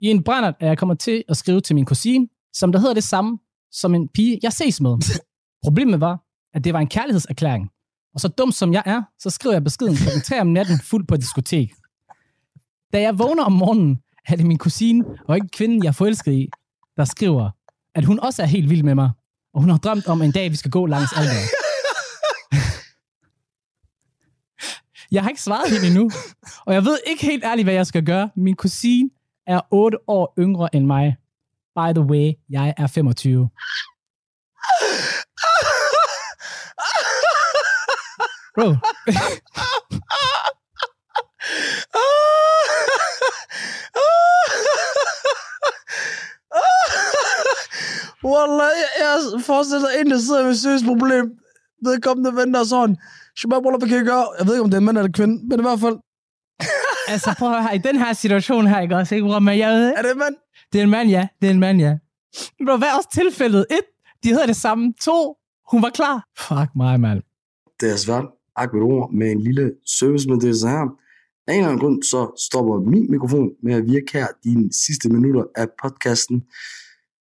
I 0.00 0.06
en 0.06 0.24
brændert 0.24 0.54
er 0.60 0.66
jeg 0.66 0.78
kommet 0.78 0.98
til 0.98 1.24
at 1.28 1.36
skrive 1.36 1.60
til 1.60 1.74
min 1.74 1.84
kusine, 1.84 2.28
som 2.52 2.72
der 2.72 2.78
hedder 2.78 2.94
det 2.94 3.04
samme 3.04 3.38
som 3.70 3.94
en 3.94 4.08
pige, 4.08 4.38
jeg 4.42 4.52
ses 4.52 4.80
med. 4.80 4.98
Problemet 5.64 6.00
var, 6.00 6.22
at 6.54 6.64
det 6.64 6.72
var 6.72 6.80
en 6.80 6.88
kærlighedserklæring. 6.88 7.70
Og 8.14 8.20
så 8.20 8.28
dum 8.28 8.52
som 8.52 8.72
jeg 8.72 8.82
er, 8.86 9.02
så 9.18 9.30
skriver 9.30 9.54
jeg 9.54 9.64
beskeden 9.64 9.96
kl. 9.96 10.08
3 10.24 10.40
om 10.40 10.46
natten 10.46 10.78
fuld 10.78 11.06
på 11.06 11.16
diskotek. 11.16 11.74
Da 12.92 13.00
jeg 13.00 13.18
vågner 13.18 13.44
om 13.44 13.52
morgenen, 13.52 13.98
er 14.28 14.36
det 14.36 14.46
min 14.46 14.58
kusine 14.58 15.04
og 15.28 15.36
ikke 15.36 15.48
kvinden, 15.48 15.82
jeg 15.82 15.88
er 15.88 15.92
forelsket 15.92 16.32
i, 16.32 16.48
der 16.96 17.04
skriver, 17.04 17.50
at 17.94 18.04
hun 18.04 18.20
også 18.20 18.42
er 18.42 18.46
helt 18.46 18.70
vild 18.70 18.82
med 18.82 18.94
mig, 18.94 19.10
og 19.54 19.60
hun 19.60 19.70
har 19.70 19.78
drømt 19.78 20.06
om 20.06 20.22
en 20.22 20.32
dag, 20.32 20.50
vi 20.50 20.56
skal 20.56 20.70
gå 20.70 20.86
langs 20.86 21.12
alderet. 21.12 21.48
Jeg 25.12 25.22
har 25.22 25.28
ikke 25.28 25.42
svaret 25.42 25.70
hende 25.72 25.86
endnu, 25.86 26.10
og 26.66 26.74
jeg 26.74 26.84
ved 26.84 26.98
ikke 27.06 27.26
helt 27.26 27.44
ærligt, 27.44 27.66
hvad 27.66 27.74
jeg 27.74 27.86
skal 27.86 28.04
gøre. 28.04 28.30
Min 28.36 28.56
kusine 28.56 29.10
er 29.46 29.60
8 29.70 29.98
år 30.06 30.34
yngre 30.38 30.74
end 30.74 30.86
mig. 30.86 31.16
By 31.78 31.92
the 31.98 32.04
way, 32.10 32.32
jeg 32.50 32.74
er 32.78 32.86
25. 32.86 33.48
Bro, 38.56 38.68
Wallah, 48.24 48.70
jeg, 49.00 49.42
forestiller 49.46 49.88
en, 49.88 50.10
der 50.10 50.18
sidder 50.18 50.44
med 50.44 50.54
seriøst 50.54 50.84
problem. 50.84 51.24
Vedkommende 51.84 52.36
venter 52.36 52.64
sådan. 52.64 52.96
Shabab, 53.38 53.62
Wallah, 53.64 53.78
hvad 53.80 53.88
kan 53.88 53.96
jeg 53.96 54.04
gøre? 54.04 54.26
Jeg 54.38 54.46
ved 54.46 54.54
ikke, 54.54 54.64
om 54.64 54.70
det 54.70 54.76
er 54.76 54.80
en 54.80 54.84
mand 54.84 54.98
eller 54.98 55.12
kvinde, 55.12 55.48
men 55.48 55.60
i 55.60 55.62
hvert 55.62 55.80
fald, 55.80 55.96
altså 57.08 57.34
prøv 57.38 57.52
at 57.52 57.62
høre, 57.62 57.74
i 57.74 57.78
den 57.78 57.96
her 57.98 58.12
situation 58.12 58.66
her, 58.66 58.80
ikke 58.80 58.96
også, 58.96 59.14
ikke, 59.14 59.40
men 59.40 59.58
jeg 59.58 59.70
ved, 59.72 59.92
er 59.96 60.02
det 60.02 60.12
en 60.12 60.18
mand? 60.18 60.36
Det 60.72 60.78
er 60.78 60.82
en 60.82 60.90
mand, 60.90 61.08
ja, 61.10 61.28
det 61.40 61.46
er 61.46 61.50
en 61.50 61.60
mand, 61.60 61.80
ja. 61.80 61.98
Bro, 62.66 62.76
hvad 62.76 62.88
er 62.88 62.96
også 62.96 63.08
tilfældet? 63.14 63.66
Et, 63.70 63.86
de 64.22 64.28
hedder 64.28 64.46
det 64.46 64.56
samme. 64.56 64.94
To, 65.00 65.36
hun 65.70 65.82
var 65.82 65.90
klar. 65.90 66.28
Fuck 66.38 66.70
mig, 66.76 67.00
mand. 67.00 67.22
Det 67.80 67.92
er 67.92 67.96
svært 67.96 68.24
ord 68.74 69.12
med 69.12 69.30
en 69.30 69.40
lille 69.40 69.72
servicemeddelelse 69.86 70.68
her. 70.68 70.86
Af 71.46 71.52
en 71.54 71.58
eller 71.58 71.68
anden 71.68 71.80
grund, 71.80 72.02
så 72.02 72.44
stopper 72.48 72.80
min 72.80 73.10
mikrofon 73.10 73.50
med 73.62 73.74
at 73.74 73.84
virke 73.86 74.12
her 74.12 74.26
de 74.44 74.70
sidste 74.86 75.08
minutter 75.08 75.44
af 75.56 75.66
podcasten. 75.82 76.40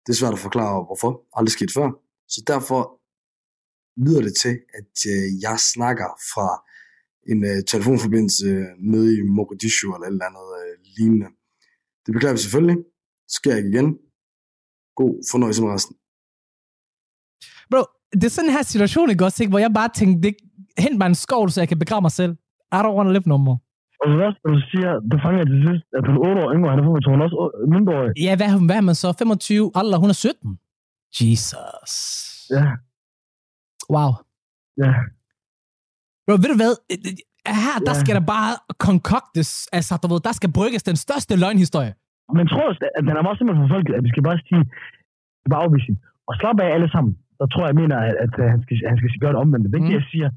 Det 0.04 0.14
er 0.14 0.18
svært 0.18 0.34
at 0.34 0.40
forklare, 0.40 0.84
hvorfor. 0.88 1.22
Aldrig 1.34 1.52
sket 1.52 1.72
før. 1.72 1.90
Så 2.28 2.44
derfor 2.48 2.82
lyder 4.06 4.22
det 4.22 4.34
til, 4.42 4.56
at 4.80 4.94
øh, 5.14 5.42
jeg 5.42 5.60
snakker 5.74 6.10
fra 6.34 6.48
en 7.32 7.46
øh, 7.46 7.64
telefonforbindelse 7.68 8.66
nede 8.80 9.18
i 9.18 9.22
Mogadishu 9.22 9.88
eller 9.96 10.08
et 10.08 10.12
eller 10.12 10.26
andet 10.26 10.50
øh, 10.62 10.74
lignende. 10.98 11.28
Det 12.06 12.14
beklager 12.14 12.34
vi 12.34 12.40
selvfølgelig. 12.40 12.78
Det 13.44 13.66
igen. 13.72 13.88
God 15.00 15.14
fornøjelse 15.32 15.62
med 15.64 15.70
resten. 15.76 15.96
Bro, 17.72 17.82
det 18.20 18.24
er 18.30 18.36
sådan 18.38 18.52
her 18.58 18.64
situation, 18.74 19.10
ikke 19.10 19.26
også, 19.28 19.40
ikke? 19.44 19.52
hvor 19.52 19.60
jeg 19.66 19.72
bare 19.82 19.90
tænkte, 20.00 20.20
det, 20.28 20.34
hent 20.84 20.98
mig 20.98 21.08
en 21.08 21.16
skål, 21.26 21.48
så 21.52 21.62
jeg 21.62 21.68
kan 21.72 21.80
begrave 21.84 22.02
mig 22.08 22.12
selv. 22.22 22.34
I 22.78 22.80
don't 22.84 22.96
want 22.98 23.08
to 23.08 23.14
live 23.18 23.28
no 23.34 23.38
more. 23.48 23.60
Og 24.04 24.08
hvad 24.20 24.32
skal 24.38 24.50
du 24.56 24.60
siger, 24.72 24.92
det 25.12 25.18
fanger 25.24 25.40
jeg 25.42 25.48
til 25.54 25.60
sidst, 25.68 25.86
at 25.98 26.04
hun 26.08 26.16
er 26.18 26.22
8 26.30 26.42
år 26.44 26.50
yngre, 26.56 26.70
han 26.74 26.80
er 26.80 26.86
25, 26.90 27.12
hun 27.14 27.22
er 27.22 27.26
også 27.28 27.40
mindreårig. 27.76 28.12
Ja, 28.26 28.34
hvad, 28.40 28.50
hvad 28.70 28.78
er 28.82 28.86
man 28.90 28.96
så? 29.04 29.08
25? 29.20 29.72
Allah, 29.80 29.98
hun 30.04 30.10
er 30.16 30.18
17. 30.28 30.60
Jesus. 31.22 31.94
Ja, 32.58 32.66
Wow. 33.96 34.12
ja. 34.84 34.92
Bro, 36.26 36.34
ved 36.44 36.50
du 36.54 36.58
hvad? 36.64 36.74
Her, 37.64 37.76
der 37.88 37.94
Ja. 37.96 38.00
skal 38.02 38.14
der 38.20 38.26
bare 38.38 38.52
konkoktes, 38.88 39.50
altså, 39.78 39.94
du 40.04 40.08
ved, 40.14 40.20
der 40.20 40.32
skal 40.40 40.52
brygges 40.58 40.84
den 40.84 40.96
største 41.06 41.34
løgnhistorie. 41.44 41.94
Men 42.38 42.44
tror 42.52 42.66
jeg, 42.70 42.76
at 42.98 43.04
den 43.08 43.16
er 43.20 43.24
meget 43.28 43.38
simpelthen 43.38 43.64
for 43.66 43.72
folk, 43.76 43.86
at 43.98 44.04
vi 44.08 44.12
skal 44.14 44.24
bare 44.30 44.40
sige, 44.50 44.64
det 45.42 45.50
bare 45.54 45.64
afvise. 45.68 45.92
Og 46.30 46.34
slap 46.40 46.58
af 46.66 46.70
alle 46.76 46.90
sammen. 46.96 47.14
Så 47.40 47.44
tror 47.52 47.62
jeg, 47.64 47.72
jeg 47.74 47.80
mener, 47.84 47.98
at, 48.10 48.16
at 48.26 48.34
han, 48.54 48.60
skal, 48.64 48.76
han 48.92 48.98
skal 49.00 49.10
gøre 49.24 49.34
det 49.36 49.40
omvendt. 49.44 49.64
Det 49.66 49.74
er 49.74 49.80
ikke 49.82 49.88
Mm. 49.90 49.94
det, 49.96 50.02
jeg 50.02 50.10
siger. 50.14 50.30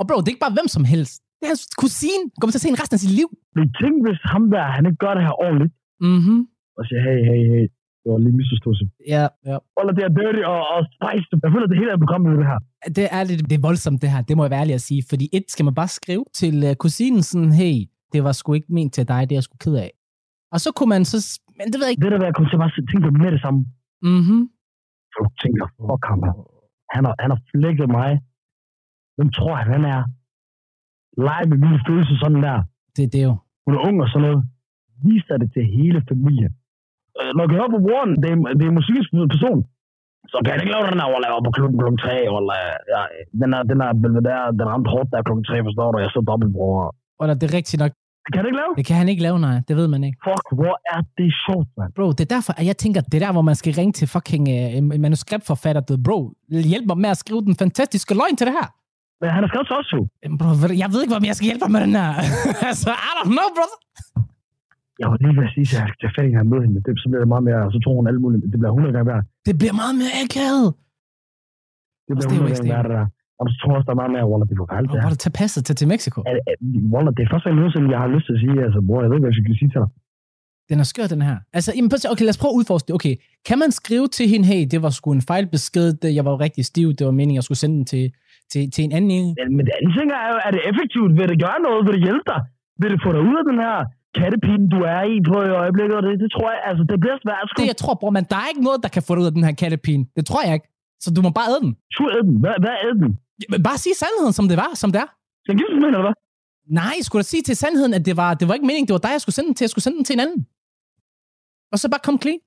Og 0.00 0.04
bro, 0.08 0.16
det 0.22 0.28
er 0.28 0.34
ikke 0.34 0.44
bare 0.46 0.56
hvem 0.58 0.68
som 0.76 0.84
helst. 0.94 1.14
Det 1.38 1.44
er 1.46 1.50
hans 1.54 1.64
kusine. 1.82 2.24
Kommer 2.38 2.52
til 2.52 2.60
at 2.60 2.64
se 2.66 2.70
en 2.74 2.80
resten 2.82 2.96
af 2.98 3.02
sit 3.04 3.14
liv. 3.20 3.28
Men 3.56 3.66
tænk, 3.80 3.94
hvis 4.06 4.20
ham 4.34 4.42
der, 4.54 4.62
han 4.76 4.82
ikke 4.88 5.00
gør 5.04 5.12
det 5.18 5.22
her 5.28 5.34
ordentligt, 5.46 5.72
Mhm. 6.14 6.38
og 6.78 6.82
siger, 6.88 7.00
hey, 7.08 7.18
hey, 7.30 7.40
hey, 7.52 7.64
det 8.00 8.06
var 8.12 8.18
lige 8.24 8.36
misforståelse. 8.40 8.84
Ja, 9.14 9.24
ja. 9.50 9.56
Eller 9.80 9.92
det 9.96 10.02
er 10.08 10.12
dirty 10.18 10.42
og, 10.54 10.60
og 10.74 10.80
spice. 10.96 11.26
Jeg 11.44 11.50
føler, 11.54 11.66
det 11.72 11.78
hele 11.80 11.90
er 11.94 11.98
programmet 12.04 12.28
med 12.32 12.38
det 12.42 12.48
her. 12.52 12.58
Det 12.98 13.06
er 13.16 13.22
lidt 13.28 13.40
det 13.50 13.56
er 13.60 13.64
voldsomt, 13.68 13.98
det 14.02 14.10
her. 14.14 14.20
Det 14.28 14.34
må 14.36 14.42
jeg 14.44 14.50
være 14.54 14.62
ærlig 14.64 14.74
at 14.80 14.84
sige. 14.90 15.02
Fordi 15.10 15.24
et, 15.38 15.44
skal 15.54 15.64
man 15.68 15.74
bare 15.80 15.90
skrive 16.00 16.24
til 16.40 16.54
uh, 16.68 16.72
kusinen 16.84 17.22
sådan, 17.30 17.52
hey, 17.62 17.76
det 18.12 18.20
var 18.26 18.32
sgu 18.32 18.48
ikke 18.58 18.70
ment 18.78 18.92
til 18.96 19.04
dig, 19.12 19.20
det 19.26 19.32
er 19.34 19.36
jeg 19.40 19.46
sgu 19.48 19.56
ked 19.64 19.74
af. 19.86 19.90
Og 20.54 20.58
så 20.64 20.68
kunne 20.76 20.90
man 20.94 21.02
så... 21.12 21.18
Men 21.58 21.66
det 21.70 21.76
ved 21.78 21.86
jeg 21.86 21.92
ikke. 21.94 22.02
Det 22.04 22.12
der, 22.12 22.20
hvad 22.20 22.28
jeg 22.30 22.36
kommer 22.36 22.50
til 22.50 22.58
bare 22.62 22.72
at 22.82 22.86
tænke 22.90 23.04
på 23.06 23.10
med 23.24 23.30
det 23.36 23.42
samme. 23.46 23.60
Mhm. 24.18 24.40
Så 25.12 25.18
du 25.24 25.30
tænker, 25.44 25.64
fuck 25.88 26.04
ham 26.12 26.20
her. 26.26 26.34
Han 26.94 27.02
har, 27.06 27.14
han 27.22 27.30
har 27.34 27.40
flækket 27.50 27.88
mig. 27.98 28.10
Hvem 29.16 29.28
tror 29.36 29.54
han, 29.60 29.68
han 29.76 29.84
er? 29.96 30.00
Lege 31.26 31.46
med 31.50 31.58
mine 31.64 31.80
følelser 31.86 32.16
sådan 32.22 32.42
der. 32.48 32.58
Det, 32.96 33.04
det 33.12 33.20
er 33.22 33.28
jo... 33.30 33.36
Hun 33.64 33.72
er 33.76 33.80
ung 33.88 33.96
og 34.04 34.08
sådan 34.12 34.24
noget. 34.26 34.40
Viser 35.06 35.36
det 35.42 35.48
til 35.54 35.64
hele 35.76 35.98
familien. 36.10 36.52
Øh, 37.18 37.30
Når 37.36 37.42
jeg 37.44 37.52
hører 37.56 37.70
på 37.76 37.80
broren, 37.86 38.12
det 38.22 38.28
er, 38.32 38.36
det 38.58 38.62
er 38.66 38.70
en 38.72 38.78
musikalsk 38.80 39.10
person. 39.34 39.60
Så 40.32 40.36
kan 40.42 40.50
jeg 40.52 40.60
ikke 40.62 40.74
lave 40.74 40.86
den 40.90 40.98
der, 41.00 41.08
jeg 41.26 41.34
var 41.36 41.44
på 41.48 41.52
klubben 41.56 41.78
klokken 41.80 41.98
3, 41.98 42.14
eller 42.38 42.56
ja, 42.94 43.00
den 43.42 43.50
er, 43.56 43.62
den 43.70 43.78
er, 43.86 43.90
der, 44.28 44.38
den 44.60 44.66
ramte 44.72 44.88
hårdt 44.94 45.08
der 45.12 45.26
klokken 45.28 45.44
3, 45.44 45.66
forstår 45.68 45.88
du? 45.92 45.96
Jeg 46.04 46.10
så 46.16 46.20
dobbeltbror. 46.30 46.78
Eller 47.22 47.34
det 47.40 47.46
er 47.50 47.54
rigtigt 47.60 47.80
nok. 47.84 47.92
Det 48.26 48.32
kan 48.34 48.38
jeg 48.42 48.48
ikke 48.50 48.60
lave. 48.62 48.72
Det 48.78 48.86
kan 48.86 48.96
han 48.96 49.08
ikke 49.12 49.22
lave, 49.22 49.38
nej. 49.48 49.56
Det 49.68 49.74
ved 49.80 49.88
man 49.94 50.04
ikke. 50.04 50.18
Fuck, 50.28 50.44
hvor 50.60 50.74
er 50.94 51.00
det 51.18 51.30
sjovt, 51.46 51.68
mand. 51.78 51.90
Bro, 51.96 52.06
det 52.18 52.22
er 52.28 52.32
derfor, 52.36 52.52
at 52.60 52.66
jeg 52.70 52.76
tænker, 52.84 53.00
det 53.00 53.14
er 53.14 53.24
der, 53.26 53.32
hvor 53.36 53.46
man 53.50 53.56
skal 53.60 53.72
ringe 53.80 53.92
til 53.98 54.06
fucking 54.14 54.44
uh, 54.56 54.76
en 54.78 55.00
manuskriptforfatter. 55.06 55.82
Du, 55.88 55.92
bro, 56.06 56.18
hjælp 56.72 56.86
mig 56.90 56.98
med 57.04 57.10
at 57.14 57.18
skrive 57.24 57.40
den 57.48 57.54
fantastiske 57.62 58.12
løgn 58.20 58.36
til 58.36 58.46
det 58.48 58.54
her. 58.60 58.68
Men 59.20 59.28
han 59.34 59.40
har 59.42 59.48
skrevet 59.50 59.66
til 59.70 59.76
os 59.80 59.88
jo. 59.96 60.00
Jamen, 60.22 60.36
Bro, 60.40 60.48
jeg 60.82 60.88
ved 60.92 61.00
ikke, 61.04 61.14
om 61.20 61.24
jeg 61.30 61.36
skal 61.38 61.46
hjælpe 61.50 61.66
med 61.74 61.80
den 61.86 61.94
her. 62.00 62.10
altså, 62.70 62.90
I 63.08 63.10
don't 63.18 63.32
know, 63.36 63.48
brother. 63.56 63.78
Jeg 65.00 65.06
var 65.10 65.16
lige 65.24 65.34
ved 65.38 65.44
at 65.48 65.52
sige, 65.54 65.66
at 65.66 65.72
jeg 65.74 65.86
skal 65.90 65.98
tage 66.02 66.14
fat 66.16 66.26
i 66.30 66.32
med 66.52 66.58
hende, 66.62 66.74
men 66.76 66.82
det, 66.86 66.90
så 67.02 67.06
bliver 67.10 67.22
det 67.24 67.30
meget 67.34 67.44
mere, 67.48 67.60
og 67.66 67.70
så 67.74 67.78
tror 67.84 67.94
hun 67.98 68.06
alt 68.10 68.20
muligt. 68.24 68.40
Det 68.52 68.58
bliver 68.60 68.72
100 68.72 68.94
gange 68.96 69.08
værd. 69.12 69.22
Det 69.48 69.54
bliver 69.60 69.74
meget 69.82 69.94
mere 70.02 70.14
akavet. 70.24 70.68
Det 72.06 72.12
bliver 72.16 72.30
Stay 72.30 72.38
away, 72.42 72.52
100 72.52 72.72
gange 72.72 72.72
værd, 72.76 72.86
der. 72.94 73.04
Og 73.40 73.44
så 73.50 73.54
tror 73.60 73.68
jeg 73.72 73.78
også, 73.78 73.88
der 73.88 73.94
er 73.96 74.00
meget 74.02 74.12
mere, 74.16 74.24
Waller, 74.30 74.46
det 74.50 74.54
det 74.54 75.00
hvor 75.02 75.10
er 75.10 75.22
det 75.26 75.32
passet 75.42 75.60
til, 75.66 75.74
til 75.80 75.86
Mexico? 75.94 76.18
Waller, 76.94 77.12
det 77.16 77.22
er 77.26 77.30
første 77.32 77.46
gang 77.48 77.56
nogensinde, 77.60 77.86
jeg 77.94 78.00
har 78.04 78.10
lyst 78.14 78.24
til 78.28 78.34
at 78.36 78.40
sige, 78.44 78.56
altså, 78.66 78.78
bror, 78.88 79.00
jeg 79.04 79.08
ved 79.10 79.16
ikke, 79.16 79.24
hvad 79.26 79.32
jeg 79.34 79.38
skal 79.44 79.58
sige 79.62 79.70
til 79.74 79.80
dig. 79.84 79.90
Den 80.70 80.76
er 80.84 80.86
skør, 80.92 81.06
den 81.14 81.22
her. 81.28 81.36
Altså, 81.56 81.70
jamen, 81.76 81.90
okay, 82.12 82.24
lad 82.28 82.34
os 82.36 82.40
prøve 82.42 82.52
at 82.54 82.58
udforske 82.60 82.86
det. 82.88 82.94
Okay, 82.98 83.14
kan 83.48 83.56
man 83.62 83.70
skrive 83.80 84.06
til 84.16 84.26
hende, 84.32 84.44
hey, 84.52 84.62
det 84.72 84.78
var 84.84 84.90
sgu 84.98 85.08
en 85.18 85.24
fejlbesked, 85.30 85.86
det- 86.02 86.14
jeg 86.18 86.24
var 86.26 86.32
jo 86.34 86.38
rigtig 86.46 86.64
stiv, 86.72 86.86
det 86.98 87.04
var 87.08 87.14
meningen, 87.20 87.38
jeg 87.40 87.46
skulle 87.48 87.62
sende 87.64 87.76
den 87.78 87.86
til, 87.92 88.04
til, 88.52 88.62
til 88.74 88.82
en 88.88 88.92
anden 88.98 89.10
en. 89.18 89.26
Men, 89.40 89.48
men 89.56 89.62
det 89.66 89.72
anden 89.78 89.92
ting 89.98 90.08
er 90.22 90.26
jo, 90.32 90.36
er 90.46 90.50
det 90.56 90.62
effektivt? 90.70 91.10
Vil 91.18 91.26
det 91.32 91.38
gøre 91.46 91.58
noget? 91.66 91.80
Vil 91.86 91.92
det 91.96 92.02
hjælpe 92.06 92.26
dig? 92.32 92.40
Vil 92.80 92.88
det 92.94 93.00
få 93.04 93.10
dig 93.16 93.22
ud 93.30 93.36
af 93.40 93.44
den 93.50 93.58
her 93.66 93.76
kattepine, 94.20 94.64
du 94.74 94.78
er 94.94 95.02
i 95.14 95.16
på 95.30 95.36
i 95.48 95.50
øjeblikket? 95.62 95.94
Og 95.98 96.02
det, 96.06 96.12
det 96.24 96.30
tror 96.36 96.48
jeg, 96.54 96.60
altså, 96.70 96.82
det 96.90 96.96
bliver 97.02 97.18
svært. 97.24 97.44
Sgu. 97.48 97.56
Det, 97.60 97.66
jeg 97.72 97.78
tror, 97.82 97.94
bror, 98.00 98.12
men 98.18 98.24
der 98.32 98.38
er 98.42 98.46
ikke 98.52 98.64
noget, 98.68 98.78
der 98.84 98.90
kan 98.96 99.02
få 99.06 99.10
dig 99.14 99.20
ud 99.24 99.28
af 99.30 99.34
den 99.38 99.44
her 99.48 99.54
kattepine. 99.62 100.02
Det 100.16 100.24
tror 100.30 100.40
jeg 100.46 100.54
ikke. 100.58 100.68
Så 101.04 101.08
du 101.16 101.20
må 101.26 101.30
bare 101.38 101.48
æde 101.52 101.60
den. 101.66 101.72
Du 101.96 102.02
æd 102.16 102.22
den. 102.30 102.36
Hvad, 102.44 102.54
hvad 102.64 102.74
er 102.86 102.92
den? 103.04 103.12
Jamen, 103.42 103.62
Bare 103.68 103.78
sig 103.78 103.92
sandheden, 104.02 104.34
som 104.38 104.46
det 104.50 104.56
var, 104.64 104.70
som 104.82 104.90
det 104.92 105.00
er. 105.04 105.10
Jeg 105.48 105.54
give 105.58 105.70
den 105.74 105.84
eller 105.90 106.02
hvad? 106.06 106.14
Nej, 106.80 106.94
jeg 106.98 107.04
skulle 107.06 107.22
da 107.22 107.28
sige 107.32 107.42
til 107.48 107.56
sandheden, 107.62 107.94
at 107.98 108.04
det 108.08 108.16
var, 108.22 108.30
det 108.38 108.44
var 108.48 108.54
ikke 108.54 108.68
meningen, 108.70 108.88
det 108.88 108.96
var 108.98 109.04
dig, 109.06 109.12
jeg 109.16 109.22
skulle 109.24 109.36
sende 109.38 109.48
den 109.48 109.56
til. 109.56 109.64
Jeg 109.66 109.72
skulle 109.72 109.86
sende 109.86 109.98
den 109.98 110.04
til 110.08 110.14
en 110.16 110.22
anden. 110.26 110.40
Og 111.72 111.76
så 111.80 111.86
bare 111.92 112.02
kom 112.06 112.16
clean. 112.24 112.40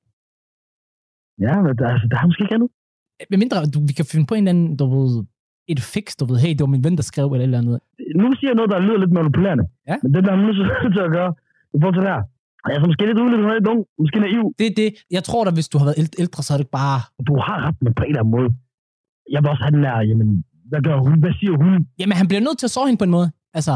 Ja, 1.45 1.54
men 1.63 1.71
der, 1.80 1.86
altså, 1.93 2.06
der 2.12 2.17
er 2.21 2.25
måske 2.30 2.43
ikke 2.45 2.56
andet. 2.58 2.69
Med 3.32 3.38
mindre, 3.43 3.58
du, 3.73 3.80
vi 3.89 3.93
kan 3.99 4.06
finde 4.12 4.25
på 4.30 4.36
en 4.36 4.43
eller 4.43 4.54
anden, 4.56 4.78
du 4.82 4.86
ved, 4.93 5.12
et 5.73 5.82
fix, 5.93 6.06
du 6.19 6.23
ved, 6.30 6.38
hey, 6.43 6.52
det 6.58 6.63
var 6.65 6.73
min 6.75 6.84
ven, 6.88 6.95
der 6.99 7.06
skrev, 7.12 7.25
eller 7.25 7.45
et 7.45 7.49
eller 7.49 7.62
andet. 7.62 7.80
Nu 8.21 8.28
siger 8.38 8.49
jeg 8.52 8.58
noget, 8.60 8.71
der 8.73 8.80
lyder 8.88 8.99
lidt 9.04 9.13
manipulerende. 9.19 9.65
Ja. 9.89 9.95
Men 10.04 10.10
det 10.13 10.19
der 10.25 10.32
er 10.36 10.41
nødt 10.45 10.58
til 10.95 11.04
at 11.08 11.12
gøre 11.17 11.32
i 11.75 11.78
forhold 11.82 11.95
til 11.97 12.04
det 12.06 12.12
her. 12.15 12.23
Altså, 12.69 12.86
måske 12.89 13.06
lidt 13.06 13.19
er 13.19 13.54
lidt 13.58 13.67
ung, 13.73 13.82
måske 14.02 14.17
naiv. 14.25 14.45
Det 14.60 14.65
er 14.71 14.75
det. 14.82 14.89
Jeg 15.17 15.23
tror 15.28 15.41
da, 15.45 15.52
hvis 15.58 15.69
du 15.71 15.78
har 15.80 15.86
været 15.89 15.99
ældre, 16.23 16.41
så 16.47 16.52
er 16.56 16.60
det 16.63 16.69
bare... 16.80 16.99
Du 17.30 17.36
har 17.47 17.58
ret 17.67 17.80
med 17.86 17.91
på 17.97 18.04
en 18.04 18.10
eller 18.10 18.21
anden 18.23 18.36
måde. 18.38 18.49
Jeg 19.34 19.39
vil 19.41 19.49
også 19.54 19.63
have 19.65 19.75
den 19.78 19.84
der, 19.88 19.95
jamen, 20.10 20.30
hvad 20.72 20.82
gør 20.88 20.98
hun? 21.06 21.16
Hvad 21.24 21.34
siger 21.40 21.54
hun? 21.64 21.72
Jamen, 22.00 22.16
han 22.22 22.28
bliver 22.30 22.44
nødt 22.48 22.58
til 22.60 22.68
at 22.70 22.74
sove 22.76 22.88
hende 22.88 23.02
på 23.02 23.08
en 23.10 23.16
måde. 23.18 23.28
Altså, 23.58 23.74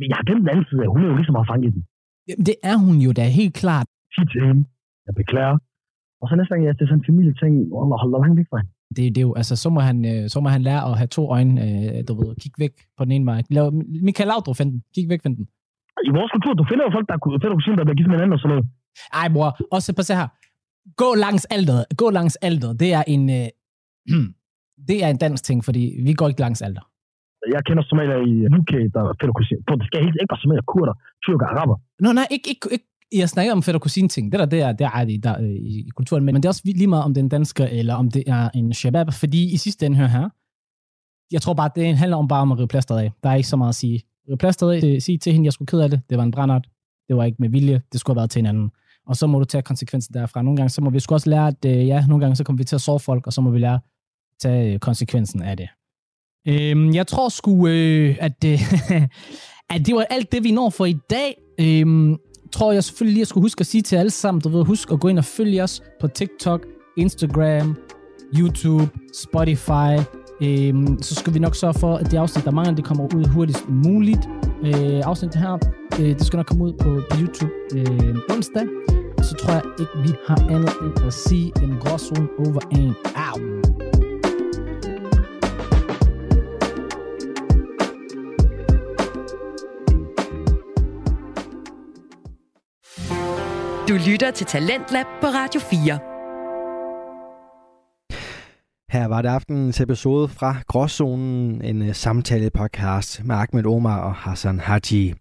Men 0.00 0.06
jeg 0.10 0.16
har 0.20 0.24
glemt 0.28 0.68
side 0.70 0.80
af. 0.84 0.88
Hun 0.94 1.00
er 1.04 1.08
jo 1.10 1.16
lige 1.18 1.28
så 1.30 1.34
meget 1.36 1.48
fanget 1.52 1.70
den. 1.76 1.82
jamen, 2.28 2.44
det 2.48 2.56
er 2.70 2.76
hun 2.84 2.96
jo 3.06 3.10
da, 3.18 3.22
helt 3.40 3.54
klart. 3.62 3.86
Sig 4.16 4.26
til 4.32 4.40
hende. 4.48 4.62
Jeg 5.06 5.14
beklager. 5.20 5.56
Og 6.20 6.24
så 6.28 6.32
næste 6.36 6.50
gang, 6.52 6.60
jeg 6.64 6.70
er 6.74 6.78
til 6.78 6.86
sådan 6.90 7.00
en 7.02 7.06
familieting, 7.10 7.52
hold, 7.78 7.88
hold 8.02 8.12
dig 8.14 8.20
langt 8.24 8.36
væk 8.40 8.48
fra 8.50 8.58
hende. 8.60 8.70
Det, 8.96 9.02
det 9.14 9.20
er 9.22 9.26
jo, 9.28 9.34
altså, 9.40 9.54
så 9.62 9.68
må, 9.74 9.80
han, 9.88 9.98
øh, 10.12 10.22
så 10.32 10.36
må 10.42 10.48
han 10.56 10.62
lære 10.68 10.82
at 10.90 10.94
have 11.00 11.10
to 11.18 11.22
øjne, 11.36 11.52
øh, 11.64 11.96
du 12.08 12.12
ved, 12.20 12.28
kig 12.42 12.52
væk 12.64 12.74
på 12.96 13.02
den 13.04 13.12
ene 13.16 13.26
vej. 13.30 13.40
Lav, 13.56 13.66
Michael 14.08 14.28
Laudrup, 14.32 14.56
find 14.60 14.70
den. 14.72 14.80
Kig 14.94 15.06
væk, 15.12 15.22
find 15.26 15.36
den. 15.38 15.46
I 16.08 16.10
vores 16.18 16.30
kultur, 16.34 16.52
du 16.60 16.64
finder 16.70 16.84
jo 16.86 16.90
folk, 16.96 17.06
der 17.10 17.16
kunne, 17.22 17.36
finder 17.42 17.56
kusiner, 17.58 17.76
der 17.76 17.84
bliver 17.86 17.98
gift 18.00 18.08
med 18.10 18.16
hinanden 18.16 18.36
og 18.36 18.40
sådan 18.42 18.52
noget. 18.54 18.64
Ej, 19.20 19.26
bror, 19.34 19.50
også 19.76 19.88
på 19.98 20.02
se 20.08 20.14
her. 20.20 20.28
Gå 21.02 21.08
langs 21.24 21.44
alteret. 21.56 21.82
Gå 22.02 22.06
langs 22.18 22.36
alteret. 22.48 22.80
Det 22.82 22.90
er 22.98 23.04
en... 23.14 23.22
Øh, 23.38 23.46
det 24.88 25.04
er 25.04 25.08
en 25.08 25.16
dansk 25.16 25.44
ting, 25.44 25.64
fordi 25.64 25.82
vi 26.06 26.12
går 26.12 26.28
ikke 26.28 26.40
langs 26.40 26.62
alter. 26.62 26.84
Jeg 27.54 27.62
kender 27.66 27.82
somalier 27.90 28.18
i 28.32 28.34
UK, 28.58 28.72
der 28.94 29.02
finder 29.20 29.32
kusiner. 29.38 29.62
For 29.68 29.74
det 29.80 29.86
skal 29.86 30.00
helt 30.06 30.16
ikke 30.20 30.30
bare 30.32 30.40
somalier, 30.44 30.62
kurder, 30.72 30.94
tyrker, 31.26 31.46
araber. 31.46 31.76
Nå, 32.04 32.12
nej, 32.12 32.26
ikke, 32.30 32.48
ikke, 32.48 32.68
ikke 32.72 32.84
jeg 33.22 33.28
snakker 33.28 33.52
om 33.52 33.62
fætter 33.62 33.78
kusine 33.78 34.08
ting. 34.08 34.32
Det 34.32 34.40
der, 34.40 34.46
det 34.46 34.60
er, 34.60 34.72
det 34.72 34.84
er 34.84 35.00
i, 35.08 35.16
der, 35.16 35.34
øh, 35.40 35.48
i, 35.50 35.78
i 35.88 35.90
kulturen. 35.98 36.24
Men, 36.24 36.32
men 36.32 36.42
det 36.42 36.46
er 36.48 36.50
også 36.50 36.62
lige 36.64 36.86
meget, 36.86 37.04
om 37.04 37.14
det 37.14 37.20
er 37.20 37.24
en 37.24 37.28
dansker, 37.28 37.66
eller 37.66 37.94
om 37.94 38.10
det 38.10 38.22
er 38.26 38.50
en 38.54 38.72
shabab. 38.74 39.06
Fordi 39.12 39.54
i 39.54 39.56
sidste 39.56 39.86
ende, 39.86 39.96
hør 39.96 40.06
her, 40.06 40.28
jeg 41.32 41.42
tror 41.42 41.54
bare, 41.54 41.70
det 41.76 41.96
handler 41.96 42.16
om 42.16 42.28
bare 42.28 42.42
om 42.42 42.52
at 42.52 42.58
rive 42.58 42.68
plasteret 42.68 43.00
af. 43.00 43.12
Der 43.22 43.28
er 43.30 43.34
ikke 43.34 43.48
så 43.48 43.56
meget 43.56 43.68
at 43.68 43.74
sige. 43.74 44.02
Rive 44.28 44.36
plasteret 44.38 44.72
af, 44.74 44.80
det- 44.80 45.02
sig 45.02 45.20
til 45.20 45.32
hende, 45.32 45.44
jeg 45.44 45.52
skulle 45.52 45.66
ked 45.66 45.80
af 45.80 45.90
det. 45.90 46.00
Det 46.10 46.18
var 46.18 46.24
en 46.24 46.30
brændert. 46.30 46.66
Det 47.08 47.16
var 47.16 47.24
ikke 47.24 47.36
med 47.40 47.48
vilje. 47.48 47.82
Det 47.92 48.00
skulle 48.00 48.14
have 48.14 48.20
været 48.20 48.30
til 48.30 48.40
en 48.40 48.46
anden. 48.46 48.70
Og 49.06 49.16
så 49.16 49.26
må 49.26 49.38
du 49.38 49.44
tage 49.44 49.62
konsekvensen 49.62 50.14
derfra. 50.14 50.42
Nogle 50.42 50.56
gange, 50.56 50.68
så 50.68 50.80
må 50.80 50.90
vi 50.90 51.00
også 51.10 51.30
lære, 51.30 51.48
at 51.48 51.64
øh, 51.66 51.86
ja, 51.86 52.06
nogle 52.06 52.20
gange, 52.20 52.36
så 52.36 52.44
kommer 52.44 52.58
vi 52.58 52.64
til 52.64 52.74
at 52.74 52.80
sove 52.80 53.00
folk, 53.00 53.26
og 53.26 53.32
så 53.32 53.40
må 53.40 53.50
vi 53.50 53.58
lære 53.58 53.80
tage 54.42 54.74
øh, 54.74 54.78
konsekvensen 54.78 55.42
af 55.42 55.56
det. 55.56 55.68
Øhm, 56.48 56.94
jeg 56.94 57.06
tror 57.06 57.28
sgu, 57.28 57.68
øh, 57.68 58.16
at, 58.20 58.44
øh, 58.46 58.72
at 59.74 59.86
det 59.86 59.94
var 59.94 60.06
alt 60.10 60.32
det, 60.32 60.44
vi 60.44 60.50
når 60.50 60.70
for 60.70 60.84
i 60.84 60.96
dag. 61.10 61.36
Øhm, 61.60 62.16
tror 62.52 62.72
jeg 62.72 62.84
selvfølgelig 62.84 63.12
lige, 63.12 63.20
at 63.20 63.22
jeg 63.22 63.26
skulle 63.26 63.44
huske 63.44 63.60
at 63.60 63.66
sige 63.66 63.82
til 63.82 63.96
alle 63.96 64.10
sammen, 64.10 64.40
du 64.40 64.48
ved, 64.48 64.64
husk 64.64 64.92
at 64.92 65.00
gå 65.00 65.08
ind 65.08 65.18
og 65.18 65.24
følge 65.24 65.62
os 65.62 65.82
på 66.00 66.08
TikTok, 66.08 66.66
Instagram, 66.96 67.76
YouTube, 68.38 68.88
Spotify. 69.14 69.92
Øhm, 70.42 71.02
så 71.02 71.14
skal 71.14 71.34
vi 71.34 71.38
nok 71.38 71.56
sørge 71.56 71.74
for, 71.74 71.96
at 71.96 72.10
det 72.10 72.16
afsnit, 72.16 72.44
der 72.44 72.50
mangler, 72.50 72.74
det 72.74 72.84
kommer 72.84 73.14
ud 73.14 73.24
hurtigst 73.24 73.68
muligt. 73.68 74.28
Øh, 74.64 75.00
afsnittet 75.04 75.40
her, 75.40 75.58
øh, 76.00 76.06
det 76.06 76.26
skal 76.26 76.36
nok 76.36 76.46
komme 76.46 76.64
ud 76.64 76.72
på, 76.72 77.02
på 77.10 77.16
YouTube 77.20 77.52
øh, 77.74 78.16
onsdag. 78.36 78.66
Så 79.22 79.34
tror 79.34 79.52
jeg 79.52 79.62
ikke, 79.80 79.92
vi 80.02 80.14
har 80.26 80.36
andet 80.50 80.72
end 80.82 81.06
at 81.06 81.12
sige 81.12 81.52
en 81.62 81.76
gråzone 81.80 82.28
over 82.38 82.60
en. 82.70 82.94
Au! 83.16 83.83
Du 93.88 93.94
lytter 94.10 94.30
til 94.30 94.46
Talentlab 94.46 95.06
på 95.20 95.26
Radio 95.26 95.60
4. 95.60 95.98
Her 98.90 99.06
var 99.08 99.22
det 99.22 99.28
aftenens 99.28 99.80
episode 99.80 100.28
fra 100.28 100.56
Gråzonen, 100.66 101.62
en 101.64 101.82
øh, 101.82 101.94
samtale-podcast 101.94 103.24
med 103.24 103.36
Ahmed 103.36 103.66
Omar 103.66 104.00
og 104.00 104.14
Hassan 104.14 104.60
Haji. 104.60 105.14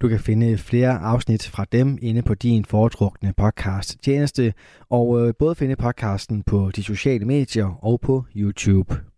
Du 0.00 0.08
kan 0.08 0.20
finde 0.20 0.58
flere 0.58 0.98
afsnit 0.98 1.48
fra 1.48 1.64
dem 1.72 1.98
inde 2.02 2.22
på 2.22 2.34
din 2.34 2.64
foretrukne 2.64 3.32
podcast 3.36 3.96
tjeneste, 4.02 4.54
og 4.90 5.20
øh, 5.20 5.34
både 5.38 5.54
finde 5.54 5.76
podcasten 5.76 6.42
på 6.42 6.70
de 6.76 6.82
sociale 6.82 7.24
medier 7.24 7.78
og 7.84 8.00
på 8.00 8.24
YouTube. 8.36 9.09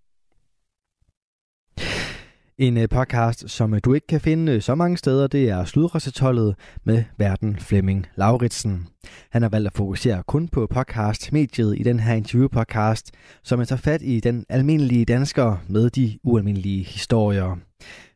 En 2.58 2.76
øh, 2.76 2.88
podcast, 2.88 3.50
som 3.50 3.74
øh, 3.74 3.80
du 3.84 3.94
ikke 3.94 4.06
kan 4.06 4.20
finde 4.20 4.52
øh, 4.52 4.62
så 4.62 4.74
mange 4.74 4.96
steder, 4.96 5.26
det 5.26 5.48
er 5.48 5.64
Sludrøssetollet 5.64 6.54
med 6.84 7.04
verden 7.18 7.56
Flemming 7.58 8.06
Lauritsen. 8.16 8.86
Han 9.30 9.42
har 9.42 9.48
valgt 9.48 9.66
at 9.66 9.76
fokusere 9.76 10.22
kun 10.26 10.48
på 10.48 10.66
podcast-mediet 10.66 11.78
i 11.78 11.82
den 11.82 12.00
her 12.00 12.14
interview-podcast, 12.14 13.10
som 13.42 13.60
er 13.60 13.64
tager 13.64 13.80
fat 13.80 14.02
i 14.02 14.20
den 14.20 14.44
almindelige 14.48 15.04
dansker 15.04 15.56
med 15.68 15.90
de 15.90 16.18
ualmindelige 16.24 16.84
historier. 16.84 17.56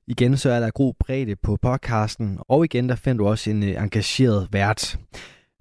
Igen 0.06 0.36
så 0.36 0.50
er 0.50 0.60
der 0.60 0.70
god 0.70 0.94
bredde 1.00 1.36
på 1.36 1.58
podcasten, 1.62 2.38
og 2.48 2.64
igen 2.64 2.88
der 2.88 2.96
finder 2.96 3.24
du 3.24 3.28
også 3.28 3.50
en 3.50 3.62
engageret 3.62 4.48
vært. 4.52 4.98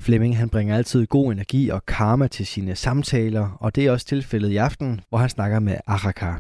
Flemming 0.01 0.37
han 0.37 0.49
bringer 0.49 0.75
altid 0.75 1.05
god 1.05 1.31
energi 1.31 1.69
og 1.69 1.85
karma 1.85 2.27
til 2.27 2.47
sine 2.47 2.75
samtaler, 2.75 3.57
og 3.59 3.75
det 3.75 3.85
er 3.85 3.91
også 3.91 4.05
tilfældet 4.05 4.49
i 4.49 4.57
aften, 4.57 5.01
hvor 5.09 5.17
han 5.17 5.29
snakker 5.29 5.59
med 5.59 5.77
Araka. 5.87 6.33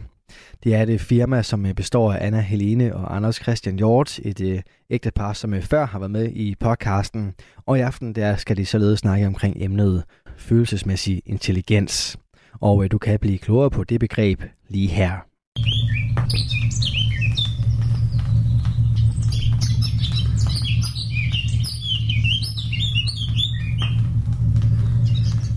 Det 0.63 0.75
er 0.75 0.85
det 0.85 1.01
firma, 1.01 1.43
som 1.43 1.65
øh, 1.65 1.73
består 1.73 2.13
af 2.13 2.27
Anna 2.27 2.39
Helene 2.39 2.95
og 2.95 3.15
Anders 3.15 3.35
Christian 3.35 3.75
Hjort, 3.75 4.19
et 4.19 4.41
øh, 4.41 4.61
ægtepar, 4.89 5.33
som 5.33 5.53
øh, 5.53 5.61
før 5.61 5.85
har 5.85 5.99
været 5.99 6.11
med 6.11 6.31
i 6.31 6.55
podcasten. 6.59 7.33
Og 7.65 7.77
i 7.77 7.81
aften 7.81 8.15
der 8.15 8.35
skal 8.35 8.57
de 8.57 8.65
således 8.65 8.99
snakke 8.99 9.27
omkring 9.27 9.55
emnet 9.59 10.03
følelsesmæssig 10.37 11.21
intelligens. 11.25 12.17
Og 12.61 12.91
du 12.91 12.97
kan 12.97 13.19
blive 13.19 13.37
klogere 13.37 13.69
på 13.69 13.83
det 13.83 13.99
begreb 13.99 14.43
lige 14.69 14.87
her. 14.87 15.25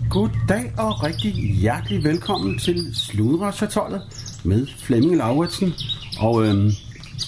Goddag 0.09 0.73
og 0.77 1.03
rigtig 1.03 1.33
hjertelig 1.33 2.03
velkommen 2.03 2.57
til 2.57 2.95
Sludretsatollet 2.95 4.01
med 4.43 4.67
Flemming 4.67 5.15
Lauritsen. 5.15 5.73
Og 6.19 6.45
øhm, 6.45 6.71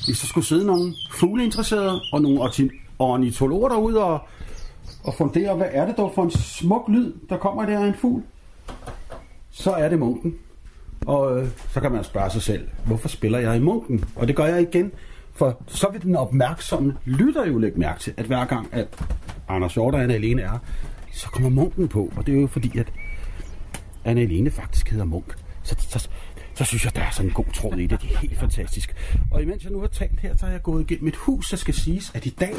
hvis 0.06 0.20
der 0.20 0.28
skulle 0.28 0.48
sidde 0.48 0.66
nogle 0.66 0.94
fugleinteresserede 1.12 2.02
og 2.12 2.22
nogle 2.22 2.50
ornitologer 3.00 3.70
derude 3.70 4.04
og, 4.04 4.20
og 5.04 5.14
fundere, 5.14 5.56
hvad 5.56 5.68
er 5.72 5.86
det 5.86 5.98
dog 5.98 6.12
for 6.16 6.24
en 6.24 6.32
smuk 6.32 6.90
lyd, 6.90 7.14
der 7.30 7.38
kommer 7.38 7.66
der 7.66 7.80
af 7.80 7.88
en 7.88 7.94
fugl, 7.94 8.24
så 9.52 9.72
er 9.72 9.90
det 9.90 10.00
munken. 10.00 10.36
Og 11.06 11.40
øh, 11.40 11.48
så 11.70 11.82
kan 11.82 11.92
man 11.92 12.04
spørge 12.04 12.30
sig 12.30 12.42
selv, 12.42 12.68
hvorfor 12.86 13.08
spiller 13.08 13.40
jeg 13.40 13.56
i 13.56 13.60
munken? 13.60 14.06
Og 14.16 14.28
det 14.28 14.36
gør 14.36 14.46
jeg 14.46 14.62
igen, 14.62 14.92
for 15.34 15.62
så 15.68 15.90
vil 15.92 16.02
den 16.02 16.16
opmærksomme 16.16 16.98
lytter 17.06 17.46
jo 17.46 17.58
lægge 17.58 17.80
mærke 17.80 18.00
til, 18.00 18.14
at 18.18 18.26
hver 18.26 18.46
gang, 18.46 18.70
at 18.72 18.88
Anders 19.50 19.74
Hjort 19.74 19.96
og 19.96 20.04
Anna 20.04 20.14
Helene 20.14 20.42
er, 20.42 20.60
så 21.14 21.28
kommer 21.28 21.50
munken 21.50 21.88
på. 21.88 22.14
Og 22.18 22.26
det 22.26 22.36
er 22.36 22.42
jo 22.42 22.48
fordi, 22.48 22.78
at 22.78 22.94
Anna 24.06 24.22
Helene 24.22 24.52
faktisk 24.52 24.90
hedder 24.90 25.06
Munk. 25.06 25.36
Så, 25.64 25.76
så, 25.80 26.10
så 26.56 26.66
synes 26.66 26.86
jeg, 26.86 26.96
der 26.96 27.02
er 27.02 27.12
sådan 27.12 27.30
en 27.30 27.34
god 27.34 27.46
tråd 27.54 27.78
i 27.78 27.88
det. 27.88 28.02
Det 28.02 28.12
er 28.12 28.18
helt 28.18 28.38
fantastisk. 28.38 28.96
Og 29.32 29.42
imens 29.42 29.64
jeg 29.64 29.72
nu 29.72 29.80
har 29.80 29.88
talt 29.88 30.20
her, 30.20 30.38
så 30.38 30.46
har 30.46 30.54
jeg 30.54 30.62
gået 30.62 30.82
igennem 30.82 31.08
et 31.08 31.16
hus, 31.16 31.50
der 31.50 31.58
skal 31.58 31.74
siges, 31.74 32.12
at 32.16 32.26
i 32.26 32.30
dag 32.30 32.56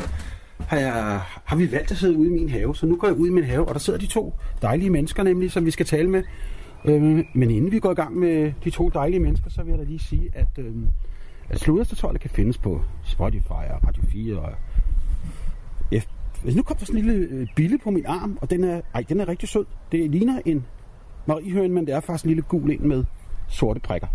har, 0.59 0.79
jeg, 0.79 1.21
har 1.45 1.57
vi 1.57 1.73
valgt 1.73 1.91
at 1.91 1.97
sidde 1.97 2.17
ude 2.17 2.29
i 2.29 2.33
min 2.33 2.49
have. 2.49 2.77
Så 2.77 2.87
nu 2.87 2.97
går 2.97 3.07
jeg 3.07 3.17
ud 3.17 3.29
i 3.29 3.31
min 3.31 3.45
have, 3.45 3.69
og 3.69 3.75
der 3.75 3.81
sidder 3.81 3.99
de 3.99 4.07
to 4.07 4.35
dejlige 4.63 4.91
mennesker 4.91 5.23
nemlig, 5.23 5.53
som 5.53 5.67
vi 5.67 5.71
skal 5.71 5.87
tale 5.87 6.11
med. 6.11 6.23
Øh, 6.85 7.03
men 7.35 7.51
inden 7.51 7.73
vi 7.73 7.79
går 7.79 7.91
i 7.91 7.95
gang 7.95 8.17
med 8.17 8.53
de 8.65 8.71
to 8.71 8.89
dejlige 8.89 9.21
mennesker, 9.21 9.51
så 9.51 9.63
vil 9.63 9.71
jeg 9.71 9.79
da 9.79 9.85
lige 9.85 9.99
sige, 9.99 10.31
at, 10.35 10.59
øhm, 10.59 10.89
at 11.51 11.61
Sluderstatollet 11.61 12.21
kan 12.21 12.31
findes 12.31 12.59
på 12.59 12.83
Spotify 13.05 13.51
og 13.51 13.87
Radio 13.89 14.03
4 14.13 14.39
og 14.39 14.53
F. 16.01 16.07
Hvis 16.43 16.57
nu 16.57 16.63
kom 16.63 16.77
der 16.77 16.85
sådan 16.85 17.01
en 17.01 17.07
lille 17.07 17.27
øh, 17.27 17.47
bille 17.57 17.79
på 17.79 17.91
min 17.91 18.07
arm, 18.07 18.39
og 18.41 18.51
den 18.51 18.65
er, 18.65 18.81
ej, 18.95 19.05
den 19.09 19.21
er 19.21 19.29
rigtig 19.29 19.49
sød. 19.49 19.65
Det 19.93 20.11
ligner 20.11 20.41
en 20.47 20.67
mariehøn, 21.27 21.73
men 21.73 21.87
det 21.87 21.95
er 21.95 22.01
faktisk 22.01 22.25
en 22.25 22.29
lille 22.29 22.43
gul 22.43 22.71
en 22.71 22.89
med 22.89 23.05
sorte 23.49 23.81
prikker. 23.81 24.07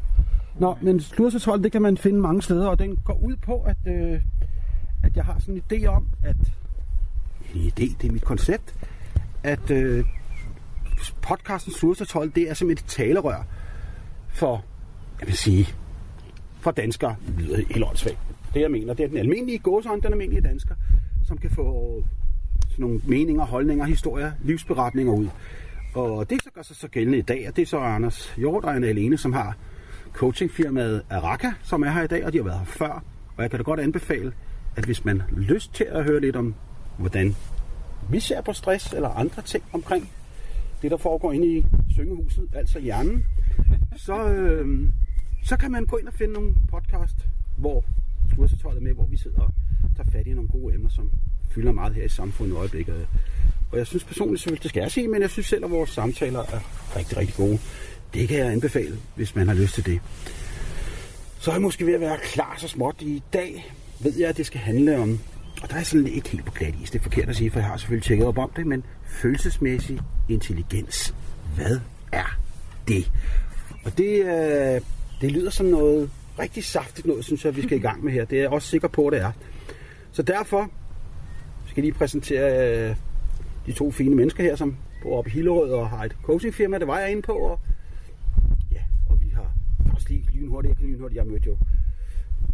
Nå, 0.59 0.75
men 0.81 0.99
Sluderstatollet, 0.99 1.63
det 1.63 1.71
kan 1.71 1.81
man 1.81 1.97
finde 1.97 2.19
mange 2.19 2.41
steder, 2.41 2.67
og 2.67 2.79
den 2.79 2.95
går 3.05 3.19
ud 3.23 3.35
på, 3.35 3.61
at, 3.61 3.77
øh, 3.87 4.21
at 5.03 5.15
jeg 5.15 5.25
har 5.25 5.39
sådan 5.39 5.55
en 5.55 5.61
idé 5.73 5.85
om, 5.85 6.07
at 6.23 6.35
en 7.55 7.61
idé, 7.61 7.95
det 8.01 8.03
er 8.07 8.11
mit 8.11 8.25
koncept, 8.25 8.75
at 9.43 9.71
øh, 9.71 10.05
podcasten 11.21 11.73
Sluderstatollet, 11.73 12.35
det 12.35 12.49
er 12.49 12.53
som 12.53 12.69
et 12.69 12.83
talerør 12.87 13.43
for, 14.29 14.65
jeg 15.19 15.27
vil 15.27 15.37
sige, 15.37 15.67
for 16.59 16.71
danskere. 16.71 17.15
Det 17.27 17.45
lyder 17.45 17.55
helt 17.55 17.85
åndssvagt. 17.85 18.17
Det 18.53 18.61
jeg 18.61 18.71
mener, 18.71 18.93
det 18.93 19.03
er 19.03 19.07
den 19.07 19.17
almindelige 19.17 19.59
gåsøjne, 19.59 20.01
den 20.01 20.11
almindelige 20.11 20.41
dansker, 20.41 20.75
som 21.27 21.37
kan 21.37 21.49
få 21.49 22.03
sådan 22.61 22.83
nogle 22.83 23.01
meninger, 23.05 23.45
holdninger, 23.45 23.85
historier, 23.85 24.31
livsberetninger 24.43 25.13
ud. 25.13 25.27
Og 25.97 26.29
det, 26.29 26.43
der 26.43 26.49
gør 26.55 26.61
sig 26.61 26.75
så 26.75 26.87
gældende 26.87 27.17
i 27.17 27.21
dag, 27.21 27.47
og 27.47 27.55
det 27.55 27.61
er 27.61 27.65
så 27.65 27.79
Anders 27.79 28.33
Hjort 28.37 28.63
og 28.63 28.75
Anna 28.75 28.87
Helene, 28.87 29.17
som 29.17 29.33
har 29.33 29.57
coachingfirmaet 30.13 31.03
Araka, 31.09 31.51
som 31.63 31.83
er 31.83 31.89
her 31.89 32.03
i 32.03 32.07
dag, 32.07 32.25
og 32.25 32.33
de 32.33 32.37
har 32.37 32.43
været 32.43 32.59
her 32.59 32.65
før. 32.65 33.03
Og 33.37 33.43
jeg 33.43 33.49
kan 33.49 33.59
da 33.59 33.63
godt 33.63 33.79
anbefale, 33.79 34.33
at 34.75 34.85
hvis 34.85 35.05
man 35.05 35.21
har 35.21 35.27
lyst 35.31 35.73
til 35.73 35.83
at 35.83 36.03
høre 36.03 36.21
lidt 36.21 36.35
om, 36.35 36.55
hvordan 36.97 37.35
vi 38.09 38.19
ser 38.19 38.41
på 38.41 38.53
stress 38.53 38.93
eller 38.93 39.09
andre 39.09 39.41
ting 39.41 39.63
omkring 39.73 40.09
det, 40.81 40.91
der 40.91 40.97
foregår 40.97 41.31
inde 41.31 41.47
i 41.47 41.65
syngehuset, 41.89 42.49
altså 42.53 42.79
hjernen, 42.79 43.25
så, 43.95 44.27
øh, 44.29 44.89
så 45.43 45.57
kan 45.57 45.71
man 45.71 45.85
gå 45.85 45.97
ind 45.97 46.07
og 46.07 46.13
finde 46.13 46.33
nogle 46.33 46.55
podcast, 46.71 47.27
hvor 47.57 47.85
Slursatollet 48.33 48.79
er 48.79 48.83
med, 48.83 48.93
hvor 48.93 49.05
vi 49.05 49.17
sidder 49.17 49.39
og 49.39 49.51
tager 49.95 50.09
fat 50.11 50.27
i 50.27 50.33
nogle 50.33 50.49
gode 50.49 50.73
emner, 50.73 50.89
som 50.89 51.11
fylder 51.49 51.71
meget 51.71 51.95
her 51.95 52.03
i 52.03 52.09
samfundet 52.09 52.53
i 52.53 52.57
øjeblikket. 52.57 53.07
Og 53.71 53.77
jeg 53.77 53.87
synes 53.87 54.03
personligt, 54.03 54.41
selvfølgelig, 54.41 54.63
det 54.63 54.69
skal 54.69 54.81
jeg 54.81 54.91
sige, 54.91 55.07
men 55.07 55.21
jeg 55.21 55.29
synes 55.29 55.47
selv, 55.47 55.65
at 55.65 55.71
vores 55.71 55.89
samtaler 55.89 56.39
er 56.39 56.59
rigtig, 56.95 57.17
rigtig 57.17 57.35
gode. 57.35 57.59
Det 58.13 58.27
kan 58.27 58.37
jeg 58.37 58.51
anbefale, 58.51 58.97
hvis 59.15 59.35
man 59.35 59.47
har 59.47 59.55
lyst 59.55 59.73
til 59.73 59.85
det. 59.85 60.01
Så 61.39 61.51
er 61.51 61.55
jeg 61.55 61.61
måske 61.61 61.85
ved 61.85 61.93
at 61.93 62.01
være 62.01 62.17
klar 62.23 62.55
så 62.57 62.67
småt. 62.67 62.95
I 63.01 63.23
dag 63.33 63.71
ved 63.99 64.13
jeg, 64.17 64.29
at 64.29 64.37
det 64.37 64.45
skal 64.45 64.59
handle 64.59 64.97
om, 64.97 65.19
og 65.63 65.69
der 65.69 65.75
er 65.75 65.83
sådan 65.83 66.07
ikke 66.07 66.29
helt 66.29 66.45
på 66.45 66.51
glat 66.51 66.75
is, 66.83 66.91
det 66.91 66.99
er 66.99 67.03
forkert 67.03 67.29
at 67.29 67.35
sige, 67.35 67.51
for 67.51 67.59
jeg 67.59 67.67
har 67.67 67.77
selvfølgelig 67.77 68.05
tjekket 68.05 68.27
op 68.27 68.37
om 68.37 68.51
det, 68.55 68.67
men 68.67 68.83
følelsesmæssig 69.07 69.99
intelligens. 70.29 71.15
Hvad 71.55 71.79
er 72.11 72.39
det? 72.87 73.11
Og 73.85 73.97
det, 73.97 74.25
øh, 74.25 74.81
det 75.21 75.31
lyder 75.31 75.49
som 75.49 75.65
noget 75.65 76.09
rigtig 76.39 76.63
saftigt 76.63 77.07
noget, 77.07 77.25
synes 77.25 77.45
jeg, 77.45 77.55
vi 77.55 77.61
skal 77.61 77.77
i 77.77 77.81
gang 77.81 78.03
med 78.03 78.13
her. 78.13 78.25
Det 78.25 78.37
er 78.37 78.41
jeg 78.41 78.49
også 78.49 78.67
sikker 78.67 78.87
på, 78.87 79.07
at 79.07 79.13
det 79.13 79.21
er. 79.21 79.31
Så 80.11 80.21
derfor 80.21 80.71
skal 81.65 81.81
jeg 81.81 81.83
lige 81.83 81.93
præsentere 81.93 82.89
øh, 82.89 82.95
de 83.67 83.73
to 83.73 83.91
fine 83.91 84.15
mennesker 84.15 84.43
her, 84.43 84.55
som 84.55 84.77
bor 85.03 85.17
oppe 85.17 85.29
i 85.29 85.33
Hillerød 85.33 85.71
og 85.71 85.89
har 85.89 86.03
et 86.03 86.17
coachingfirma. 86.23 86.77
Det 86.77 86.87
var 86.87 86.99
jeg 86.99 87.11
inde 87.11 87.21
på, 87.21 87.33
og 87.33 87.59
ja, 88.71 88.81
og 89.09 89.21
vi 89.21 89.29
har 89.29 89.53
også 89.93 90.09
lige 90.09 90.29
lynhurtigt, 90.33 90.69
jeg 90.69 90.77
kan 90.77 90.85
lynhurtigt, 90.85 91.17
jeg 91.17 91.27
mødte 91.27 91.45
jo 91.45 91.57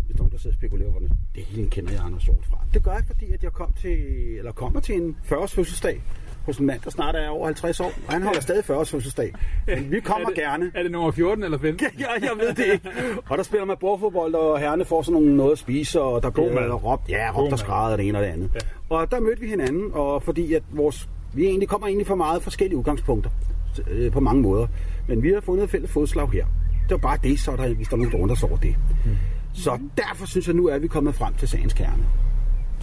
hvis 0.06 0.18
nogen, 0.18 0.32
der 0.32 0.38
sidder 0.38 0.54
og 0.54 0.58
spekulerer, 0.58 0.90
hvordan 0.90 1.10
det 1.36 1.44
hele 1.44 1.70
kender 1.70 1.92
jeg 1.92 2.02
Anders 2.02 2.24
Hjort 2.24 2.46
fra. 2.46 2.58
Det 2.74 2.84
gør 2.84 2.92
jeg, 2.92 3.04
fordi 3.08 3.32
at 3.32 3.44
jeg 3.44 3.52
kom 3.52 3.74
til, 3.74 3.98
eller 4.38 4.52
kommer 4.52 4.80
til 4.80 4.96
en 4.96 5.18
40-års 5.24 5.54
fødselsdag 5.54 6.02
hos 6.46 6.58
en 6.58 6.66
mand, 6.66 6.80
der 6.84 6.90
snart 6.90 7.16
er 7.16 7.30
over 7.30 7.46
50 7.46 7.80
år, 7.80 7.92
og 8.08 8.14
han 8.14 8.24
holder 8.24 8.42
stadig 8.42 8.64
40-års 8.70 8.92
fødselsdag. 8.92 9.34
Men 9.68 9.92
vi 9.92 10.00
kommer 10.10 10.30
er 10.30 10.34
det, 10.34 10.44
gerne. 10.44 10.72
Er 10.76 10.84
det 10.84 10.92
nummer 10.92 11.12
14 11.12 11.44
eller 11.44 11.58
15? 11.58 11.88
Ja, 12.00 12.06
jeg 12.22 12.30
ved 12.40 12.54
det 12.54 12.66
ikke. 12.74 12.90
Og 13.30 13.38
der 13.38 13.44
spiller 13.44 13.66
man 13.66 13.78
bordfodbold, 13.80 14.36
og 14.36 14.60
herrene 14.60 14.86
får 14.86 15.02
sådan 15.02 15.14
nogle 15.22 15.38
noget 15.38 15.52
at 15.52 15.58
spise, 15.58 16.02
og 16.02 16.24
der 16.24 16.30
bliver 16.30 16.54
mad. 16.54 16.84
råbt, 16.84 17.10
ja, 17.10 17.28
God 17.28 17.36
råbt 17.38 17.46
og 17.46 17.50
mad. 17.52 17.58
skrædder 17.58 17.98
det 17.98 18.08
ene 18.08 18.18
og 18.18 18.24
det 18.24 18.30
andet. 18.30 18.50
Ja. 18.56 18.60
Og 18.96 19.12
der 19.12 19.20
mødte 19.20 19.42
vi 19.42 19.48
hinanden, 19.48 19.92
og 19.94 20.24
fordi 20.24 20.54
at 20.54 20.64
vores, 20.72 21.10
vi 21.34 21.46
egentlig 21.46 21.70
kommer 21.70 21.88
egentlig 21.88 22.08
fra 22.08 22.16
meget 22.16 22.44
forskellige 22.44 22.78
udgangspunkter 22.78 23.30
øh, 23.92 24.12
på 24.12 24.20
mange 24.20 24.42
måder. 24.42 24.68
Men 25.08 25.24
vi 25.24 25.32
har 25.34 25.42
fundet 25.42 25.64
et 25.64 25.70
fælles 25.70 25.92
fodslag 25.92 26.30
her. 26.32 26.46
Det 26.84 26.92
var 26.92 26.98
bare 26.98 27.18
det, 27.24 27.40
så 27.40 27.52
er 27.52 27.56
der, 27.56 27.74
hvis 27.74 27.88
der 27.88 27.94
er 27.94 27.98
nogen, 27.98 28.12
der 28.12 28.18
undrer 28.18 28.36
sig 28.36 28.50
over 28.50 28.58
det. 28.58 28.76
Mm. 29.06 29.12
Så 29.54 29.80
derfor 29.98 30.26
synes 30.26 30.48
jeg, 30.48 30.56
nu 30.56 30.68
er 30.68 30.78
vi 30.80 30.88
kommet 30.88 31.16
frem 31.16 31.34
til 31.34 31.48
sagens 31.48 31.74
kerne. 31.74 32.04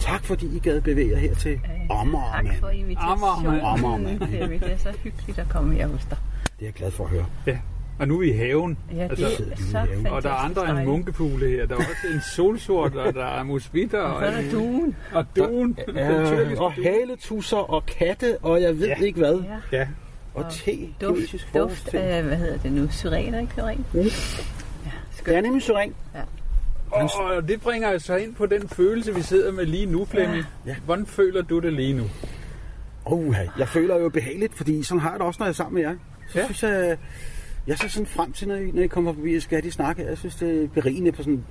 Tak 0.01 0.23
fordi 0.25 0.55
I 0.55 0.59
gad 0.59 0.81
bevæge 0.81 1.09
jer 1.11 1.17
her 1.17 1.35
til 1.35 1.59
Ommer, 1.89 2.31
Tak 2.35 2.45
for 2.59 2.69
invitationen. 2.69 3.59
Amager. 3.61 4.59
Det 4.59 4.71
er 4.71 4.77
så 4.77 4.89
hyggeligt 5.03 5.39
at 5.39 5.49
komme 5.49 5.75
her 5.75 5.87
hos 5.87 6.05
dig. 6.09 6.17
Det 6.43 6.61
er 6.61 6.65
jeg 6.65 6.73
glad 6.73 6.91
for 6.91 7.03
at 7.03 7.09
høre. 7.09 7.25
Ja. 7.47 7.57
Og 7.99 8.07
nu 8.07 8.15
er 8.15 8.19
vi 8.19 8.29
i 8.33 8.37
haven. 8.37 8.77
Ja, 8.95 9.03
det 9.03 9.09
Altså, 9.09 9.25
er 9.25 9.29
så 9.57 9.77
haven. 9.77 9.89
fantastisk 9.89 10.11
Og 10.11 10.23
der 10.23 10.29
er 10.29 10.33
andre 10.33 10.61
end 10.61 10.69
dejligt. 10.71 10.87
munkefugle 10.89 11.49
her. 11.49 11.65
Der 11.65 11.73
er 11.75 11.77
også 11.79 12.07
en 12.13 12.21
solsort, 12.35 12.95
og 12.95 13.13
der 13.13 13.25
er 13.25 13.43
musvitter. 13.43 13.99
Og 14.01 14.21
så 14.23 14.27
er 14.31 14.41
der 14.41 14.51
duen. 14.51 14.95
Og 15.13 15.25
duen. 15.35 15.77
Ja, 15.95 16.21
og 16.61 16.73
due. 16.75 16.83
haletusser 16.83 17.57
og 17.57 17.85
katte, 17.85 18.37
og 18.41 18.61
jeg 18.61 18.79
ved 18.79 18.87
Ja. 18.87 18.95
ikke 18.95 19.19
hvad. 19.19 19.39
Ja. 19.71 19.77
Ja. 19.77 19.87
Og 20.33 20.45
te, 20.51 20.87
Duft, 21.01 21.47
duft 21.53 21.93
af, 21.93 22.23
hvad 22.23 22.37
hedder 22.37 22.57
det 22.57 22.71
nu? 22.71 22.87
Syren, 22.91 23.33
ikke 23.41 23.53
syren? 23.53 23.85
Mm. 23.93 23.99
Ja, 23.99 24.03
Det 24.03 24.13
skønt. 25.11 25.37
er 25.37 25.41
nemlig 25.41 25.61
syren. 25.61 25.93
Og 26.91 27.47
det 27.47 27.61
bringer 27.61 27.95
os 27.95 28.03
så 28.03 28.15
ind 28.15 28.35
på 28.35 28.45
den 28.45 28.69
følelse, 28.69 29.15
vi 29.15 29.21
sidder 29.21 29.51
med 29.51 29.65
lige 29.65 29.85
nu, 29.85 30.05
Flemming. 30.05 30.43
Ja. 30.65 30.75
Hvordan 30.85 31.05
føler 31.05 31.41
du 31.41 31.59
det 31.59 31.73
lige 31.73 31.93
nu? 31.93 32.03
Oh, 33.05 33.35
jeg 33.57 33.67
føler 33.67 33.97
jo 33.99 34.09
behageligt, 34.09 34.53
fordi 34.57 34.83
sådan 34.83 35.01
har 35.01 35.09
jeg 35.11 35.19
det 35.19 35.27
også, 35.27 35.37
når 35.39 35.45
jeg 35.45 35.49
er 35.51 35.53
sammen 35.55 35.73
med 35.83 35.89
jer. 35.91 35.95
Så 36.29 36.35
Ja. 36.35 36.39
ja. 36.39 36.45
synes 36.45 36.63
jeg, 36.63 36.97
jeg 37.67 37.77
ser 37.77 37.87
sådan 37.87 38.05
frem 38.07 38.31
til, 38.31 38.47
når 38.47 38.55
I, 38.55 38.71
når 38.71 38.81
I 38.83 38.87
kommer 38.87 39.13
forbi 39.13 39.35
og 39.35 39.41
skal 39.41 39.63
de 39.63 39.71
snakke. 39.71 40.05
Jeg 40.05 40.17
synes, 40.17 40.35
det 40.35 40.63
er 40.63 40.67
berigende 40.67 41.11
på 41.11 41.17
sådan 41.21 41.33
en 41.33 41.45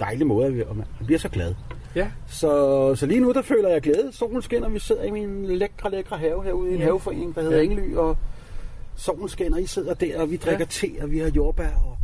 dejlig 0.00 0.26
måde, 0.26 0.64
og 0.68 0.76
man 0.76 0.86
bliver 1.06 1.18
så 1.18 1.28
glad. 1.28 1.54
Ja. 1.94 2.10
Så, 2.26 2.94
så 2.94 3.06
lige 3.06 3.20
nu, 3.20 3.32
der 3.32 3.42
føler 3.42 3.68
jeg 3.68 3.82
glæde. 3.82 4.08
Solen 4.12 4.42
skinner, 4.42 4.68
vi 4.68 4.78
sidder 4.78 5.02
i 5.04 5.10
min 5.10 5.44
lækre, 5.46 5.90
lækre 5.90 6.18
have 6.18 6.44
herude 6.44 6.70
i 6.70 6.74
en 6.74 6.78
Ja. 6.78 6.84
haveforening, 6.84 7.34
der 7.34 7.42
hedder 7.42 7.56
Ja. 7.56 7.62
Engely, 7.62 7.94
og 7.94 8.16
solen 8.96 9.28
skinner, 9.28 9.58
I 9.58 9.66
sidder 9.66 9.94
der, 9.94 10.20
og 10.20 10.30
vi 10.30 10.36
drikker 10.36 10.64
te, 10.64 10.88
og 11.02 11.10
vi 11.10 11.18
har 11.18 11.30
jordbær, 11.30 11.68
og 11.84 11.98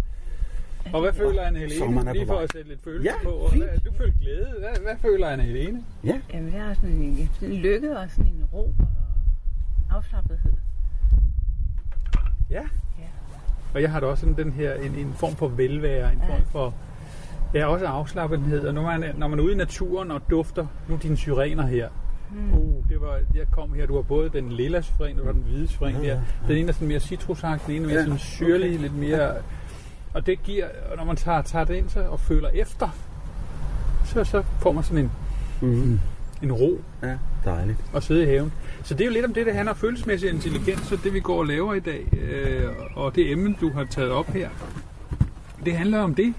Og 0.92 1.00
hvad 1.00 1.12
føler 1.12 1.42
Anne 1.42 1.70
sommeren 1.78 2.08
er 2.08 2.12
Helene? 2.12 2.12
på 2.12 2.12
Lige 2.12 2.26
for 2.26 2.38
at 2.38 2.52
sætte 2.52 2.68
lidt 2.68 2.84
følelse 2.84 3.10
Ja, 3.10 3.24
på. 3.24 3.30
Og 3.30 3.50
fint. 3.52 3.64
hvad, 3.64 3.78
du 3.78 3.92
føler 3.98 4.12
glæde. 4.20 4.54
Hvad, 4.58 4.82
hvad 4.82 4.96
føler 5.00 5.28
Anne 5.28 5.44
Helene? 5.44 5.84
ja, 6.04 6.20
Jamen, 6.34 6.54
jeg 6.54 6.62
har 6.64 6.74
sådan 6.74 6.90
en, 6.90 7.30
sådan 7.34 7.54
en 7.54 7.60
lykke 7.60 7.98
og 7.98 8.10
sådan 8.10 8.26
en 8.26 8.44
ro 8.52 8.74
og 9.90 9.96
afslappethed. 9.96 10.52
Ja. 12.50 12.62
Og 13.74 13.82
jeg 13.82 13.90
har 13.92 14.00
da 14.00 14.06
også 14.06 14.20
sådan 14.20 14.36
den 14.36 14.52
her, 14.52 14.74
en, 14.74 14.94
en 14.94 15.12
form 15.14 15.36
for 15.36 15.48
velvære, 15.48 16.12
en 16.12 16.22
form 16.28 16.42
for 16.52 16.74
Ja, 17.54 17.66
også 17.66 17.86
afslappethed. 17.86 18.66
Og 18.66 18.74
når 18.74 18.82
man, 18.82 19.02
er- 19.02 19.12
når 19.16 19.28
man 19.28 19.38
er 19.38 19.42
ude 19.42 19.52
i 19.52 19.56
naturen 19.56 20.10
og 20.10 20.20
dufter, 20.30 20.66
nu 20.88 20.94
er 20.94 20.98
dine 20.98 21.16
syrener 21.16 21.66
her. 21.66 21.88
Mm. 22.32 22.52
Uh, 22.58 22.88
det 22.88 23.00
var, 23.00 23.20
jeg 23.34 23.46
kom 23.50 23.74
her, 23.74 23.86
du 23.86 23.94
har 23.94 24.02
både 24.02 24.28
den 24.28 24.52
lilla 24.52 24.80
syren, 24.80 25.20
og 25.20 25.34
den 25.34 25.42
hvide 25.42 25.68
syren 25.68 25.94
der. 25.94 26.20
Den 26.48 26.56
ene 26.56 26.68
er 26.68 26.72
sådan 26.72 26.88
mere 26.88 27.00
citrusagtig, 27.00 27.66
den 27.66 27.74
ene 27.76 27.84
er 27.84 27.88
mere 27.88 27.98
Ja, 27.98 28.04
sådan 28.04 28.18
syrlig, 28.18 28.80
lidt 28.80 28.94
mere... 28.94 29.34
Og 30.18 30.26
det 30.26 30.42
giver, 30.42 30.64
og 30.90 30.96
når 30.96 31.04
man 31.04 31.16
tager, 31.16 31.42
tager 31.42 31.64
det 31.64 31.74
ind 31.74 31.88
så, 31.88 32.00
og 32.00 32.20
føler 32.20 32.48
efter, 32.48 32.88
så, 34.04 34.24
så 34.24 34.42
får 34.60 34.72
man 34.72 34.84
sådan 34.84 34.98
en, 35.04 35.10
Mm. 35.60 36.00
en 36.42 36.52
ro 36.52 36.80
Ja, 37.02 37.14
dejligt. 37.44 37.78
at 37.94 38.02
sidde 38.02 38.22
i 38.22 38.26
haven. 38.26 38.52
Så 38.82 38.94
det 38.94 39.00
er 39.00 39.04
jo 39.06 39.12
lidt 39.12 39.24
om 39.24 39.34
det, 39.34 39.46
det 39.46 39.54
handler 39.54 39.72
om 39.72 39.78
følelsesmæssig 39.78 40.30
intelligens, 40.30 40.92
og 40.92 40.98
det 41.04 41.14
vi 41.14 41.20
går 41.20 41.38
og 41.38 41.46
laver 41.46 41.74
i 41.74 41.80
dag, 41.80 42.06
øh, 42.12 42.68
og 42.94 43.14
det 43.14 43.30
emne, 43.32 43.54
du 43.60 43.70
har 43.72 43.84
taget 43.84 44.10
op 44.10 44.26
her, 44.26 44.48
det 45.64 45.76
handler 45.76 45.98
om 46.00 46.14
det. 46.14 46.34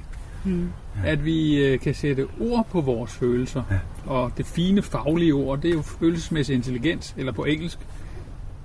Mm. 0.45 0.69
At 1.05 1.25
vi 1.25 1.65
øh, 1.65 1.79
kan 1.79 1.93
sætte 1.93 2.27
ord 2.41 2.67
på 2.71 2.81
vores 2.81 3.11
følelser. 3.11 3.63
Ja. 3.71 3.79
Og 4.05 4.31
det 4.37 4.45
fine 4.45 4.81
faglige 4.81 5.33
ord, 5.33 5.61
det 5.61 5.69
er 5.71 5.75
jo 5.75 5.81
følelsesmæssig 5.81 6.55
intelligens, 6.55 7.13
eller 7.17 7.31
på 7.31 7.43
engelsk, 7.43 7.79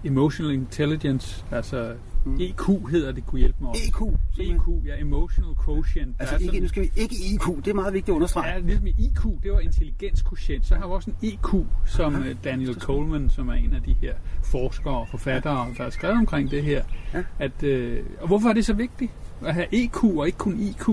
emotional 0.05 0.55
intelligence, 0.55 1.45
altså 1.53 1.93
Mm. 2.25 2.37
EQ 2.41 2.91
hedder 2.91 3.13
det, 3.13 3.27
kunne 3.27 3.39
hjælpe 3.39 3.57
mig 3.61 3.71
også. 3.71 3.83
EQ. 3.89 3.99
simpelthen. 4.37 4.57
EQ, 4.79 4.87
ja, 4.87 5.01
emotional 5.01 5.55
quotient. 5.65 6.17
Altså, 6.19 6.35
Der 6.35 6.39
er 6.39 6.41
ikke, 6.41 6.47
sådan- 6.47 6.63
nu 6.63 6.69
skal 6.69 6.83
vi 6.83 6.91
ikke 6.97 7.15
IQ. 7.35 7.65
Det 7.65 7.71
er 7.71 7.75
meget 7.75 7.95
vigtigt 7.95 8.09
at 8.09 8.15
understrege. 8.15 8.53
Ja, 8.53 8.59
ligesom 8.59 8.87
IQ, 8.87 9.23
det 9.43 9.53
var 9.53 9.61
intelligenskotient. 9.61 10.67
Så 10.67 10.75
har 10.75 10.87
vi 10.87 10.93
også 10.93 11.11
en 11.11 11.29
EQ, 11.33 11.55
som 11.87 12.15
øh, 12.23 12.37
Daniel 12.45 12.75
Coleman, 12.81 13.31
som 13.31 13.49
er 13.49 13.53
en 13.55 13.75
af 13.75 13.83
de 13.83 13.95
her 14.01 14.15
forskere 14.43 14.95
og 14.95 15.09
forfattere, 15.09 15.67
der 15.77 15.83
har 15.83 15.91
skrevet 15.91 16.17
omkring 16.17 16.51
det 16.51 16.63
her. 16.63 16.83
Ja. 17.15 17.23
At, 17.39 17.63
øh, 17.63 18.05
og 18.21 18.27
hvorfor 18.27 18.49
er 18.49 18.53
det 18.53 18.65
så 18.67 18.73
vigtigt 18.73 19.11
at 19.45 19.55
have 19.55 19.67
EQ 19.73 20.05
og 20.05 20.27
ikke 20.27 20.39
kun 20.39 20.61
IQ? 20.61 20.89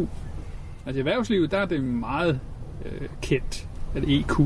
Altså 0.86 0.98
i 0.98 1.00
erhvervslivet, 1.00 1.52
der 1.52 1.58
er 1.58 1.66
det 1.66 1.84
meget 1.84 2.40
øh, 2.86 3.08
kendt, 3.22 3.68
at 3.96 4.04
EQ 4.08 4.40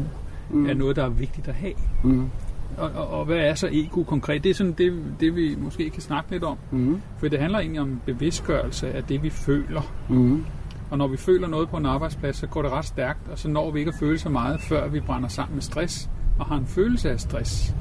mm. 0.50 0.66
er 0.70 0.74
noget, 0.74 0.96
der 0.96 1.04
er 1.06 1.10
vigtigt 1.10 1.48
at 1.48 1.56
have. 1.56 1.74
Mm. 2.04 2.30
Og, 2.78 2.92
og, 2.96 3.08
og 3.08 3.26
hvad 3.26 3.38
er 3.38 3.54
så 3.54 3.70
EQ 3.72 4.06
konkret? 4.08 4.44
Det 4.44 4.50
er 4.50 4.54
sådan 4.54 4.74
det, 4.74 5.04
det, 5.20 5.36
vi 5.36 5.56
måske 5.58 5.90
kan 5.90 6.02
snakke 6.02 6.32
lidt 6.32 6.44
om. 6.44 6.58
Mm. 6.72 7.02
For 7.18 7.28
det 7.28 7.40
handler 7.40 7.60
egentlig 7.60 7.82
om 7.82 8.02
bevidstgørelse 8.06 8.94
af 8.94 9.04
det, 9.04 9.24
vi 9.24 9.30
føler. 9.30 9.82
Mm. 10.10 10.46
Og 10.92 10.98
når 10.98 11.08
vi 11.08 11.18
føler 11.18 11.48
noget 11.48 11.70
på 11.70 11.78
en 11.78 11.86
arbejdsplads, 11.86 12.36
så 12.38 12.48
går 12.48 12.62
det 12.62 12.72
ret 12.72 12.86
stærkt, 12.86 13.28
og 13.28 13.40
så 13.40 13.50
når 13.50 13.72
vi 13.72 13.80
ikke 13.80 13.90
at 13.90 14.00
føle 14.00 14.18
så 14.18 14.30
meget, 14.30 14.62
før 14.62 14.88
vi 14.88 15.00
brænder 15.00 15.30
sammen 15.30 15.56
med 15.56 15.62
stress 15.62 16.10
og 16.40 16.46
har 16.46 16.58
en 16.58 16.66
følelse 16.66 17.12
af 17.12 17.20
stress. 17.20 17.76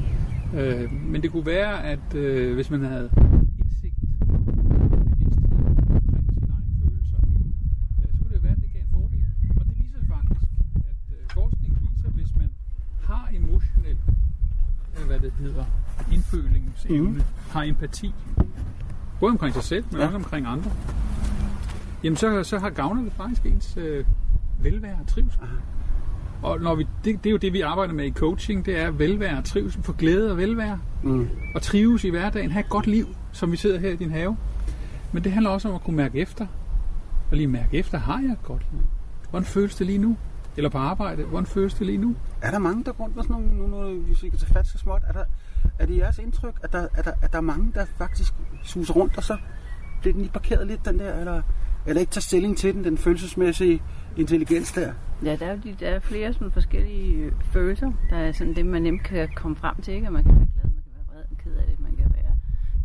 Øh, 0.55 0.93
men 0.93 1.23
det 1.23 1.33
kunne 1.33 1.47
være, 1.47 1.85
at 1.85 2.15
øh, 2.15 2.55
hvis 2.55 2.71
man 2.71 2.85
havde 2.85 3.11
indsigt 3.59 3.95
og 4.21 4.29
bevidsthed 5.09 5.53
omkring 5.99 6.27
sine 6.35 6.47
egne 6.57 6.73
følelser, 6.83 7.19
øh, 7.19 8.07
så 8.07 8.07
kunne 8.19 8.35
det 8.35 8.43
være, 8.43 8.53
at 8.53 8.63
det 8.63 8.73
gav 8.73 8.83
en 8.83 8.89
fordel. 8.93 9.27
Og 9.61 9.65
det 9.69 9.75
viser 9.83 9.99
faktisk, 10.15 10.47
at 10.91 11.03
øh, 11.17 11.23
forskningen 11.39 11.79
viser, 11.83 12.09
at 12.09 12.15
hvis 12.15 12.33
man 12.41 12.51
har 13.03 13.29
emotionel, 13.33 13.99
øh, 14.09 14.15
hvad 15.07 15.19
det 15.21 15.33
hedder, 15.39 15.65
indfølingsevne, 16.13 17.09
mm. 17.09 17.23
har 17.51 17.63
empati, 17.63 18.15
både 19.21 19.31
omkring 19.33 19.55
sig 19.55 19.63
selv, 19.65 19.85
men 19.91 20.01
Ja. 20.01 20.05
også 20.07 20.17
omkring 20.17 20.47
andre, 20.47 20.71
jamen 22.05 22.17
så, 22.17 22.43
så 22.43 22.59
har 22.59 22.71
gavner 22.71 23.03
det 23.03 23.13
faktisk 23.13 23.47
ens 23.47 23.77
øh, 23.77 24.05
velvære 24.63 24.99
og 25.01 25.07
trivsel. 25.07 25.41
Og 26.43 26.61
når 26.61 26.75
vi, 26.75 26.87
det, 27.05 27.25
det 27.25 27.27
er 27.27 27.31
jo 27.31 27.37
det, 27.37 27.53
vi 27.53 27.61
arbejder 27.61 27.95
med 27.95 28.05
i 28.05 28.11
coaching, 28.13 28.67
det 28.67 28.81
er 28.81 28.91
velvære 28.91 29.39
og 29.39 29.45
trivsel, 29.45 29.83
for 29.83 29.93
glæde 29.93 30.31
og 30.31 30.37
velvære, 30.37 30.79
Mm. 31.03 31.29
og 31.55 31.63
trives 31.63 32.05
i 32.05 32.11
hverdagen, 32.11 32.51
have 32.51 32.61
et 32.65 32.69
godt 32.69 32.87
liv, 32.87 33.07
som 33.33 33.53
vi 33.53 33.57
sidder 33.57 33.79
her 33.79 33.91
i 33.91 33.97
din 33.97 34.11
have. 34.11 34.37
Men 35.13 35.25
det 35.25 35.33
handler 35.33 35.51
også 35.51 35.69
om 35.69 35.75
at 35.75 35.81
kunne 35.85 35.97
mærke 35.97 36.19
efter, 36.19 36.47
og 37.31 37.37
lige 37.37 37.47
mærke 37.47 37.77
efter, 37.79 37.99
har 37.99 38.21
jeg 38.21 38.31
et 38.33 38.43
godt 38.43 38.67
liv? 38.73 38.81
Hvordan 39.31 39.45
føles 39.47 39.75
det 39.75 39.87
lige 39.87 39.99
nu? 39.99 40.17
Eller 40.57 40.71
på 40.71 40.79
arbejde, 40.79 41.25
hvordan 41.25 41.47
føles 41.47 41.75
det 41.75 41.87
lige 41.87 41.99
nu? 41.99 42.17
Er 42.43 42.51
der 42.51 42.59
mange, 42.59 42.85
der 42.85 42.93
går 42.93 43.05
rundt 43.05 43.17
med 43.17 43.25
sådan 43.25 43.37
nogle, 43.37 43.59
nu, 43.59 43.67
nu, 43.67 44.01
hvis 44.01 44.23
vi 44.23 44.29
kan 44.29 44.39
tage 44.39 44.53
fat 44.53 44.67
så 44.67 44.79
småt, 44.79 45.03
er, 45.09 45.13
der, 45.13 45.25
er 45.79 45.87
det 45.87 45.97
jeres 45.97 46.19
indtryk, 46.19 46.61
at 46.63 46.73
der, 46.73 46.89
at, 46.95 47.05
der, 47.05 47.13
at 47.23 47.33
der 47.33 47.39
er 47.39 47.43
mange, 47.43 47.73
der 47.75 47.85
faktisk 47.99 48.35
suser 48.63 48.95
rundt, 48.95 49.17
og 49.17 49.23
så 49.23 49.37
bliver 50.01 50.13
den 50.13 50.23
lige 50.23 50.33
parkeret 50.33 50.67
lidt, 50.67 50.85
den 50.85 50.99
der, 50.99 51.19
eller, 51.19 51.43
eller 51.87 52.01
ikke 52.01 52.11
tager 52.11 52.21
stilling 52.21 52.57
til 52.59 52.75
den, 52.75 52.85
den 52.85 52.99
følelsesmæssige 52.99 53.83
intelligens 54.17 54.73
der? 54.73 54.93
Ja, 55.25 55.37
der 55.37 55.47
er, 55.47 55.57
de, 55.57 55.77
der 55.81 55.89
er 55.89 55.99
flere 55.99 56.33
sådan 56.33 56.51
forskellige 56.51 57.15
øh, 57.17 57.33
følelser. 57.53 57.93
Der 58.11 58.17
er 58.17 58.33
sådan 58.33 58.55
det, 58.57 58.67
man 58.67 58.83
nemt 58.83 59.03
kan 59.03 59.29
komme 59.37 59.57
frem 59.57 59.83
til. 59.83 59.95
Ikke? 59.95 60.07
Og 60.07 60.13
Man 60.13 60.23
kan 60.25 60.35
være 60.35 60.49
glad, 60.55 60.65
man 60.65 60.83
kan 60.85 60.93
være 60.95 61.23
vred, 61.23 61.37
ked 61.45 61.57
af 61.57 61.67
det, 61.67 61.81
man 61.81 61.97
kan 61.97 62.13
være, 62.15 62.37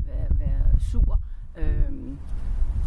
være, 0.07 0.39
være 0.39 0.79
sur. 0.79 1.08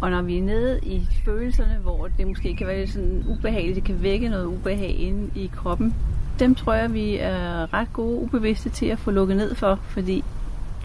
Og 0.01 0.11
når 0.11 0.21
vi 0.21 0.37
er 0.37 0.41
nede 0.43 0.79
i 0.83 1.07
følelserne, 1.25 1.77
hvor 1.81 2.07
det 2.07 2.27
måske 2.27 2.55
kan 2.55 2.67
være 2.67 2.79
lidt 2.79 2.89
sådan 2.89 3.23
ubehageligt, 3.27 3.75
det 3.75 3.83
kan 3.83 4.03
vække 4.03 4.29
noget 4.29 4.45
ubehag 4.45 4.89
inde 4.99 5.39
i 5.39 5.47
kroppen, 5.55 5.95
dem 6.39 6.55
tror 6.55 6.73
jeg, 6.73 6.93
vi 6.93 7.17
er 7.17 7.73
ret 7.73 7.93
gode 7.93 8.21
ubevidste 8.21 8.69
til 8.69 8.85
at 8.85 8.99
få 8.99 9.11
lukket 9.11 9.37
ned 9.37 9.55
for, 9.55 9.75
fordi 9.75 10.23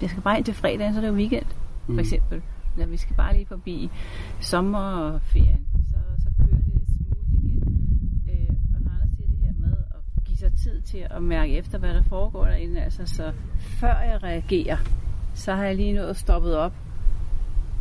jeg 0.02 0.10
skal 0.10 0.22
bare 0.22 0.36
ind 0.36 0.44
til 0.44 0.54
fredagen, 0.54 0.92
så 0.92 0.98
er 0.98 1.02
det 1.02 1.08
jo 1.08 1.14
weekend, 1.14 1.44
for 1.86 1.92
Mm. 1.92 1.98
eksempel. 1.98 2.42
Eller 2.76 2.86
vi 2.86 2.96
skal 2.96 3.16
bare 3.16 3.32
lige 3.34 3.46
forbi 3.46 3.90
sommerferien, 4.40 5.66
så, 5.90 5.96
så 6.22 6.28
kører 6.38 6.56
det 6.58 6.82
smooth 6.86 7.44
igen. 7.44 8.22
Øh, 8.30 8.48
og 8.74 8.80
når 8.80 8.90
Anders 8.90 9.10
siger 9.16 9.28
det 9.28 9.38
her 9.38 9.52
med 9.60 9.72
at 9.90 10.24
give 10.24 10.36
sig 10.36 10.52
tid 10.52 10.80
til 10.80 11.06
at 11.10 11.22
mærke 11.22 11.56
efter, 11.58 11.78
hvad 11.78 11.94
der 11.94 12.02
foregår 12.02 12.44
derinde, 12.44 12.80
altså 12.80 13.02
så 13.06 13.32
før 13.58 13.98
jeg 14.00 14.22
reagerer, 14.22 14.76
så 15.34 15.54
har 15.54 15.64
jeg 15.64 15.76
lige 15.76 15.92
nået 15.92 16.16
stoppet 16.16 16.56
op 16.56 16.72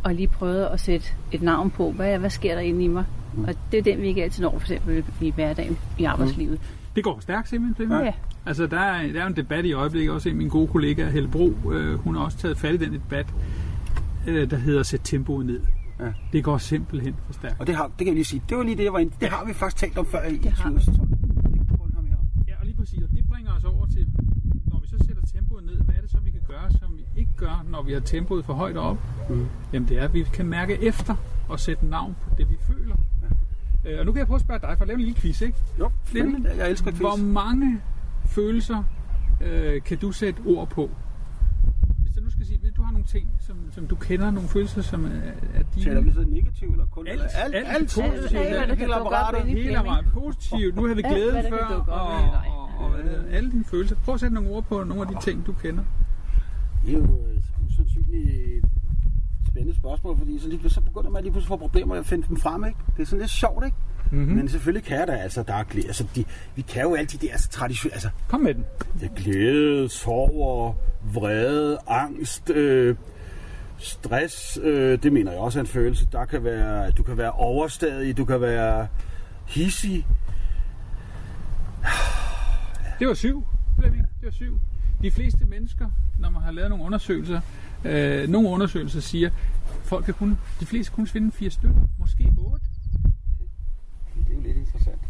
og 0.08 0.14
lige 0.14 0.28
prøvede 0.28 0.68
at 0.68 0.80
sætte 0.80 1.06
et 1.32 1.42
navn 1.42 1.70
på, 1.70 1.92
hvad, 1.92 2.18
hvad 2.18 2.30
sker 2.30 2.54
der 2.54 2.60
inde 2.60 2.84
i 2.84 2.88
mig? 2.88 3.04
Mm. 3.34 3.44
Og 3.44 3.54
det 3.72 3.78
er 3.78 3.82
den, 3.82 4.02
vi 4.02 4.06
ikke 4.06 4.22
altid 4.22 4.42
når, 4.42 4.58
for 4.58 4.72
eksempel 4.72 5.04
i 5.20 5.30
hverdagen, 5.30 5.78
i 5.98 6.02
mm. 6.02 6.06
arbejdslivet. 6.06 6.52
Mm. 6.52 6.94
Det 6.96 7.04
går 7.04 7.18
stærkt 7.20 7.48
simpelthen. 7.48 7.90
Ja. 7.90 8.12
Altså, 8.46 8.66
der 8.66 8.80
er, 8.80 9.12
der 9.12 9.22
er 9.22 9.26
en 9.26 9.36
debat 9.36 9.64
i 9.64 9.72
øjeblikket, 9.72 10.14
også 10.14 10.28
en 10.28 10.36
min 10.36 10.48
gode 10.48 10.66
kollega, 10.66 11.08
Helle 11.08 11.28
Bro, 11.28 11.52
øh, 11.72 11.98
hun 11.98 12.16
har 12.16 12.24
også 12.24 12.38
taget 12.38 12.58
fat 12.58 12.74
i 12.74 12.76
den 12.76 12.92
debat, 12.92 13.26
øh, 14.26 14.50
der 14.50 14.56
hedder 14.56 14.82
Sæt 14.82 15.00
tempoet 15.04 15.46
ned. 15.46 15.60
Ja. 16.00 16.04
Det 16.32 16.44
går 16.44 16.58
simpelthen 16.58 17.14
for 17.26 17.32
stærkt. 17.32 17.60
Og 17.60 17.66
det, 17.66 17.74
har, 17.74 17.84
det 17.84 17.98
kan 17.98 18.06
jeg 18.06 18.14
lige 18.14 18.24
sige, 18.24 18.42
det 18.48 18.56
var 18.56 18.62
lige 18.62 18.76
det, 18.76 18.84
jeg 18.84 18.92
var 18.92 18.98
inde. 18.98 19.12
Det 19.20 19.28
har 19.28 19.44
vi 19.44 19.52
faktisk 19.52 19.76
talt 19.76 19.98
om 19.98 20.06
før 20.06 20.24
i 20.24 20.38
20. 20.38 21.07
gør, 27.48 27.64
når 27.70 27.82
vi 27.82 27.92
har 27.92 28.00
tempoet 28.00 28.44
for 28.44 28.52
højt 28.52 28.76
op? 28.76 28.96
Mm. 29.28 29.46
Jamen 29.72 29.88
det 29.88 29.98
er, 29.98 30.04
at 30.04 30.14
vi 30.14 30.22
kan 30.22 30.46
mærke 30.46 30.82
efter 30.82 31.14
og 31.48 31.60
sætte 31.60 31.86
navn 31.86 32.16
på 32.22 32.34
det, 32.38 32.50
vi 32.50 32.56
føler. 32.60 32.94
Ja. 33.84 33.90
Øh, 33.90 34.00
og 34.00 34.06
nu 34.06 34.12
kan 34.12 34.18
jeg 34.18 34.26
prøve 34.26 34.36
at 34.36 34.40
spørge 34.40 34.60
dig, 34.60 34.74
for 34.76 34.82
at 34.82 34.88
lave 34.88 34.98
en 34.98 35.04
lille 35.04 35.20
quiz, 35.20 35.40
ikke? 35.40 35.58
Jo, 35.78 35.90
Flemming. 36.04 36.46
Jeg 36.56 36.70
elsker 36.70 36.90
quiz. 36.90 37.00
Hvor 37.00 37.16
mange 37.16 37.80
følelser 38.26 38.82
øh, 39.40 39.82
kan 39.82 39.98
du 39.98 40.12
sætte 40.12 40.40
ord 40.46 40.68
på? 40.68 40.90
Hvis 42.02 42.12
du 42.16 42.20
nu 42.20 42.30
skal 42.30 42.46
sige, 42.46 42.58
du 42.76 42.82
har 42.82 42.92
nogle 42.92 43.06
ting, 43.06 43.28
som, 43.40 43.56
som 43.72 43.86
du 43.86 43.96
kender, 43.96 44.30
nogle 44.30 44.48
følelser, 44.48 44.82
som 44.82 45.04
er, 45.04 45.08
er 45.54 45.62
dine... 45.74 45.84
Taler 45.84 46.00
vi 46.00 46.12
så 46.12 46.24
negativt 46.28 46.72
eller 46.72 46.86
kun? 46.86 47.06
Alt, 47.06 47.22
alt, 47.22 47.54
alt, 47.54 47.68
alt, 47.68 47.82
positivt. 47.82 48.40
alt, 48.40 48.68
der 48.68 48.74
kan 48.74 48.78
hele 48.78 48.94
apparatet. 48.94 49.42
Hele 49.42 49.82
meget 49.82 50.06
positivt. 50.12 50.76
Nu 50.76 50.86
har 50.86 50.94
vi 50.94 51.02
Alt, 51.04 51.14
glæde 51.14 51.32
kan 51.32 51.50
før, 51.50 51.84
og, 51.88 52.06
og, 52.46 52.84
og, 52.84 53.02
hedder, 53.02 53.36
alle 53.36 53.50
dine 53.50 53.64
følelser. 53.64 53.96
Prøv 54.04 54.14
at 54.14 54.20
sætte 54.20 54.34
nogle 54.34 54.50
ord 54.50 54.64
på 54.64 54.84
nogle 54.84 55.02
af 55.02 55.08
de 55.08 55.16
ting, 55.20 55.46
du 55.46 55.52
kender. 55.52 55.84
Det 56.86 56.94
er 56.94 56.98
jo 56.98 57.27
usandsynligt 58.08 58.64
spændende 59.48 59.76
spørgsmål, 59.76 60.18
fordi 60.18 60.38
så, 60.38 60.48
lige, 60.48 60.70
så 60.70 60.80
begynder 60.80 61.10
man 61.10 61.22
lige 61.22 61.32
pludselig 61.32 61.52
at 61.52 61.58
få 61.58 61.66
problemer 61.66 61.94
med 61.94 61.98
at 61.98 62.06
finde 62.06 62.28
dem 62.28 62.36
frem, 62.36 62.64
ikke? 62.64 62.78
Det 62.96 63.02
er 63.02 63.06
sådan 63.06 63.20
lidt 63.20 63.30
sjovt, 63.30 63.64
ikke? 63.64 63.76
Mm-hmm. 64.10 64.36
Men 64.36 64.48
selvfølgelig 64.48 64.84
kan 64.84 64.98
jeg 64.98 65.06
da, 65.06 65.12
altså, 65.12 65.42
der 65.42 65.54
er 65.54 65.64
glæde, 65.64 65.86
altså, 65.86 66.06
de, 66.14 66.24
vi 66.56 66.62
kan 66.62 66.82
jo 66.82 66.94
alle 66.94 67.06
de 67.06 67.26
der 67.26 67.32
altså, 67.32 67.48
tradition, 67.48 67.92
altså, 67.92 68.08
Kom 68.28 68.40
med 68.40 68.54
den. 68.54 68.64
det 69.00 69.10
er 69.10 69.14
glæde, 69.22 69.88
sorger, 69.88 70.74
vrede, 71.14 71.78
angst, 71.88 72.50
øh, 72.50 72.96
stress, 73.78 74.58
øh, 74.62 75.02
det 75.02 75.12
mener 75.12 75.32
jeg 75.32 75.40
også 75.40 75.58
er 75.58 75.60
en 75.60 75.66
følelse. 75.66 76.08
Der 76.12 76.24
kan 76.24 76.44
være, 76.44 76.90
du 76.90 77.02
kan 77.02 77.18
være 77.18 77.32
overstadig, 77.32 78.16
du 78.16 78.24
kan 78.24 78.40
være 78.40 78.86
hissig. 79.46 80.06
Det 82.98 83.08
var 83.08 83.14
syv, 83.14 83.44
Flemming. 83.78 84.02
Det 84.20 84.24
var 84.24 84.30
syv. 84.30 84.60
De 85.02 85.10
fleste 85.10 85.44
mennesker, 85.44 85.90
når 86.18 86.30
man 86.30 86.42
har 86.42 86.50
lavet 86.50 86.70
nogle 86.70 86.84
undersøgelser, 86.84 87.40
øh, 87.84 88.28
nogle 88.28 88.48
undersøgelser 88.48 89.00
siger, 89.00 89.30
folk 89.82 90.04
kan 90.04 90.14
kun, 90.14 90.38
de 90.60 90.66
fleste 90.66 90.92
kun 90.92 91.06
finde 91.06 91.32
fire 91.32 91.50
stykker, 91.50 91.80
måske 91.98 92.32
otte. 92.38 92.64
Det 94.14 94.30
er 94.30 94.34
jo 94.34 94.40
lidt 94.40 94.56
interessant. 94.56 95.00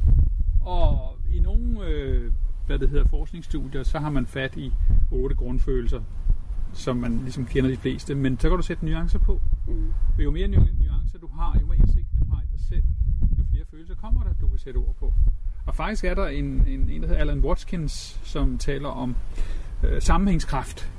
Og 0.62 1.16
i 1.32 1.40
nogle 1.40 1.86
øh, 1.86 2.32
hvad 2.66 2.78
det 2.78 2.88
hedder, 2.90 3.08
forskningsstudier, 3.08 3.82
så 3.82 3.98
har 3.98 4.10
man 4.10 4.26
fat 4.26 4.56
i 4.56 4.72
otte 5.10 5.36
grundfølelser, 5.36 6.00
som 6.72 6.96
man 6.96 7.18
ligesom 7.18 7.46
kender 7.46 7.70
de 7.70 7.76
fleste. 7.76 8.14
Men 8.14 8.38
så 8.38 8.48
kan 8.48 8.56
du 8.56 8.62
sætte 8.62 8.84
nuancer 8.84 9.18
på. 9.18 9.40
Mm. 9.68 9.92
Og 10.18 10.24
jo 10.24 10.30
mere 10.30 10.48
nu- 10.48 10.66
nuancer 10.84 11.18
du 11.18 11.28
har, 11.38 11.58
jo 11.60 11.66
mere 11.66 11.76
indsigt 11.76 12.06
du 12.20 12.34
har 12.34 12.42
i 12.42 12.46
dig 12.52 12.60
selv, 12.68 12.82
jo 13.38 13.44
flere 13.50 13.64
følelser 13.70 13.94
kommer 13.94 14.22
der, 14.22 14.32
du 14.40 14.48
kan 14.48 14.58
sætte 14.58 14.78
ord 14.78 14.94
på. 14.98 15.12
Og 15.66 15.74
faktisk 15.74 16.04
er 16.04 16.14
der 16.14 16.26
en, 16.26 16.44
en, 16.44 16.90
en 16.90 17.02
der 17.02 17.08
hedder 17.08 17.20
Alan 17.20 17.40
Watkins, 17.40 18.20
som 18.24 18.58
taler 18.58 18.88
om 18.88 19.16
øh, 19.82 20.02
sammenhængskraft 20.02 20.92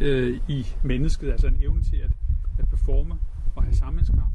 øh, 0.00 0.40
i 0.48 0.66
mennesket, 0.82 1.30
altså 1.30 1.46
en 1.46 1.56
evne 1.60 1.82
til 1.82 1.96
at, 1.96 2.10
at 2.58 2.68
performe 2.68 3.14
og 3.56 3.62
have 3.62 3.74
sammenhængskraft. 3.74 4.32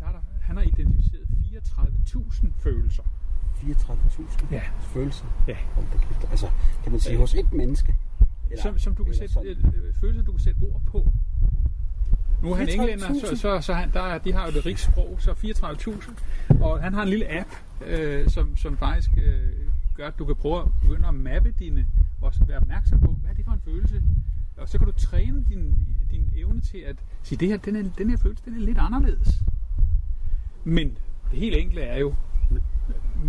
Der 0.00 0.06
er 0.06 0.12
der, 0.12 0.18
han 0.40 0.56
har 0.56 0.64
identificeret 0.64 1.26
34.000 1.52 2.46
følelser. 2.58 3.02
34.000 3.62 4.46
Ja. 4.50 4.62
følelser. 4.80 5.24
Ja. 5.48 5.56
Hold 5.74 5.86
da 5.92 5.98
kæft. 5.98 6.30
Altså, 6.30 6.46
kan 6.82 6.92
man 6.92 7.00
sige, 7.00 7.16
hos 7.16 7.34
et 7.34 7.52
menneske. 7.52 7.94
Eller, 8.50 8.62
som, 8.62 8.78
som 8.78 8.94
du 8.94 9.04
kan 9.04 9.14
sætte, 9.14 9.40
øh, 9.44 9.56
følelser, 10.00 10.22
du 10.22 10.32
kan 10.32 10.40
sætte 10.40 10.58
ord 10.62 10.80
på. 10.86 11.08
Nu 12.42 12.50
er 12.52 12.56
han 12.56 12.68
34.000. 12.68 12.72
englænder, 12.72 13.14
så, 13.26 13.36
så, 13.36 13.60
så 13.60 13.74
han, 13.74 13.90
der, 13.92 14.18
de 14.18 14.32
har 14.32 14.46
jo 14.46 14.52
det 14.52 14.66
rigt 14.66 14.80
sprog, 14.80 15.16
så 15.18 15.30
34.000. 15.32 16.62
Og 16.62 16.82
han 16.82 16.94
har 16.94 17.02
en 17.02 17.08
lille 17.08 17.38
app, 17.40 17.48
øh, 17.86 18.28
som, 18.28 18.56
som 18.56 18.76
faktisk 18.76 19.10
øh, 19.16 19.42
gør, 19.94 20.06
at 20.06 20.18
du 20.18 20.24
kan 20.24 20.36
prøve 20.36 20.60
at 20.60 20.66
begynde 20.82 21.08
at 21.08 21.14
mappe 21.14 21.54
dine, 21.58 21.86
og 22.20 22.32
være 22.46 22.58
opmærksom 22.58 23.00
på, 23.00 23.12
hvad 23.12 23.30
er 23.30 23.34
det 23.34 23.44
for 23.44 23.52
en 23.52 23.60
følelse. 23.64 24.02
Og 24.60 24.68
så 24.68 24.78
kan 24.78 24.86
du 24.86 24.92
træne 24.92 25.44
din, 25.48 25.74
din 26.10 26.24
evne 26.36 26.60
til 26.60 26.78
at 26.78 26.96
sige, 27.22 27.38
det 27.38 27.48
her, 27.48 27.56
den, 27.56 27.76
er, 27.76 27.82
den 27.98 28.10
her 28.10 28.16
følelse, 28.16 28.44
den 28.44 28.54
er 28.54 28.60
lidt 28.60 28.78
anderledes. 28.78 29.38
Men 30.64 30.88
det 31.30 31.38
helt 31.38 31.56
enkle 31.56 31.80
er 31.80 31.98
jo 31.98 32.14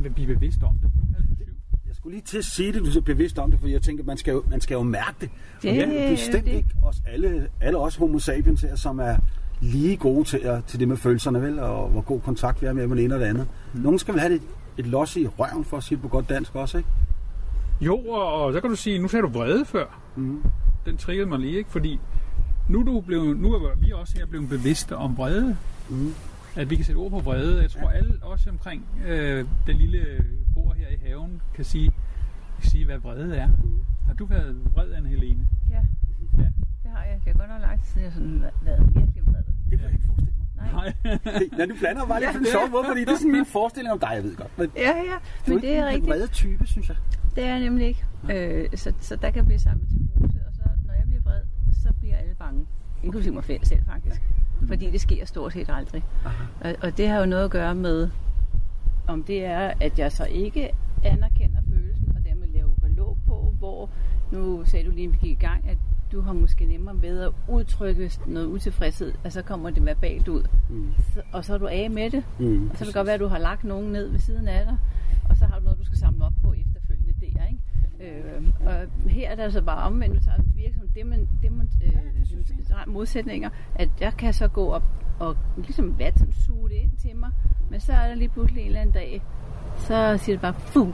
at 0.06 0.14
blive 0.16 0.28
bevidst 0.36 0.64
om 0.64 0.74
det. 0.82 0.92
Nu 0.96 1.02
havde 1.14 1.28
du 1.28 1.36
syv. 1.36 1.46
Jeg 1.88 1.96
skulle 1.96 2.16
lige 2.16 2.26
til 2.26 2.38
at 2.38 2.46
sige 2.46 2.74
det, 2.74 2.82
du 2.94 3.00
er 3.00 3.02
bevidst 3.02 3.40
om 3.40 3.52
det, 3.52 3.60
for 3.60 3.68
jeg 3.68 3.82
tænker, 3.82 4.04
man 4.04 4.18
skal 4.18 4.32
jo, 4.32 4.44
man 4.50 4.62
skal 4.62 4.76
jo 4.76 4.84
mærke 4.84 5.16
det. 5.22 5.30
Og 5.56 5.64
Det 5.64 5.88
det 5.88 6.06
er 6.06 6.10
bestemt 6.10 6.46
det. 6.46 6.52
ikke 6.52 6.70
os, 6.84 7.02
alle, 7.06 7.48
alle 7.62 7.78
os 7.78 7.96
homo 7.96 8.20
sapiens 8.20 8.62
her, 8.62 8.76
som 8.76 9.00
er 9.00 9.16
lige 9.62 9.98
gode 9.98 10.24
til, 10.24 10.38
at, 10.38 10.66
til 10.66 10.80
det 10.80 10.88
med 10.88 10.98
følelserne, 10.98 11.42
vel? 11.42 11.60
Og 11.60 11.90
hvor 11.90 12.02
god 12.02 12.22
kontakt 12.22 12.62
vi 12.62 12.68
er 12.68 12.74
med 12.74 12.88
med 12.88 12.98
det 12.98 13.04
ene 13.06 13.14
og 13.14 13.20
det 13.20 13.26
andet. 13.26 13.48
Mm. 13.74 13.82
Nogen 13.82 14.00
skal 14.00 14.14
vel 14.14 14.22
have 14.22 14.34
et, 14.36 14.42
et 14.78 14.88
los 14.88 15.16
i 15.18 15.28
røven, 15.28 15.66
for 15.66 15.78
at 15.78 15.84
sige 15.84 15.96
det 15.96 16.02
på 16.02 16.08
godt 16.08 16.30
dansk 16.30 16.56
også, 16.56 16.78
ikke? 16.78 16.90
Jo, 17.82 17.98
og, 17.98 18.34
og 18.46 18.54
så 18.54 18.62
kan 18.62 18.70
du 18.70 18.76
sige, 18.76 19.00
nu 19.00 19.08
sagde 19.08 19.24
du 19.24 19.30
vrede 19.30 19.66
før. 19.66 20.02
Mm. 20.16 20.44
Den 20.86 20.98
triggede 20.98 21.30
mig 21.30 21.40
lige, 21.40 21.58
ikke? 21.58 21.70
Fordi 21.70 22.00
nu 22.70 22.80
er, 22.80 22.84
du 22.84 23.02
blevet, 23.02 23.38
nu 23.40 23.54
er 23.54 23.76
vi 23.76 23.92
også 23.92 24.18
her 24.18 24.26
blevet 24.26 24.50
bevidste 24.50 24.98
om 24.98 25.18
vrede. 25.18 25.58
Mm. 25.90 26.14
At 26.56 26.70
vi 26.70 26.76
kan 26.76 26.86
sætte 26.86 27.00
ord 27.00 27.12
på 27.12 27.20
vrede. 27.20 27.62
Jeg 27.62 27.72
tror, 27.72 27.90
alle 27.90 28.14
også 28.22 28.50
omkring 28.50 28.86
øh, 29.08 29.46
det 29.68 29.76
lille 29.76 30.06
bord 30.54 30.76
her 30.76 30.88
i 30.88 30.98
haven 31.08 31.42
kan 31.56 31.66
sige, 31.66 31.92
kan 32.62 32.70
sige 32.70 32.86
hvad 32.86 32.98
vrede 32.98 33.36
er. 33.38 33.48
Har 34.08 34.14
du 34.14 34.26
været 34.26 34.58
vred, 34.74 34.92
Anne 34.94 35.10
Helene? 35.10 35.48
Ja, 35.70 35.76
Ja. 36.38 36.44
det 36.84 36.92
har 36.96 37.04
jeg. 37.04 37.22
Det 37.26 37.34
er 37.34 37.38
godt 37.38 37.50
nok 37.50 37.62
lang 37.62 37.80
tid 37.84 37.88
siden, 37.94 38.04
jeg 38.06 38.14
sådan 38.14 38.42
været- 38.42 38.54
været 38.66 38.96
virkelig 38.96 39.24
vred. 39.28 39.44
Det 39.70 39.80
kan 39.80 39.82
jeg 39.82 39.92
ikke 39.92 40.06
forestille 40.06 40.34
mig. 40.38 40.72
Nej. 40.74 40.94
Nej. 41.04 41.50
Ja, 41.58 41.66
du 41.66 41.76
blander 41.80 42.06
bare 42.06 42.20
lidt 42.20 42.32
på 42.32 42.38
en 42.38 42.46
sjov 42.56 42.70
måde, 42.72 42.84
fordi 42.88 43.00
det 43.02 43.10
er 43.10 43.18
sådan 43.18 43.32
min 43.32 43.46
forestilling 43.46 43.92
om 43.94 44.00
dig, 44.00 44.12
jeg 44.16 44.24
ved 44.24 44.36
godt. 44.36 44.58
Men 44.58 44.70
Ja, 44.78 44.82
ja, 45.12 45.18
du 45.48 45.52
men 45.54 45.62
det 45.62 45.70
er 45.70 45.72
ikke 45.72 45.80
en 45.80 45.88
rigtigt. 45.88 46.10
vrede 46.10 46.28
type, 46.28 46.68
synes 46.68 46.90
jeg. 46.90 46.98
Det 47.36 47.44
er 47.44 47.48
jeg 47.48 47.60
nemlig 47.60 47.88
ikke. 47.88 48.04
Øh, 48.34 48.70
så, 48.76 48.94
så 49.00 49.16
der 49.16 49.30
kan 49.32 49.46
blive 49.46 49.60
samlet 49.60 49.88
til 49.90 49.98
huse, 50.16 50.40
og 50.48 50.54
så 50.56 50.62
når 50.88 50.94
jeg 50.94 51.04
bliver 51.08 51.22
vred, 51.22 51.42
så 51.82 51.94
bliver 52.00 52.16
alle 52.16 52.36
bange. 52.36 52.66
Inklusive 53.04 53.34
mig 53.34 53.44
selv 53.44 53.86
faktisk. 53.86 54.22
Fordi 54.68 54.92
det 54.92 55.02
sker 55.02 55.26
stort 55.26 55.54
set 55.54 55.70
aldrig. 55.70 56.04
Og, 56.62 56.76
og 56.82 56.98
det 56.98 57.08
har 57.08 57.20
jo 57.20 57.26
noget 57.26 57.46
at 57.46 57.52
gøre 57.52 57.76
med, 57.76 58.10
om 59.08 59.24
det 59.24 59.46
er, 59.46 59.74
at 59.82 60.00
jeg 60.00 60.12
så 60.12 60.26
ikke 60.26 60.72
anerkender 61.04 61.62
følelsen, 61.70 62.14
og 62.18 62.24
dermed 62.26 62.48
laver 62.48 62.72
låg 63.02 63.18
på, 63.28 63.54
hvor, 63.58 63.90
nu 64.32 64.66
sagde 64.66 64.86
du 64.86 64.92
lige, 64.92 65.08
at 65.08 65.14
vi 65.14 65.18
gik 65.22 65.32
i 65.32 65.46
gang, 65.46 65.70
at 65.70 65.78
du 66.12 66.22
har 66.22 66.34
måske 66.34 66.66
nemmere 66.66 67.02
ved 67.02 67.22
at 67.22 67.32
udtrykke 67.48 68.12
noget 68.28 68.46
utilfredshed, 68.46 69.14
og 69.24 69.32
så 69.32 69.42
kommer 69.42 69.70
det 69.70 69.86
verbalt 69.86 70.28
ud. 70.28 70.44
Mm. 70.70 70.94
Så, 71.14 71.22
og 71.32 71.46
så 71.46 71.54
er 71.54 71.58
du 71.58 71.68
af 71.68 71.90
med 71.90 72.10
det. 72.10 72.24
Mm. 72.40 72.70
Og 72.70 72.78
så 72.78 72.78
kan 72.78 72.88
det 72.88 72.96
godt 72.96 73.06
være, 73.06 73.14
at 73.14 73.20
du 73.20 73.28
har 73.28 73.40
lagt 73.40 73.64
nogen 73.64 73.92
ned 73.92 74.08
ved 74.10 74.20
siden 74.20 74.48
af 74.48 74.66
dig, 74.66 74.78
og 75.30 75.38
så 75.38 75.46
har 75.46 75.60
du 75.60 75.64
noget, 75.64 75.80
du 75.80 75.86
skal 75.86 75.98
samle 75.98 76.26
op 76.26 76.34
på 76.44 76.54
efterfølgende 76.54 77.14
der, 77.22 77.46
ikke? 77.46 77.60
Øh, 78.00 78.44
og 78.66 79.10
her 79.10 79.30
er 79.30 79.36
det 79.36 79.44
altså 79.44 79.62
bare 79.62 79.84
omvendt, 79.84 80.16
du 80.16 80.26
tager 80.26 80.42
det 80.96 81.06
man, 81.06 81.28
øh, 81.84 82.94
modsætninger, 82.94 83.50
at 83.76 83.90
jeg 84.02 84.14
kan 84.18 84.34
så 84.34 84.48
gå 84.48 84.70
op 84.72 84.84
og 85.20 85.38
ligesom 85.58 86.00
vatten 86.00 86.32
suge 86.32 86.70
det 86.70 86.76
ind 86.76 86.92
til 86.98 87.16
mig, 87.16 87.30
men 87.70 87.80
så 87.80 87.94
er 87.94 88.08
der 88.08 88.16
lige 88.16 88.30
pludselig 88.30 88.62
en 88.62 88.68
eller 88.68 88.82
anden 88.82 88.94
dag, 88.94 89.22
så 89.78 90.18
siger 90.18 90.34
det 90.36 90.42
bare, 90.42 90.54
fu, 90.54 90.94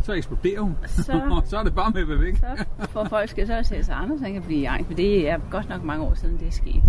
Så 0.00 0.12
eksploderer 0.12 0.60
hun. 0.60 0.76
Så- 0.86 1.42
så 1.50 1.58
er 1.58 1.62
det 1.64 1.74
bare 1.74 1.90
med 1.90 2.02
at 2.02 2.08
være 2.08 2.20
væk. 2.20 2.36
så 2.36 2.66
får 2.88 3.04
folk 3.04 3.28
skal 3.28 3.46
så 3.46 3.62
sætte 3.62 3.84
sig 3.84 3.94
andet, 3.96 4.18
så 4.18 4.24
han 4.24 4.32
kan 4.34 4.42
blive 4.42 4.68
angst, 4.68 4.86
for 4.86 4.94
det 4.94 5.28
er 5.28 5.38
godt 5.50 5.68
nok 5.68 5.82
mange 5.84 6.04
år 6.04 6.14
siden, 6.14 6.38
det 6.38 6.46
er 6.46 6.52
sket. 6.52 6.82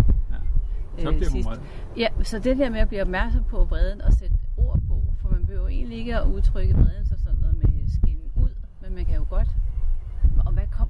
Så 0.98 1.08
Øh, 1.10 1.16
bliver 1.16 1.30
hun 1.32 1.44
vred. 1.44 1.58
Ja, 1.96 2.06
så 2.22 2.38
det 2.38 2.58
der 2.58 2.70
med 2.70 2.80
at 2.80 2.88
blive 2.88 3.02
opmærksom 3.02 3.44
på 3.44 3.64
vreden 3.64 4.02
og 4.02 4.12
sætte 4.12 4.36
ord 4.56 4.78
på, 4.88 5.02
for 5.20 5.28
man 5.28 5.46
behøver 5.46 5.68
egentlig 5.68 5.98
ikke 5.98 6.16
at 6.16 6.26
udtrykke 6.26 6.74
vreden 6.74 7.04
så 7.06 7.14
sådan 7.18 7.38
noget 7.40 7.56
med 7.58 7.88
skillen 7.88 8.30
ud, 8.36 8.48
men 8.82 8.94
man 8.94 9.04
kan 9.04 9.14
jo 9.14 9.24
godt, 9.30 9.48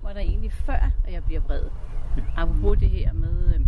kommer 0.07 0.21
der 0.21 0.29
egentlig 0.29 0.53
før, 0.53 0.91
at 1.05 1.13
jeg 1.13 1.25
bliver 1.25 1.41
vred? 1.41 1.63
Apropos 2.37 2.79
det 2.79 2.89
her 2.89 3.13
med 3.13 3.55
øh, 3.55 3.61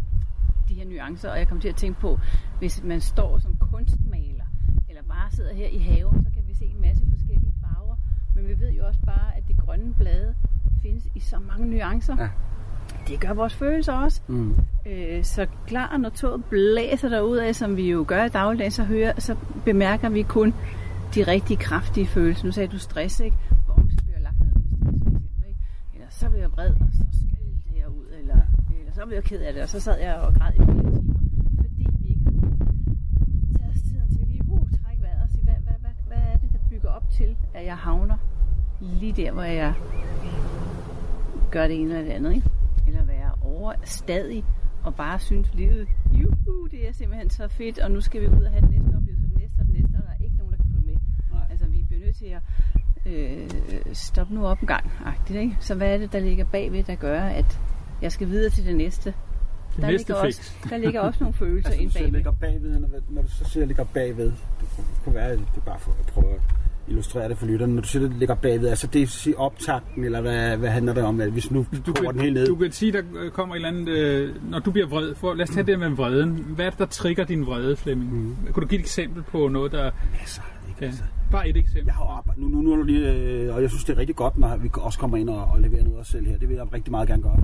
de 0.68 0.74
her 0.74 0.84
nuancer, 0.84 1.30
og 1.30 1.38
jeg 1.38 1.48
kom 1.48 1.60
til 1.60 1.68
at 1.68 1.76
tænke 1.76 2.00
på, 2.00 2.18
hvis 2.58 2.82
man 2.84 3.00
står 3.00 3.38
som 3.38 3.56
kunstmaler, 3.72 4.44
eller 4.88 5.02
bare 5.02 5.30
sidder 5.30 5.54
her 5.54 5.66
i 5.66 5.78
haven, 5.78 6.24
så 6.24 6.30
kan 6.34 6.42
vi 6.48 6.54
se 6.54 6.64
en 6.64 6.80
masse 6.80 7.04
forskellige 7.10 7.54
farver, 7.60 7.96
men 8.34 8.48
vi 8.48 8.60
ved 8.60 8.70
jo 8.72 8.86
også 8.86 9.00
bare, 9.06 9.36
at 9.36 9.48
de 9.48 9.54
grønne 9.54 9.94
blade 9.94 10.34
findes 10.82 11.08
i 11.14 11.20
så 11.20 11.38
mange 11.38 11.66
nuancer. 11.66 12.16
Ja. 12.18 12.28
Det 13.08 13.20
gør 13.20 13.32
vores 13.32 13.54
følelser 13.54 13.92
også. 13.92 14.22
Mm. 14.28 14.56
Øh, 14.86 15.24
så 15.24 15.46
klar, 15.66 15.96
når 15.96 16.08
toget 16.08 16.44
blæser 16.44 17.08
derud 17.08 17.36
af, 17.36 17.54
som 17.54 17.76
vi 17.76 17.90
jo 17.90 18.04
gør 18.08 18.24
i 18.24 18.28
dagligdagen, 18.28 18.72
så, 18.72 18.84
hører, 18.84 19.20
så 19.20 19.36
bemærker 19.64 20.08
vi 20.08 20.22
kun 20.22 20.54
de 21.14 21.22
rigtig 21.22 21.58
kraftige 21.58 22.06
følelser. 22.06 22.44
Nu 22.44 22.52
sagde 22.52 22.68
du 22.68 22.78
stress, 22.78 23.20
ikke? 23.20 23.36
Bom, 23.66 23.90
så 23.90 23.96
bliver 24.04 24.16
jeg 24.16 24.22
lagt 24.22 24.38
ned 24.38 24.52
med 24.52 24.62
stress, 24.62 24.82
for 24.82 24.88
eksempel, 24.88 25.48
ikke? 25.48 25.60
Eller 25.94 26.07
så 26.18 26.28
bliver 26.28 26.42
jeg 26.42 26.52
vred, 26.52 26.70
og 26.70 26.88
så 26.92 27.04
skældte 27.12 27.70
jeg 27.80 27.88
ud, 27.88 28.06
eller, 28.20 28.40
eller 28.78 28.92
så 28.92 29.06
blev 29.06 29.14
jeg 29.14 29.24
ked 29.24 29.40
af 29.40 29.52
det, 29.52 29.62
og 29.62 29.68
så 29.68 29.80
sad 29.80 29.98
jeg 30.00 30.14
og 30.16 30.34
græd 30.34 30.52
i 30.52 30.56
flere 30.56 30.90
timer. 30.92 31.14
Fordi 31.62 31.86
vi 31.98 32.08
ikke 32.08 32.24
har 32.24 32.32
taget 33.58 33.72
os 33.74 33.82
tiden 33.82 34.08
til 34.16 34.26
lige 34.26 34.42
uh, 34.48 34.70
trække 34.70 35.02
vejret 35.02 35.22
og 35.22 35.28
sige, 35.30 35.44
hvad, 35.44 35.54
hvad, 35.54 35.74
hvad, 35.80 35.90
hvad 36.06 36.32
er 36.32 36.36
det, 36.36 36.52
der 36.52 36.58
bygger 36.70 36.90
op 36.90 37.10
til, 37.10 37.36
at 37.54 37.64
jeg 37.64 37.76
havner 37.76 38.16
lige 38.80 39.12
der, 39.12 39.32
hvor 39.32 39.42
jeg 39.42 39.74
gør 41.50 41.66
det 41.66 41.80
ene 41.80 41.90
eller 41.90 42.04
det 42.04 42.10
andet, 42.10 42.34
ikke? 42.34 42.50
Eller 42.86 43.04
være 43.04 43.32
overstadig 43.42 44.44
og 44.84 44.94
bare 44.94 45.18
synes 45.18 45.54
livet, 45.54 45.88
juhu, 46.12 46.66
det 46.70 46.88
er 46.88 46.92
simpelthen 46.92 47.30
så 47.30 47.48
fedt, 47.48 47.78
og 47.78 47.90
nu 47.90 48.00
skal 48.00 48.20
vi 48.20 48.26
ud 48.28 48.42
og 48.42 48.50
have 48.50 48.60
den 48.60 48.70
næste 48.70 48.96
oplevelse, 48.96 49.26
den 49.26 49.36
næste 49.38 49.60
og 49.60 49.66
den 49.66 49.74
næste, 49.74 49.94
og 49.96 50.02
der 50.02 50.10
er 50.10 50.24
ikke 50.24 50.36
nogen, 50.36 50.52
der 50.52 50.58
kan 50.58 50.66
følge 50.72 50.86
med. 50.86 50.96
Nej. 51.32 51.46
Altså, 51.50 51.66
vi 51.66 51.82
bliver 51.88 52.04
nødt 52.04 52.16
til 52.16 52.26
at 52.26 52.42
øh, 53.08 53.48
stoppe 53.92 54.34
nu 54.34 54.46
op 54.46 54.60
en 54.60 54.66
gang, 54.66 54.90
agtigt, 55.06 55.38
ikke? 55.40 55.56
Så 55.60 55.74
hvad 55.74 55.94
er 55.94 55.98
det, 55.98 56.12
der 56.12 56.18
ligger 56.20 56.44
bagved, 56.44 56.82
der 56.84 56.94
gør, 56.94 57.20
at 57.22 57.58
jeg 58.02 58.12
skal 58.12 58.28
videre 58.28 58.50
til 58.50 58.64
det 58.66 58.76
næste? 58.76 59.14
Det 59.76 59.82
der, 59.84 59.90
næste 59.90 60.08
ligger 60.08 60.24
fix. 60.24 60.38
også, 60.38 60.52
der 60.70 60.76
ligger 60.76 61.00
også 61.00 61.18
nogle 61.20 61.34
følelser 61.44 61.68
Altså, 61.70 61.82
ind 61.82 61.92
bagved. 61.92 62.10
ligger 62.12 62.32
bagved, 62.32 62.78
når, 62.78 62.88
når 63.10 63.22
du 63.22 63.28
så 63.28 63.44
siger, 63.44 63.66
ligger 63.66 63.84
bagved, 63.84 64.24
det 64.26 64.68
kunne 65.04 65.14
være, 65.14 65.30
det 65.32 65.40
er 65.56 65.60
bare 65.60 65.78
for 65.78 65.90
at 66.00 66.06
prøve 66.06 66.34
at 66.34 66.40
illustrere 66.88 67.28
det 67.28 67.38
for 67.38 67.46
lytterne. 67.46 67.74
Når 67.74 67.82
du 67.82 67.88
siger, 67.88 68.02
det 68.08 68.16
ligger 68.16 68.34
bagved, 68.34 68.68
altså 68.68 68.86
det 68.86 69.02
er 69.02 69.06
sige 69.06 69.38
optakten, 69.38 70.04
eller 70.04 70.20
hvad, 70.20 70.56
hvad 70.56 70.70
handler 70.70 70.92
det 70.94 71.02
om? 71.04 71.20
At 71.20 71.30
hvis 71.30 71.50
nu 71.50 71.66
Du 71.86 71.92
kommer 71.92 72.12
den 72.12 72.20
helt 72.20 72.34
kan, 72.34 72.40
ned. 72.42 72.46
du 72.46 72.56
kan 72.56 72.72
sige, 72.72 72.92
der 72.92 73.02
øh, 73.16 73.30
kommer 73.30 73.54
et 73.54 73.56
eller 73.58 73.68
andet, 73.68 73.88
øh, 73.88 74.50
når 74.50 74.58
du 74.58 74.70
bliver 74.70 74.86
vred. 74.88 75.14
For, 75.14 75.34
lad 75.34 75.48
os 75.48 75.50
tage 75.54 75.66
det 75.66 75.78
med 75.78 75.90
vreden. 75.90 76.30
Hvad 76.48 76.66
er 76.66 76.70
det, 76.70 76.78
der 76.78 76.86
trigger 76.86 77.24
din 77.24 77.46
vrede, 77.46 77.76
Flemming? 77.76 78.12
Mm. 78.12 78.52
Kunne 78.52 78.62
du 78.62 78.68
give 78.68 78.78
et 78.78 78.84
eksempel 78.84 79.22
på 79.22 79.48
noget, 79.48 79.72
der... 79.72 79.84
Ikke? 79.86 80.40
Ja, 80.80 80.86
Altså. 80.86 81.04
bare 81.30 81.48
et 81.48 81.56
eksempel. 81.56 81.86
Jeg 81.86 81.94
har 81.94 82.04
arbejdet, 82.04 82.42
nu, 82.42 82.48
nu, 82.48 82.60
nu 82.62 82.76
du 82.76 82.82
lige, 82.82 83.12
øh, 83.12 83.54
og 83.54 83.62
jeg 83.62 83.70
synes, 83.70 83.84
det 83.84 83.92
er 83.92 83.98
rigtig 83.98 84.16
godt, 84.16 84.38
når 84.38 84.56
vi 84.56 84.70
også 84.74 84.98
kommer 84.98 85.16
ind 85.16 85.30
og, 85.30 85.44
og 85.44 85.60
leverer 85.60 85.82
noget 85.84 85.96
af 85.96 86.00
os 86.00 86.08
selv 86.08 86.26
her. 86.26 86.38
Det 86.38 86.48
vil 86.48 86.56
jeg 86.56 86.72
rigtig 86.72 86.90
meget 86.90 87.08
gerne 87.08 87.22
gøre. 87.22 87.40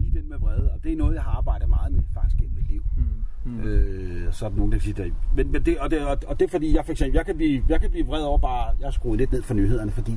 Lige 0.00 0.20
den 0.20 0.28
med 0.28 0.38
vrede, 0.38 0.72
og 0.72 0.84
det 0.84 0.92
er 0.92 0.96
noget, 0.96 1.14
jeg 1.14 1.22
har 1.22 1.30
arbejdet 1.30 1.68
meget 1.68 1.92
med 1.92 2.02
faktisk 2.14 2.36
gennem 2.36 2.54
mit 2.56 2.68
liv. 2.68 2.82
Mm. 2.96 3.52
Mm. 3.52 3.60
Øh, 3.60 4.32
så 4.32 4.44
er 4.44 4.48
der 4.48 4.56
nogen, 4.56 4.72
der 4.72 4.78
kan 4.78 4.84
sige 4.84 5.02
det. 5.02 5.12
Men, 5.36 5.52
men 5.52 5.62
det, 5.62 5.78
og, 5.78 5.90
det, 5.90 6.06
og, 6.06 6.18
og 6.26 6.40
det 6.40 6.46
er 6.46 6.50
fordi, 6.50 6.74
jeg 6.76 6.84
for 6.84 6.92
eksempel, 6.92 7.14
jeg 7.14 7.26
kan, 7.26 7.36
blive, 7.36 7.62
jeg 7.68 7.80
kan 7.80 7.90
blive 7.90 8.06
vred 8.06 8.22
over 8.22 8.38
bare, 8.38 8.74
jeg 8.80 8.86
har 8.86 8.90
skruet 8.90 9.18
lidt 9.18 9.32
ned 9.32 9.42
for 9.42 9.54
nyhederne, 9.54 9.90
fordi 9.90 10.16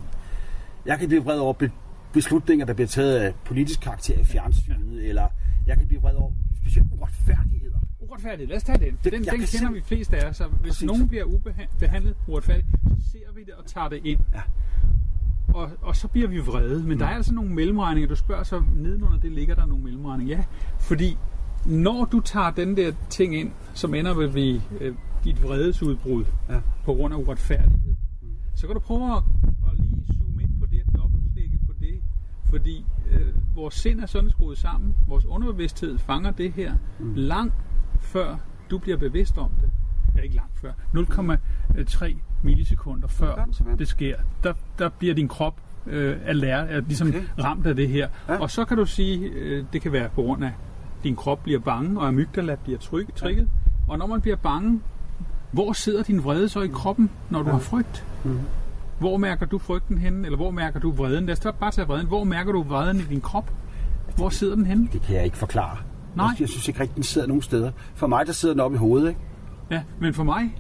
jeg 0.86 1.00
kan 1.00 1.08
blive 1.08 1.24
vred 1.24 1.40
over 1.40 1.54
be, 1.54 1.72
beslutninger, 2.14 2.66
der 2.66 2.74
bliver 2.74 2.88
taget 2.88 3.16
af 3.18 3.34
politisk 3.46 3.82
karakter 3.82 4.20
i 4.20 4.24
fjernsynet, 4.24 5.10
eller 5.10 5.28
jeg 5.68 5.78
kan 5.78 5.88
blive 5.88 6.02
vred 6.02 6.16
over 6.16 6.32
specielt 6.70 6.88
uretfærdigheder. 6.92 7.78
Uretfærdigt, 8.00 8.50
lad 8.50 8.58
os 8.58 8.64
tage 8.64 8.80
den. 8.80 8.98
Den, 9.04 9.12
den 9.14 9.24
kan 9.24 9.34
kender 9.34 9.46
sim- 9.48 9.74
vi 9.74 9.82
flest 9.82 10.14
af 10.14 10.30
os. 10.30 10.38
Hvis 10.38 10.70
Præcis. 10.70 10.84
nogen 10.88 11.08
bliver 11.08 11.24
ubehandlet 11.24 12.16
uretfærdigt, 12.28 12.68
så 12.84 13.12
ser 13.12 13.34
vi 13.36 13.44
det 13.44 13.54
og 13.54 13.66
tager 13.66 13.90
det 13.90 14.00
ind. 14.04 14.20
Ja. 14.34 14.42
Og, 15.54 15.70
og 15.82 15.96
så 15.96 16.08
bliver 16.08 16.28
vi 16.28 16.40
vrede. 16.40 16.84
Men 16.84 17.00
der 17.00 17.06
er 17.06 17.10
altså 17.16 17.34
nogle 17.34 17.50
mellemregninger. 17.54 18.08
Du 18.10 18.16
spørger 18.16 18.44
så, 18.44 18.64
nedenunder 18.76 19.20
det 19.20 19.32
ligger 19.32 19.56
der 19.56 19.66
nogle 19.66 19.84
mellemregninger. 19.84 20.38
Ja, 20.38 20.44
fordi 20.80 21.18
når 21.66 22.06
du 22.06 22.20
tager 22.20 22.52
den 22.52 22.78
der 22.78 22.92
ting 23.10 23.36
ind, 23.36 23.52
som 23.74 23.94
ender 23.94 24.14
ved 24.14 24.28
vi, 24.28 24.62
øh, 24.82 24.96
dit 25.24 25.44
vredesudbrud 25.44 26.26
Ja. 26.50 26.60
på 26.86 26.94
grund 26.94 27.14
af 27.14 27.18
uretfærdighed, 27.18 27.96
så 28.56 28.68
kan 28.68 28.74
du 28.74 28.80
prøve 28.80 29.16
at, 29.18 29.24
at 29.72 29.80
lige 29.80 30.04
zoome 30.18 30.42
ind 30.42 30.60
på 30.60 30.66
det 30.66 30.82
og 30.88 30.94
dobbeltklikke 31.02 31.60
på 31.68 31.74
det. 31.80 32.02
Fordi 32.50 32.86
øh, 33.12 33.28
vores 33.56 33.74
sind 33.74 34.00
er 34.00 34.06
sådan 34.06 34.30
skruet 34.30 34.58
sammen. 34.58 34.96
Vores 35.08 35.26
underbevidsthed 35.26 35.98
fanger 35.98 36.32
det 36.32 36.52
her 36.52 36.74
mm. 37.00 37.14
langt 37.16 37.54
før 38.00 38.36
du 38.72 38.78
bliver 38.78 38.98
bevidst 38.98 39.38
om 39.38 39.50
det. 39.62 39.70
Ja, 40.16 40.22
ikke 40.22 40.36
langt 40.36 40.60
før. 40.60 40.72
0,3 40.96 42.16
millisekunder 42.44 43.08
før 43.08 43.46
det 43.80 43.88
sker. 43.88 44.16
Der, 44.44 44.54
der 44.80 44.90
bliver 44.90 45.14
din 45.16 45.28
krop 45.28 45.62
øh, 45.88 46.18
alert, 46.26 46.68
er 46.70 46.82
ligesom 46.82 47.08
Okay. 47.08 47.24
ramt 47.40 47.66
af 47.68 47.76
det 47.76 47.90
her. 47.90 48.08
Ja. 48.30 48.38
Og 48.40 48.52
så 48.52 48.66
kan 48.66 48.78
du 48.78 48.86
sige, 48.86 49.20
øh, 49.30 49.66
det 49.74 49.82
kan 49.82 49.92
være 49.92 50.10
på 50.10 50.22
grund 50.22 50.44
af, 50.44 50.48
at 50.48 51.04
din 51.04 51.16
krop 51.16 51.44
bliver 51.44 51.60
bange, 51.60 52.00
og 52.00 52.08
amygdala 52.08 52.56
bliver 52.56 52.80
tryk, 52.80 53.16
trykket. 53.16 53.42
Ja. 53.42 53.92
Og 53.92 53.98
når 53.98 54.06
man 54.08 54.22
bliver 54.22 54.36
bange, 54.36 54.82
hvor 55.52 55.74
sidder 55.74 56.04
din 56.04 56.24
vrede 56.24 56.50
så 56.50 56.62
i 56.62 56.68
kroppen, 56.68 57.10
når 57.30 57.40
du 57.40 57.46
Ja. 57.48 57.52
har 57.52 57.60
frygt? 57.60 58.06
Mhm. 58.24 58.40
Hvor 59.00 59.18
mærker 59.18 59.46
du 59.46 59.58
frygten 59.58 59.98
henne, 59.98 60.26
eller 60.26 60.38
hvor 60.38 60.52
mærker 60.52 60.80
du 60.80 60.92
vreden? 60.92 61.26
Lad 61.26 61.48
os 61.48 61.54
bare 61.60 61.72
tage 61.72 61.88
vreden. 61.88 62.08
Hvor 62.08 62.24
mærker 62.24 62.52
du 62.52 62.64
vreden 62.64 62.98
i 63.00 63.04
din 63.04 63.22
krop? 63.22 63.52
Hvor 64.16 64.30
sidder 64.30 64.56
den 64.56 64.66
henne? 64.66 64.88
Det 64.94 65.02
kan 65.02 65.16
jeg 65.16 65.26
ikke 65.26 65.38
forklare. 65.38 65.78
Nej. 66.16 66.26
Jeg, 66.26 66.36
jeg 66.40 66.50
synes 66.50 66.68
ikke 66.68 66.80
rigtig, 66.80 66.96
den 66.96 67.04
sidder 67.04 67.28
nogen 67.28 67.42
steder. 67.42 67.72
For 67.96 68.08
mig, 68.08 68.26
der 68.26 68.34
sidder 68.34 68.54
den 68.54 68.62
oppe 68.62 68.76
i 68.76 68.78
hovedet, 68.78 69.10
ikke? 69.10 69.20
Ja, 69.72 69.84
men 70.00 70.14
for 70.14 70.24
mig, 70.24 70.56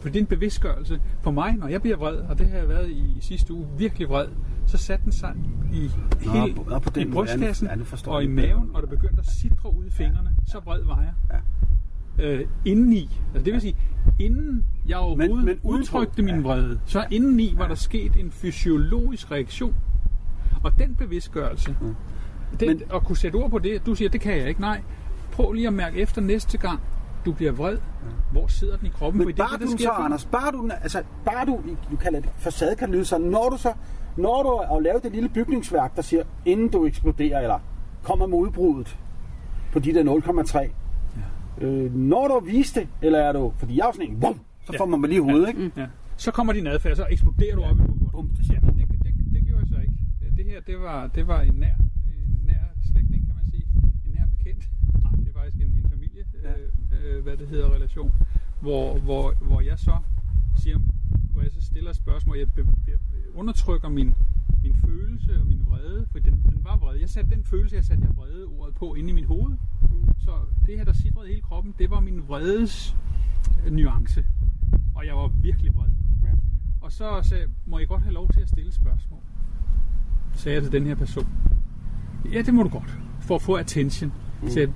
for 0.00 0.08
det 0.08 0.16
er 0.16 0.20
en 0.20 0.26
bevidstgørelse. 0.26 1.00
For 1.22 1.30
mig, 1.30 1.52
når 1.56 1.68
jeg 1.68 1.82
bliver 1.82 1.96
vred, 1.96 2.16
og 2.16 2.38
det 2.38 2.48
har 2.50 2.58
jeg 2.58 2.68
været 2.68 2.90
i 2.90 3.16
sidste 3.20 3.52
uge, 3.54 3.66
virkelig 3.78 4.08
vred, 4.08 4.26
så 4.66 4.76
satte 4.76 5.04
den 5.04 5.12
sig 5.12 5.34
i, 5.72 5.90
Nå, 6.24 6.32
hele, 6.32 6.54
på- 6.54 6.78
på 6.82 6.90
den 6.90 7.08
i 7.08 7.12
brystkassen 7.12 7.66
Ja, 8.06 8.10
og 8.10 8.24
i 8.24 8.26
maven, 8.26 8.70
og 8.74 8.82
det 8.82 8.90
begyndte 8.90 9.18
at 9.18 9.26
sidre 9.26 9.76
ud 9.78 9.84
i 9.86 9.90
fingrene. 9.90 10.30
Så 10.46 10.60
vred 10.64 10.82
var 10.84 11.00
jeg. 11.00 11.40
Øh, 12.18 12.46
indeni, 12.64 13.20
altså 13.34 13.44
det 13.44 13.52
vil 13.52 13.60
sige, 13.60 13.76
inden 14.18 14.64
jeg 14.88 14.96
overhovedet 14.96 15.36
men 15.36 15.44
men, 15.44 15.58
udtrykte 15.62 16.22
min 16.22 16.44
vrede, 16.44 16.80
så 16.86 17.04
indeni 17.10 17.54
var 17.56 17.68
der 17.68 17.74
sket 17.74 18.12
en 18.16 18.30
fysiologisk 18.30 19.30
reaktion. 19.30 19.74
Og 20.64 20.78
den 20.78 20.94
bevidstgørelse, 20.94 21.76
den, 22.60 22.68
men, 22.68 22.82
at 22.94 23.04
kunne 23.04 23.16
sætte 23.16 23.36
ord 23.36 23.50
på 23.50 23.58
det, 23.58 23.86
du 23.86 23.94
siger, 23.94 24.08
det 24.08 24.20
kan 24.20 24.36
jeg 24.38 24.48
ikke, 24.48 24.60
nej. 24.60 24.80
Prøv 25.32 25.52
lige 25.52 25.66
at 25.66 25.72
mærke 25.72 26.00
efter 26.00 26.20
næste 26.20 26.58
gang, 26.58 26.80
du 27.24 27.32
bliver 27.32 27.52
vred. 27.52 27.78
Hvor 28.32 28.46
sidder 28.46 28.76
den 28.76 28.86
i 28.86 28.90
kroppen? 28.90 29.18
Men 29.18 29.24
Fordi 29.26 29.32
det 29.32 29.38
bare 29.38 29.52
det, 29.52 29.60
der 29.60 29.66
du 29.66 29.72
sker 29.72 29.84
så, 29.84 29.94
for- 29.96 30.02
Anders, 30.02 30.24
bare 30.24 30.52
du, 30.52 30.70
altså, 30.82 31.02
bare 31.24 31.46
du, 31.46 31.60
du 31.90 31.96
kalder 31.96 32.20
det 32.20 32.30
facade, 32.36 32.76
kan 32.76 32.88
det 32.88 32.94
lyde 32.94 33.04
sådan, 33.04 33.26
når 33.26 33.48
du 33.50 33.56
så, 33.56 33.72
når 34.16 34.42
du 34.42 34.74
har 34.74 34.80
lavet 34.80 35.02
det 35.02 35.12
lille 35.12 35.28
bygningsværk, 35.28 35.96
der 35.96 36.02
siger, 36.02 36.22
inden 36.44 36.68
du 36.68 36.86
eksploderer, 36.86 37.40
eller 37.40 37.58
kommer 38.02 38.26
med 38.26 38.38
udbruddet 38.38 38.98
på 39.72 39.78
de 39.78 39.94
der 39.94 40.02
0,3, 40.04 40.58
ja. 40.58 40.68
Øh, 41.60 41.94
når 41.94 42.28
du 42.28 42.34
har 42.34 42.40
vist 42.40 42.74
det, 42.74 42.88
eller 43.02 43.18
er 43.18 43.32
du, 43.32 43.52
fordi 43.56 43.76
jeg 43.76 43.88
er 43.88 43.92
sådan 43.92 44.10
en, 44.10 44.20
bum, 44.20 44.40
så 44.66 44.74
får 44.78 44.86
man 44.86 45.00
mig 45.00 45.08
lige 45.08 45.20
i 45.24 45.28
hovedet, 45.30 45.48
ikke? 45.48 45.72
Ja. 45.76 45.86
Så 46.16 46.30
kommer 46.30 46.52
din 46.52 46.66
adfærd, 46.66 46.96
så 46.96 47.06
eksploderer 47.10 47.56
du 47.56 47.62
op 47.62 47.76
i 47.76 47.80
hovedet. 47.80 48.10
Bum, 48.12 48.28
det 48.28 48.50
Ja, 48.50 48.54
det, 48.54 48.88
det, 49.04 49.14
det 49.34 49.42
gjorde 49.46 49.60
jeg 49.60 49.68
så 49.68 49.80
ikke. 49.80 49.94
Det 50.36 50.44
her, 50.44 50.60
det 50.60 50.80
var, 50.80 51.06
det 51.06 51.26
var 51.26 51.40
en 51.40 51.54
nær, 51.54 51.76
en 52.08 52.40
nær 52.46 52.64
slægtning, 52.92 53.26
kan 53.26 53.34
man 53.34 53.46
sige. 53.50 53.66
En 54.06 54.12
nær 54.14 54.26
bekendt. 54.26 54.68
Nej, 55.02 55.12
det 55.12 55.28
er 55.28 55.32
faktisk 55.32 55.56
en, 55.56 55.72
en 55.84 55.90
familie, 55.90 56.24
ja. 56.42 56.50
øh, 56.50 57.16
øh, 57.16 57.22
hvad 57.22 57.36
det 57.36 57.48
hedder, 57.48 57.74
relation. 57.74 58.12
Hvor, 58.60 58.98
hvor, 58.98 59.34
hvor 59.40 59.60
jeg 59.60 59.78
så 59.78 59.96
siger, 60.62 60.78
hvor 61.32 61.42
jeg 61.42 61.52
så 61.52 61.62
stiller 61.62 61.90
et 61.90 61.96
spørgsmål, 61.96 62.38
jeg 62.38 62.52
be, 62.52 62.64
be, 62.64 62.98
undertrykker 63.34 63.88
min, 63.88 64.14
min 64.62 64.74
følelse 64.74 65.40
og 65.40 65.46
min 65.46 65.62
vrede, 65.66 66.06
for 66.12 66.18
den, 66.18 66.44
den 66.50 66.64
var 66.64 66.76
vrede. 66.76 67.00
Jeg 67.00 67.10
satte 67.10 67.30
den 67.30 67.44
følelse, 67.44 67.76
jeg 67.76 67.84
satte 67.84 68.04
jeg 68.04 68.16
vrede 68.16 68.44
ordet 68.44 68.74
på 68.74 68.94
inde 68.94 69.10
i 69.10 69.12
mit 69.12 69.26
hoved. 69.26 69.56
Så 70.18 70.30
det 70.66 70.76
her, 70.76 70.84
der 70.84 70.92
sidrede 70.92 71.28
hele 71.28 71.40
kroppen, 71.40 71.74
det 71.78 71.90
var 71.90 72.00
min 72.00 72.28
vredes 72.28 72.96
øh, 73.66 73.72
nuance. 73.72 74.24
Og 74.94 75.06
jeg 75.06 75.14
var 75.14 75.28
virkelig 75.28 75.74
vred. 75.74 75.90
Og 76.80 76.92
så 76.92 77.22
sagde 77.22 77.48
må 77.66 77.78
jeg 77.78 77.88
godt 77.88 78.02
have 78.02 78.14
lov 78.14 78.32
til 78.32 78.40
at 78.40 78.48
stille 78.48 78.72
spørgsmål? 78.72 79.20
Sagde 80.34 80.54
jeg 80.54 80.62
til 80.62 80.72
den 80.72 80.86
her 80.86 80.94
person. 80.94 81.28
Ja, 82.32 82.42
det 82.42 82.54
må 82.54 82.62
du 82.62 82.68
godt. 82.68 82.98
For 83.20 83.34
at 83.34 83.42
få 83.42 83.54
attention. 83.54 84.12
Mm. 84.42 84.48
Så 84.48 84.60
jeg, 84.60 84.68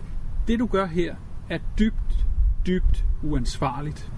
det 0.49 0.59
du 0.59 0.67
gør 0.67 0.87
her, 0.87 1.17
er 1.51 1.59
dybt, 1.79 2.27
dybt 2.67 3.07
uansvarligt. 3.23 4.13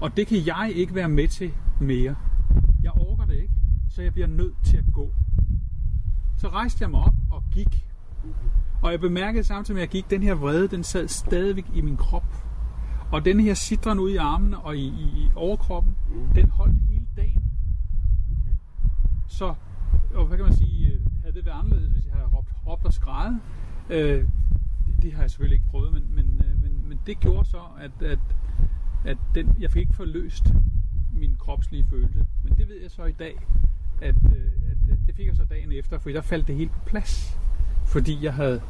Og 0.00 0.16
det 0.16 0.26
kan 0.26 0.46
jeg 0.46 0.72
ikke 0.74 0.94
være 0.94 1.08
med 1.08 1.28
til 1.28 1.52
mere. 1.80 2.14
Jeg 2.82 2.92
ikke, 3.00 3.15
så 3.96 4.02
jeg 4.02 4.12
bliver 4.12 4.26
nødt 4.26 4.54
til 4.64 4.76
at 4.76 4.84
gå. 4.92 5.14
Så 6.36 6.48
rejste 6.48 6.82
jeg 6.82 6.90
mig 6.90 7.00
op 7.00 7.14
og 7.30 7.42
gik. 7.50 7.88
Og 8.82 8.90
jeg 8.92 9.00
bemærkede 9.00 9.44
samtidig 9.44 9.74
med, 9.74 9.82
at 9.82 9.86
jeg 9.86 10.02
gik, 10.02 10.10
den 10.10 10.22
her 10.22 10.34
vrede, 10.34 10.68
den 10.68 10.84
sad 10.84 11.08
stadigvæk 11.08 11.64
i 11.74 11.80
min 11.80 11.96
krop. 11.96 12.46
Og 13.12 13.24
den 13.24 13.40
her 13.40 13.54
sidren 13.54 13.98
ud 13.98 14.10
i 14.10 14.16
armene 14.16 14.58
og 14.58 14.76
i, 14.76 14.86
i, 14.86 15.22
i 15.22 15.30
overkroppen, 15.34 15.96
den 16.34 16.48
holdt 16.48 16.76
hele 16.88 17.06
dagen. 17.16 17.42
Så, 19.26 19.54
og 20.14 20.26
hvad 20.26 20.36
kan 20.36 20.46
man 20.46 20.56
sige, 20.56 20.92
øh, 20.92 21.00
havde 21.22 21.34
det 21.34 21.46
været 21.46 21.58
anderledes, 21.58 21.92
hvis 21.92 22.06
jeg 22.06 22.14
havde 22.14 22.28
råbt, 22.28 22.52
råbt 22.66 22.84
og 22.84 22.92
skrejet? 22.92 23.40
Øh, 23.90 24.28
det, 24.86 25.02
det 25.02 25.12
har 25.12 25.20
jeg 25.20 25.30
selvfølgelig 25.30 25.56
ikke 25.56 25.68
prøvet, 25.68 25.92
men, 25.92 26.14
men, 26.14 26.42
øh, 26.44 26.62
men, 26.62 26.88
men 26.88 27.00
det 27.06 27.20
gjorde 27.20 27.44
så, 27.44 27.60
at, 27.80 28.02
at, 28.02 28.18
at 29.04 29.18
den, 29.34 29.56
jeg 29.60 29.70
fik 29.70 29.80
ikke 29.80 29.96
forløst 29.96 30.52
min 31.12 31.36
kropslige 31.38 31.86
følelse. 31.90 32.26
Men 32.44 32.58
det 32.58 32.68
ved 32.68 32.80
jeg 32.82 32.90
så 32.90 33.04
i 33.04 33.12
dag, 33.12 33.38
at, 34.02 34.14
øh, 34.24 34.42
at 34.70 34.90
øh, 34.90 34.96
det 35.06 35.14
fik 35.16 35.26
jeg 35.26 35.36
så 35.36 35.44
dagen 35.44 35.72
efter, 35.72 35.98
for 35.98 36.10
der 36.10 36.20
faldt 36.20 36.46
det 36.46 36.56
helt 36.56 36.72
på 36.72 36.78
plads. 36.86 37.38
Fordi 37.86 38.24
jeg 38.24 38.34
havde 38.34 38.60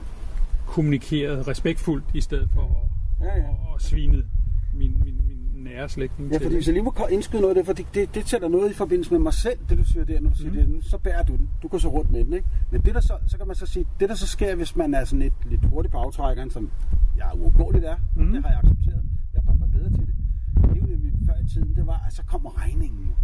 kommunikeret 0.66 1.48
respektfuldt, 1.48 2.04
i 2.14 2.20
stedet 2.20 2.48
for 2.54 2.62
at, 2.62 2.86
Ja, 3.26 3.36
ja. 3.36 3.42
at, 3.42 3.74
at 3.74 3.82
svine 3.82 4.24
min, 4.72 4.96
min, 5.04 5.20
min 5.28 5.64
nære 5.64 5.88
slægtning 5.88 6.32
Ja, 6.32 6.38
fordi 6.38 6.54
hvis 6.54 6.66
jeg 6.66 6.72
lige 6.72 6.82
må 6.82 6.94
indskyde 7.10 7.42
noget 7.42 7.56
af 7.56 7.58
det, 7.58 7.66
for 7.66 7.72
det, 7.72 7.86
det, 7.94 8.14
det 8.14 8.28
sætter 8.28 8.48
noget 8.48 8.70
i 8.70 8.74
forbindelse 8.74 9.10
med 9.10 9.18
mig 9.18 9.34
selv, 9.34 9.58
det 9.68 9.78
du 9.78 9.84
siger 9.84 10.04
der, 10.04 10.20
du 10.20 10.34
siger 10.34 10.50
mm. 10.50 10.72
det, 10.72 10.84
så 10.84 10.98
bærer 10.98 11.22
du 11.22 11.36
den. 11.36 11.50
Du 11.62 11.68
går 11.68 11.78
så 11.78 11.88
rundt 11.88 12.10
med 12.12 12.24
den, 12.24 12.32
ikke? 12.32 12.48
Men 12.70 12.80
det 12.80 12.94
der 12.94 13.00
så, 13.00 13.18
så 13.26 13.38
kan 13.38 13.46
man 13.46 13.56
så 13.56 13.66
sige, 13.66 13.86
det 14.00 14.08
der 14.08 14.14
så 14.14 14.26
sker, 14.26 14.54
hvis 14.54 14.76
man 14.76 14.94
er 14.94 15.04
sådan 15.04 15.18
lidt, 15.18 15.34
lidt 15.50 15.64
hurtig 15.64 15.90
på 15.90 15.98
aftrækkeren, 15.98 16.50
som 16.50 16.70
jeg 17.16 17.30
uundgåeligt 17.34 17.84
er, 17.84 17.96
mm. 18.16 18.32
Det 18.32 18.42
har 18.42 18.50
jeg 18.50 18.58
accepteret, 18.58 19.02
jeg 19.34 19.40
er 19.40 19.44
bare 19.44 19.58
bare 19.58 19.68
bedre 19.68 19.90
til 19.90 20.06
det. 20.06 20.14
Det 20.56 20.70
er 20.70 20.80
jo 20.80 20.86
nemlig 20.86 21.12
før 21.26 21.34
i 21.44 21.48
tiden, 21.52 21.74
det 21.76 21.86
var, 21.86 22.04
at 22.06 22.12
så 22.12 22.22
kommer 22.26 22.64
regningen. 22.64 23.14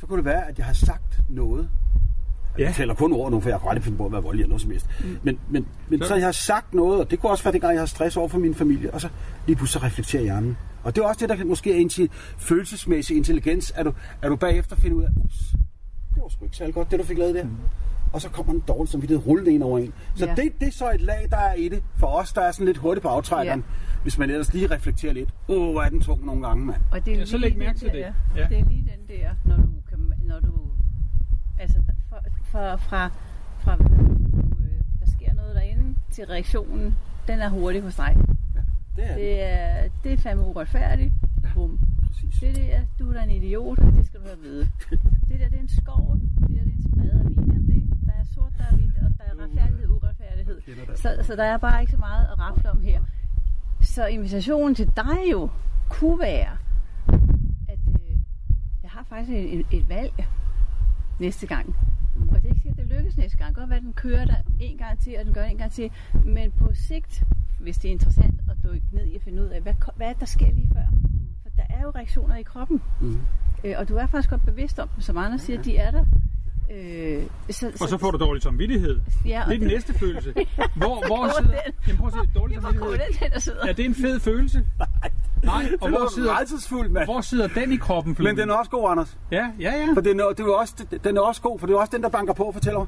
Så 0.00 0.06
kunne 0.06 0.16
det 0.16 0.24
være, 0.24 0.48
at 0.48 0.58
jeg 0.58 0.66
har 0.66 0.72
sagt 0.72 1.20
noget, 1.28 1.68
Ja. 2.58 2.64
Jeg 2.64 2.74
tæller 2.74 2.94
kun 2.94 3.12
over 3.12 3.30
nu, 3.30 3.40
for 3.40 3.48
jeg 3.48 3.60
kan 3.60 3.68
aldrig 3.68 3.84
finde 3.84 3.98
på 3.98 4.06
at 4.06 4.12
være 4.12 4.22
voldelig 4.22 4.42
eller 4.42 4.48
noget 4.48 4.62
som 4.62 4.70
helst. 4.70 4.86
Mm. 5.00 5.18
Men, 5.22 5.38
men, 5.50 5.66
men 5.88 6.00
så. 6.02 6.08
Så- 6.08 6.14
jeg 6.14 6.24
har 6.24 6.32
sagt 6.32 6.74
noget, 6.74 7.00
og 7.00 7.10
det 7.10 7.18
kunne 7.20 7.30
også 7.32 7.44
være 7.44 7.52
dengang, 7.52 7.72
jeg 7.72 7.80
har 7.80 7.86
stress 7.86 8.16
over 8.16 8.28
for 8.28 8.38
min 8.38 8.54
familie, 8.54 8.94
og 8.94 9.00
så 9.00 9.08
lige 9.46 9.56
pludselig 9.56 9.80
så 9.80 9.86
reflekterer 9.86 10.22
hjernen. 10.22 10.56
Og 10.84 10.96
det 10.96 11.02
er 11.02 11.06
også 11.06 11.18
det, 11.20 11.28
der 11.28 11.36
kan 11.36 11.46
måske 11.46 11.82
er 11.82 11.86
inti- 11.88 12.08
følelsesmæssig 12.38 13.16
intelligens, 13.16 13.70
at 13.70 13.86
du, 13.86 13.92
at 14.22 14.28
du 14.30 14.36
bagefter 14.36 14.76
finder 14.76 14.96
ud 14.96 15.02
af, 15.02 15.08
ups, 15.24 15.38
det 16.14 16.22
var 16.22 16.28
sgu 16.28 16.44
ikke 16.44 16.56
særlig 16.56 16.74
godt, 16.74 16.90
det 16.90 16.98
du 16.98 17.04
fik 17.04 17.18
lavet 17.18 17.34
der. 17.34 17.44
Mm. 17.44 17.56
Og 18.12 18.20
så 18.22 18.28
kommer 18.30 18.52
en 18.52 18.62
dårlig 18.68 18.92
samvittighed 18.92 19.26
rullende 19.26 19.54
ind 19.54 19.62
over 19.62 19.78
en. 19.78 19.92
Så 20.14 20.26
Ja. 20.26 20.34
det, 20.34 20.52
det 20.60 20.68
er 20.68 20.72
så 20.72 20.90
et 20.94 21.00
lag, 21.00 21.26
der 21.30 21.36
er 21.36 21.54
i 21.54 21.68
det. 21.68 21.82
For 21.98 22.06
os, 22.06 22.32
der 22.32 22.40
er 22.40 22.52
sådan 22.52 22.66
lidt 22.66 22.76
hurtigt 22.78 23.02
på 23.02 23.08
aftrækkeren. 23.08 23.60
Ja. 23.60 24.00
Hvis 24.02 24.18
man 24.18 24.30
ellers 24.30 24.52
lige 24.54 24.66
reflekterer 24.70 25.12
lidt. 25.12 25.28
Åh, 25.48 25.56
oh, 25.66 25.72
hvor 25.72 25.82
er 25.82 25.88
den 25.88 26.00
tung 26.00 26.26
nogle 26.26 26.46
gange, 26.46 26.66
mand. 26.66 26.80
Og 26.92 27.06
det 27.06 27.14
er 27.14 27.18
Ja, 27.18 27.24
så 27.24 27.38
lige 27.38 27.48
læg 27.50 27.58
mærke 27.58 27.78
til 27.78 27.86
der, 27.88 27.92
det. 27.94 28.00
Ja. 28.00 28.12
Ja. 28.36 28.48
Det 28.48 28.58
er 28.58 28.64
lige 28.68 28.90
den 29.08 29.16
der, 29.16 29.28
når 29.44 29.56
du, 29.56 29.62
når 30.26 30.40
du 30.40 30.52
altså 31.58 31.82
for, 32.08 32.20
for, 32.44 32.76
fra, 32.76 33.10
fra 33.58 33.76
hvad 33.76 33.88
nu, 33.88 34.04
øh, 34.60 34.80
der 35.00 35.06
sker 35.06 35.34
noget 35.34 35.54
derinde, 35.54 35.96
til 36.10 36.26
reaktionen, 36.26 36.96
den 37.28 37.40
er 37.40 37.48
hurtig 37.48 37.82
hos 37.82 37.96
dig. 37.96 38.16
Det 38.96 39.04
er 39.04 39.08
det. 39.08 39.16
Det 39.16 39.42
er, 39.42 39.88
det 40.04 40.12
er 40.12 40.16
fandme 40.16 40.46
uretfærdigt. 40.46 41.14
Bum. 41.54 41.80
Præcis. 42.06 42.40
Det 42.40 42.56
der, 42.56 42.80
du 42.98 43.08
er 43.10 43.12
da 43.12 43.22
en 43.22 43.30
idiot, 43.30 43.78
og 43.78 43.92
det 43.92 44.06
skal 44.06 44.20
du 44.20 44.26
have 44.26 44.38
vide. 44.38 44.68
Det 45.28 45.40
der, 45.40 45.48
det 45.48 45.56
er 45.56 45.60
en 45.60 45.68
skov. 45.68 46.16
Det 46.16 46.48
der, 46.48 46.64
det 46.64 46.72
er 46.72 46.76
en 46.76 46.82
sprede. 46.82 47.20
Er 47.20 47.28
vi 47.28 47.56
om 47.56 47.66
det? 47.66 47.82
Der 48.06 48.12
er 48.12 48.24
sort, 48.34 48.52
der 48.58 48.64
er 48.64 48.76
hvidt, 48.76 48.96
og 48.96 49.10
der 49.18 49.24
er 49.24 49.44
retfærdighed 49.44 49.88
og 49.88 49.96
uretfærdighed. 49.96 50.60
Så, 50.96 51.18
så 51.22 51.36
der 51.36 51.44
er 51.44 51.56
bare 51.56 51.80
ikke 51.80 51.92
så 51.92 51.98
meget 51.98 52.26
at 52.32 52.38
rafle 52.38 52.70
om 52.70 52.80
her. 52.80 53.00
Så 53.80 54.06
invitationen 54.06 54.74
til 54.74 54.90
dig 54.96 55.18
jo 55.32 55.50
kunne 55.88 56.20
være, 56.20 56.56
at 57.68 57.78
øh, 57.88 58.18
jeg 58.82 58.90
har 58.90 59.05
faktisk 59.16 59.36
et, 59.36 59.66
et, 59.70 59.88
valg 59.88 60.26
næste 61.18 61.46
gang. 61.46 61.76
Og 62.30 62.36
det 62.42 62.44
er 62.44 62.48
ikke 62.48 62.60
sikkert, 62.62 62.78
at 62.78 62.90
det 62.90 62.96
lykkes 62.98 63.16
næste 63.16 63.36
gang. 63.38 63.54
Godt 63.54 63.70
være, 63.70 63.76
at 63.76 63.82
den 63.82 63.92
kører 63.92 64.24
der 64.24 64.36
en 64.60 64.78
gang 64.78 65.00
til, 65.00 65.14
og 65.18 65.24
den 65.24 65.34
gør 65.34 65.42
det 65.42 65.50
en 65.50 65.58
gang 65.58 65.72
til. 65.72 65.90
Men 66.24 66.52
på 66.58 66.70
sigt, 66.74 67.22
hvis 67.60 67.78
det 67.78 67.88
er 67.88 67.92
interessant 67.92 68.40
at 68.50 68.56
dykke 68.64 68.86
ned 68.92 69.04
i 69.04 69.14
at 69.16 69.22
finde 69.22 69.42
ud 69.42 69.48
af, 69.48 69.60
hvad, 69.60 69.74
hvad 69.96 70.06
er 70.06 70.12
det, 70.12 70.20
der 70.20 70.26
sker 70.26 70.52
lige 70.52 70.70
før? 70.72 70.86
For 71.42 71.48
der 71.56 71.62
er 71.70 71.82
jo 71.82 71.90
reaktioner 71.90 72.36
i 72.36 72.42
kroppen. 72.42 72.82
Mhm. 73.00 73.20
Øh, 73.64 73.74
og 73.78 73.88
du 73.88 73.96
er 73.96 74.06
faktisk 74.06 74.30
godt 74.30 74.44
bevidst 74.44 74.78
om 74.78 74.88
dem, 74.88 75.00
som 75.00 75.16
andre 75.18 75.38
siger, 75.38 75.62
de 75.62 75.76
er 75.76 75.90
der. 75.90 76.04
Øh, 76.70 77.22
så, 77.50 77.72
Og 77.80 77.88
så 77.88 77.98
får 77.98 78.10
du 78.10 78.18
dårlig 78.18 78.42
samvittighed. 78.42 79.00
Ja, 79.26 79.42
Det 79.48 79.54
er 79.54 79.58
den 79.58 79.68
næste 79.68 79.94
følelse. 79.94 80.34
Hvor, 80.80 81.06
hvor 81.06 81.30
sidder... 81.42 81.60
den? 81.66 81.72
Jamen 81.86 81.98
prøv 81.98 82.06
at 82.06 82.12
se, 82.12 82.30
dårlig 82.34 82.56
Det 82.56 82.62
samvittighed. 82.62 83.30
den, 83.32 83.40
sidder. 83.40 83.66
Er 83.66 83.72
det 83.72 83.84
en 83.84 83.94
fed 83.94 84.20
følelse? 84.20 84.66
Nej, 85.46 85.68
og 85.80 85.88
hvor 85.88 86.08
sidder, 86.14 86.88
mand. 86.88 87.04
hvor 87.04 87.20
sidder 87.20 87.48
den 87.48 87.72
i 87.72 87.76
kroppen? 87.76 88.10
Men 88.10 88.16
Flemming? 88.16 88.38
den 88.38 88.50
er 88.50 88.54
også 88.54 88.70
god, 88.70 88.90
Anders. 88.90 89.16
Ja, 89.32 89.46
ja, 89.60 89.72
ja. 89.72 89.88
For 89.94 90.00
den 90.00 90.20
er, 90.20 90.28
det 90.28 90.40
er 90.40 90.52
også, 90.54 90.74
den 91.04 91.16
er 91.16 91.20
også 91.20 91.42
god, 91.42 91.58
for 91.58 91.66
det 91.66 91.74
er 91.74 91.78
også 91.78 91.92
den, 91.96 92.02
der 92.02 92.08
banker 92.08 92.34
på 92.34 92.42
og 92.44 92.54
fortæller, 92.54 92.84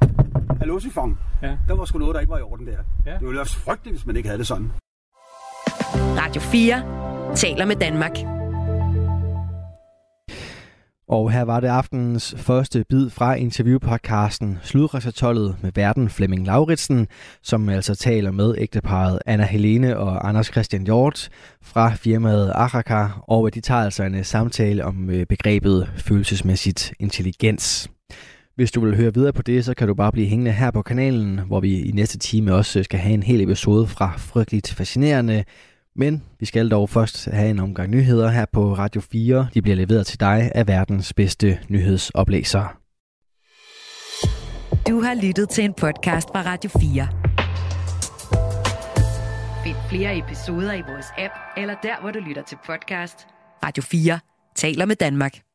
Hallo, 0.59 0.79
Sifong. 0.79 1.19
Ja. 1.41 1.57
Der 1.67 1.75
var 1.75 1.85
sgu 1.85 1.99
noget, 1.99 2.15
der 2.15 2.21
ikke 2.21 2.31
var 2.31 2.37
i 2.37 2.41
orden 2.41 2.67
der. 2.67 2.77
Ja. 3.05 3.11
Det 3.13 3.21
ville 3.21 3.35
være 3.37 3.45
frygteligt, 3.45 3.95
hvis 3.97 4.05
man 4.05 4.15
ikke 4.15 4.29
havde 4.29 4.39
det 4.39 4.47
sådan. 4.47 4.71
Radio 6.17 6.41
4 6.41 7.35
taler 7.35 7.65
med 7.65 7.75
Danmark. 7.75 8.38
Og 11.09 11.31
her 11.31 11.41
var 11.41 11.59
det 11.59 11.67
aftenens 11.67 12.35
første 12.37 12.85
bid 12.89 13.09
fra 13.09 13.33
interviewpodcasten 13.33 14.59
Sludrejsertollet 14.63 15.55
med 15.61 15.71
verden 15.75 16.09
Flemming 16.09 16.45
Lauritsen, 16.45 17.07
som 17.43 17.69
altså 17.69 17.95
taler 17.95 18.31
med 18.31 18.55
ægteparet 18.57 19.19
Anna 19.25 19.45
Helene 19.45 19.97
og 19.97 20.29
Anders 20.29 20.47
Christian 20.47 20.83
Hjort 20.83 21.29
fra 21.61 21.93
firmaet 21.95 22.51
Araka, 22.55 23.07
og 23.27 23.55
de 23.55 23.61
tager 23.61 23.81
altså 23.81 24.03
en 24.03 24.15
øh, 24.15 24.25
samtale 24.25 24.85
om 24.85 25.09
øh, 25.09 25.25
begrebet 25.25 25.89
følelsesmæssigt 25.97 26.93
intelligens. 26.99 27.89
Hvis 28.55 28.71
du 28.71 28.81
vil 28.81 28.95
høre 28.95 29.13
videre 29.13 29.33
på 29.33 29.41
det, 29.41 29.65
så 29.65 29.73
kan 29.73 29.87
du 29.87 29.93
bare 29.93 30.11
blive 30.11 30.27
hængende 30.27 30.51
her 30.51 30.71
på 30.71 30.81
kanalen, 30.81 31.39
hvor 31.39 31.59
vi 31.59 31.81
i 31.81 31.91
næste 31.91 32.17
time 32.17 32.53
også 32.53 32.79
øh, 32.79 32.85
skal 32.85 32.99
have 32.99 33.13
en 33.13 33.23
hel 33.23 33.41
episode 33.41 33.87
fra 33.87 34.13
Frygteligt 34.17 34.73
Fascinerende 34.73 35.43
men 35.99 36.23
vi 36.39 36.45
skal 36.45 36.71
dog 36.71 36.89
først 36.89 37.25
have 37.25 37.49
en 37.49 37.59
omgang 37.59 37.89
nyheder 37.89 38.29
her 38.29 38.45
på 38.53 38.73
Radio 38.73 39.01
4. 39.01 39.47
De 39.53 39.61
bliver 39.61 39.75
leveret 39.75 40.07
til 40.07 40.19
dig 40.19 40.51
af 40.55 40.67
verdens 40.67 41.13
bedste 41.13 41.59
nyhedsoplæsere. 41.69 42.67
Du 44.87 45.01
har 45.01 45.21
lyttet 45.23 45.49
til 45.49 45.63
en 45.63 45.73
podcast 45.73 46.27
fra 46.27 46.41
Radio 46.41 46.69
4. 46.79 47.07
Find 49.63 49.75
flere 49.89 50.17
episoder 50.17 50.73
i 50.73 50.81
vores 50.81 51.05
app, 51.17 51.33
eller 51.57 51.75
der, 51.83 52.01
hvor 52.01 52.11
du 52.11 52.19
lytter 52.19 52.43
til 52.43 52.57
podcast. 52.65 53.27
Radio 53.63 53.83
4 53.83 54.19
taler 54.55 54.85
med 54.85 54.95
Danmark. 54.95 55.48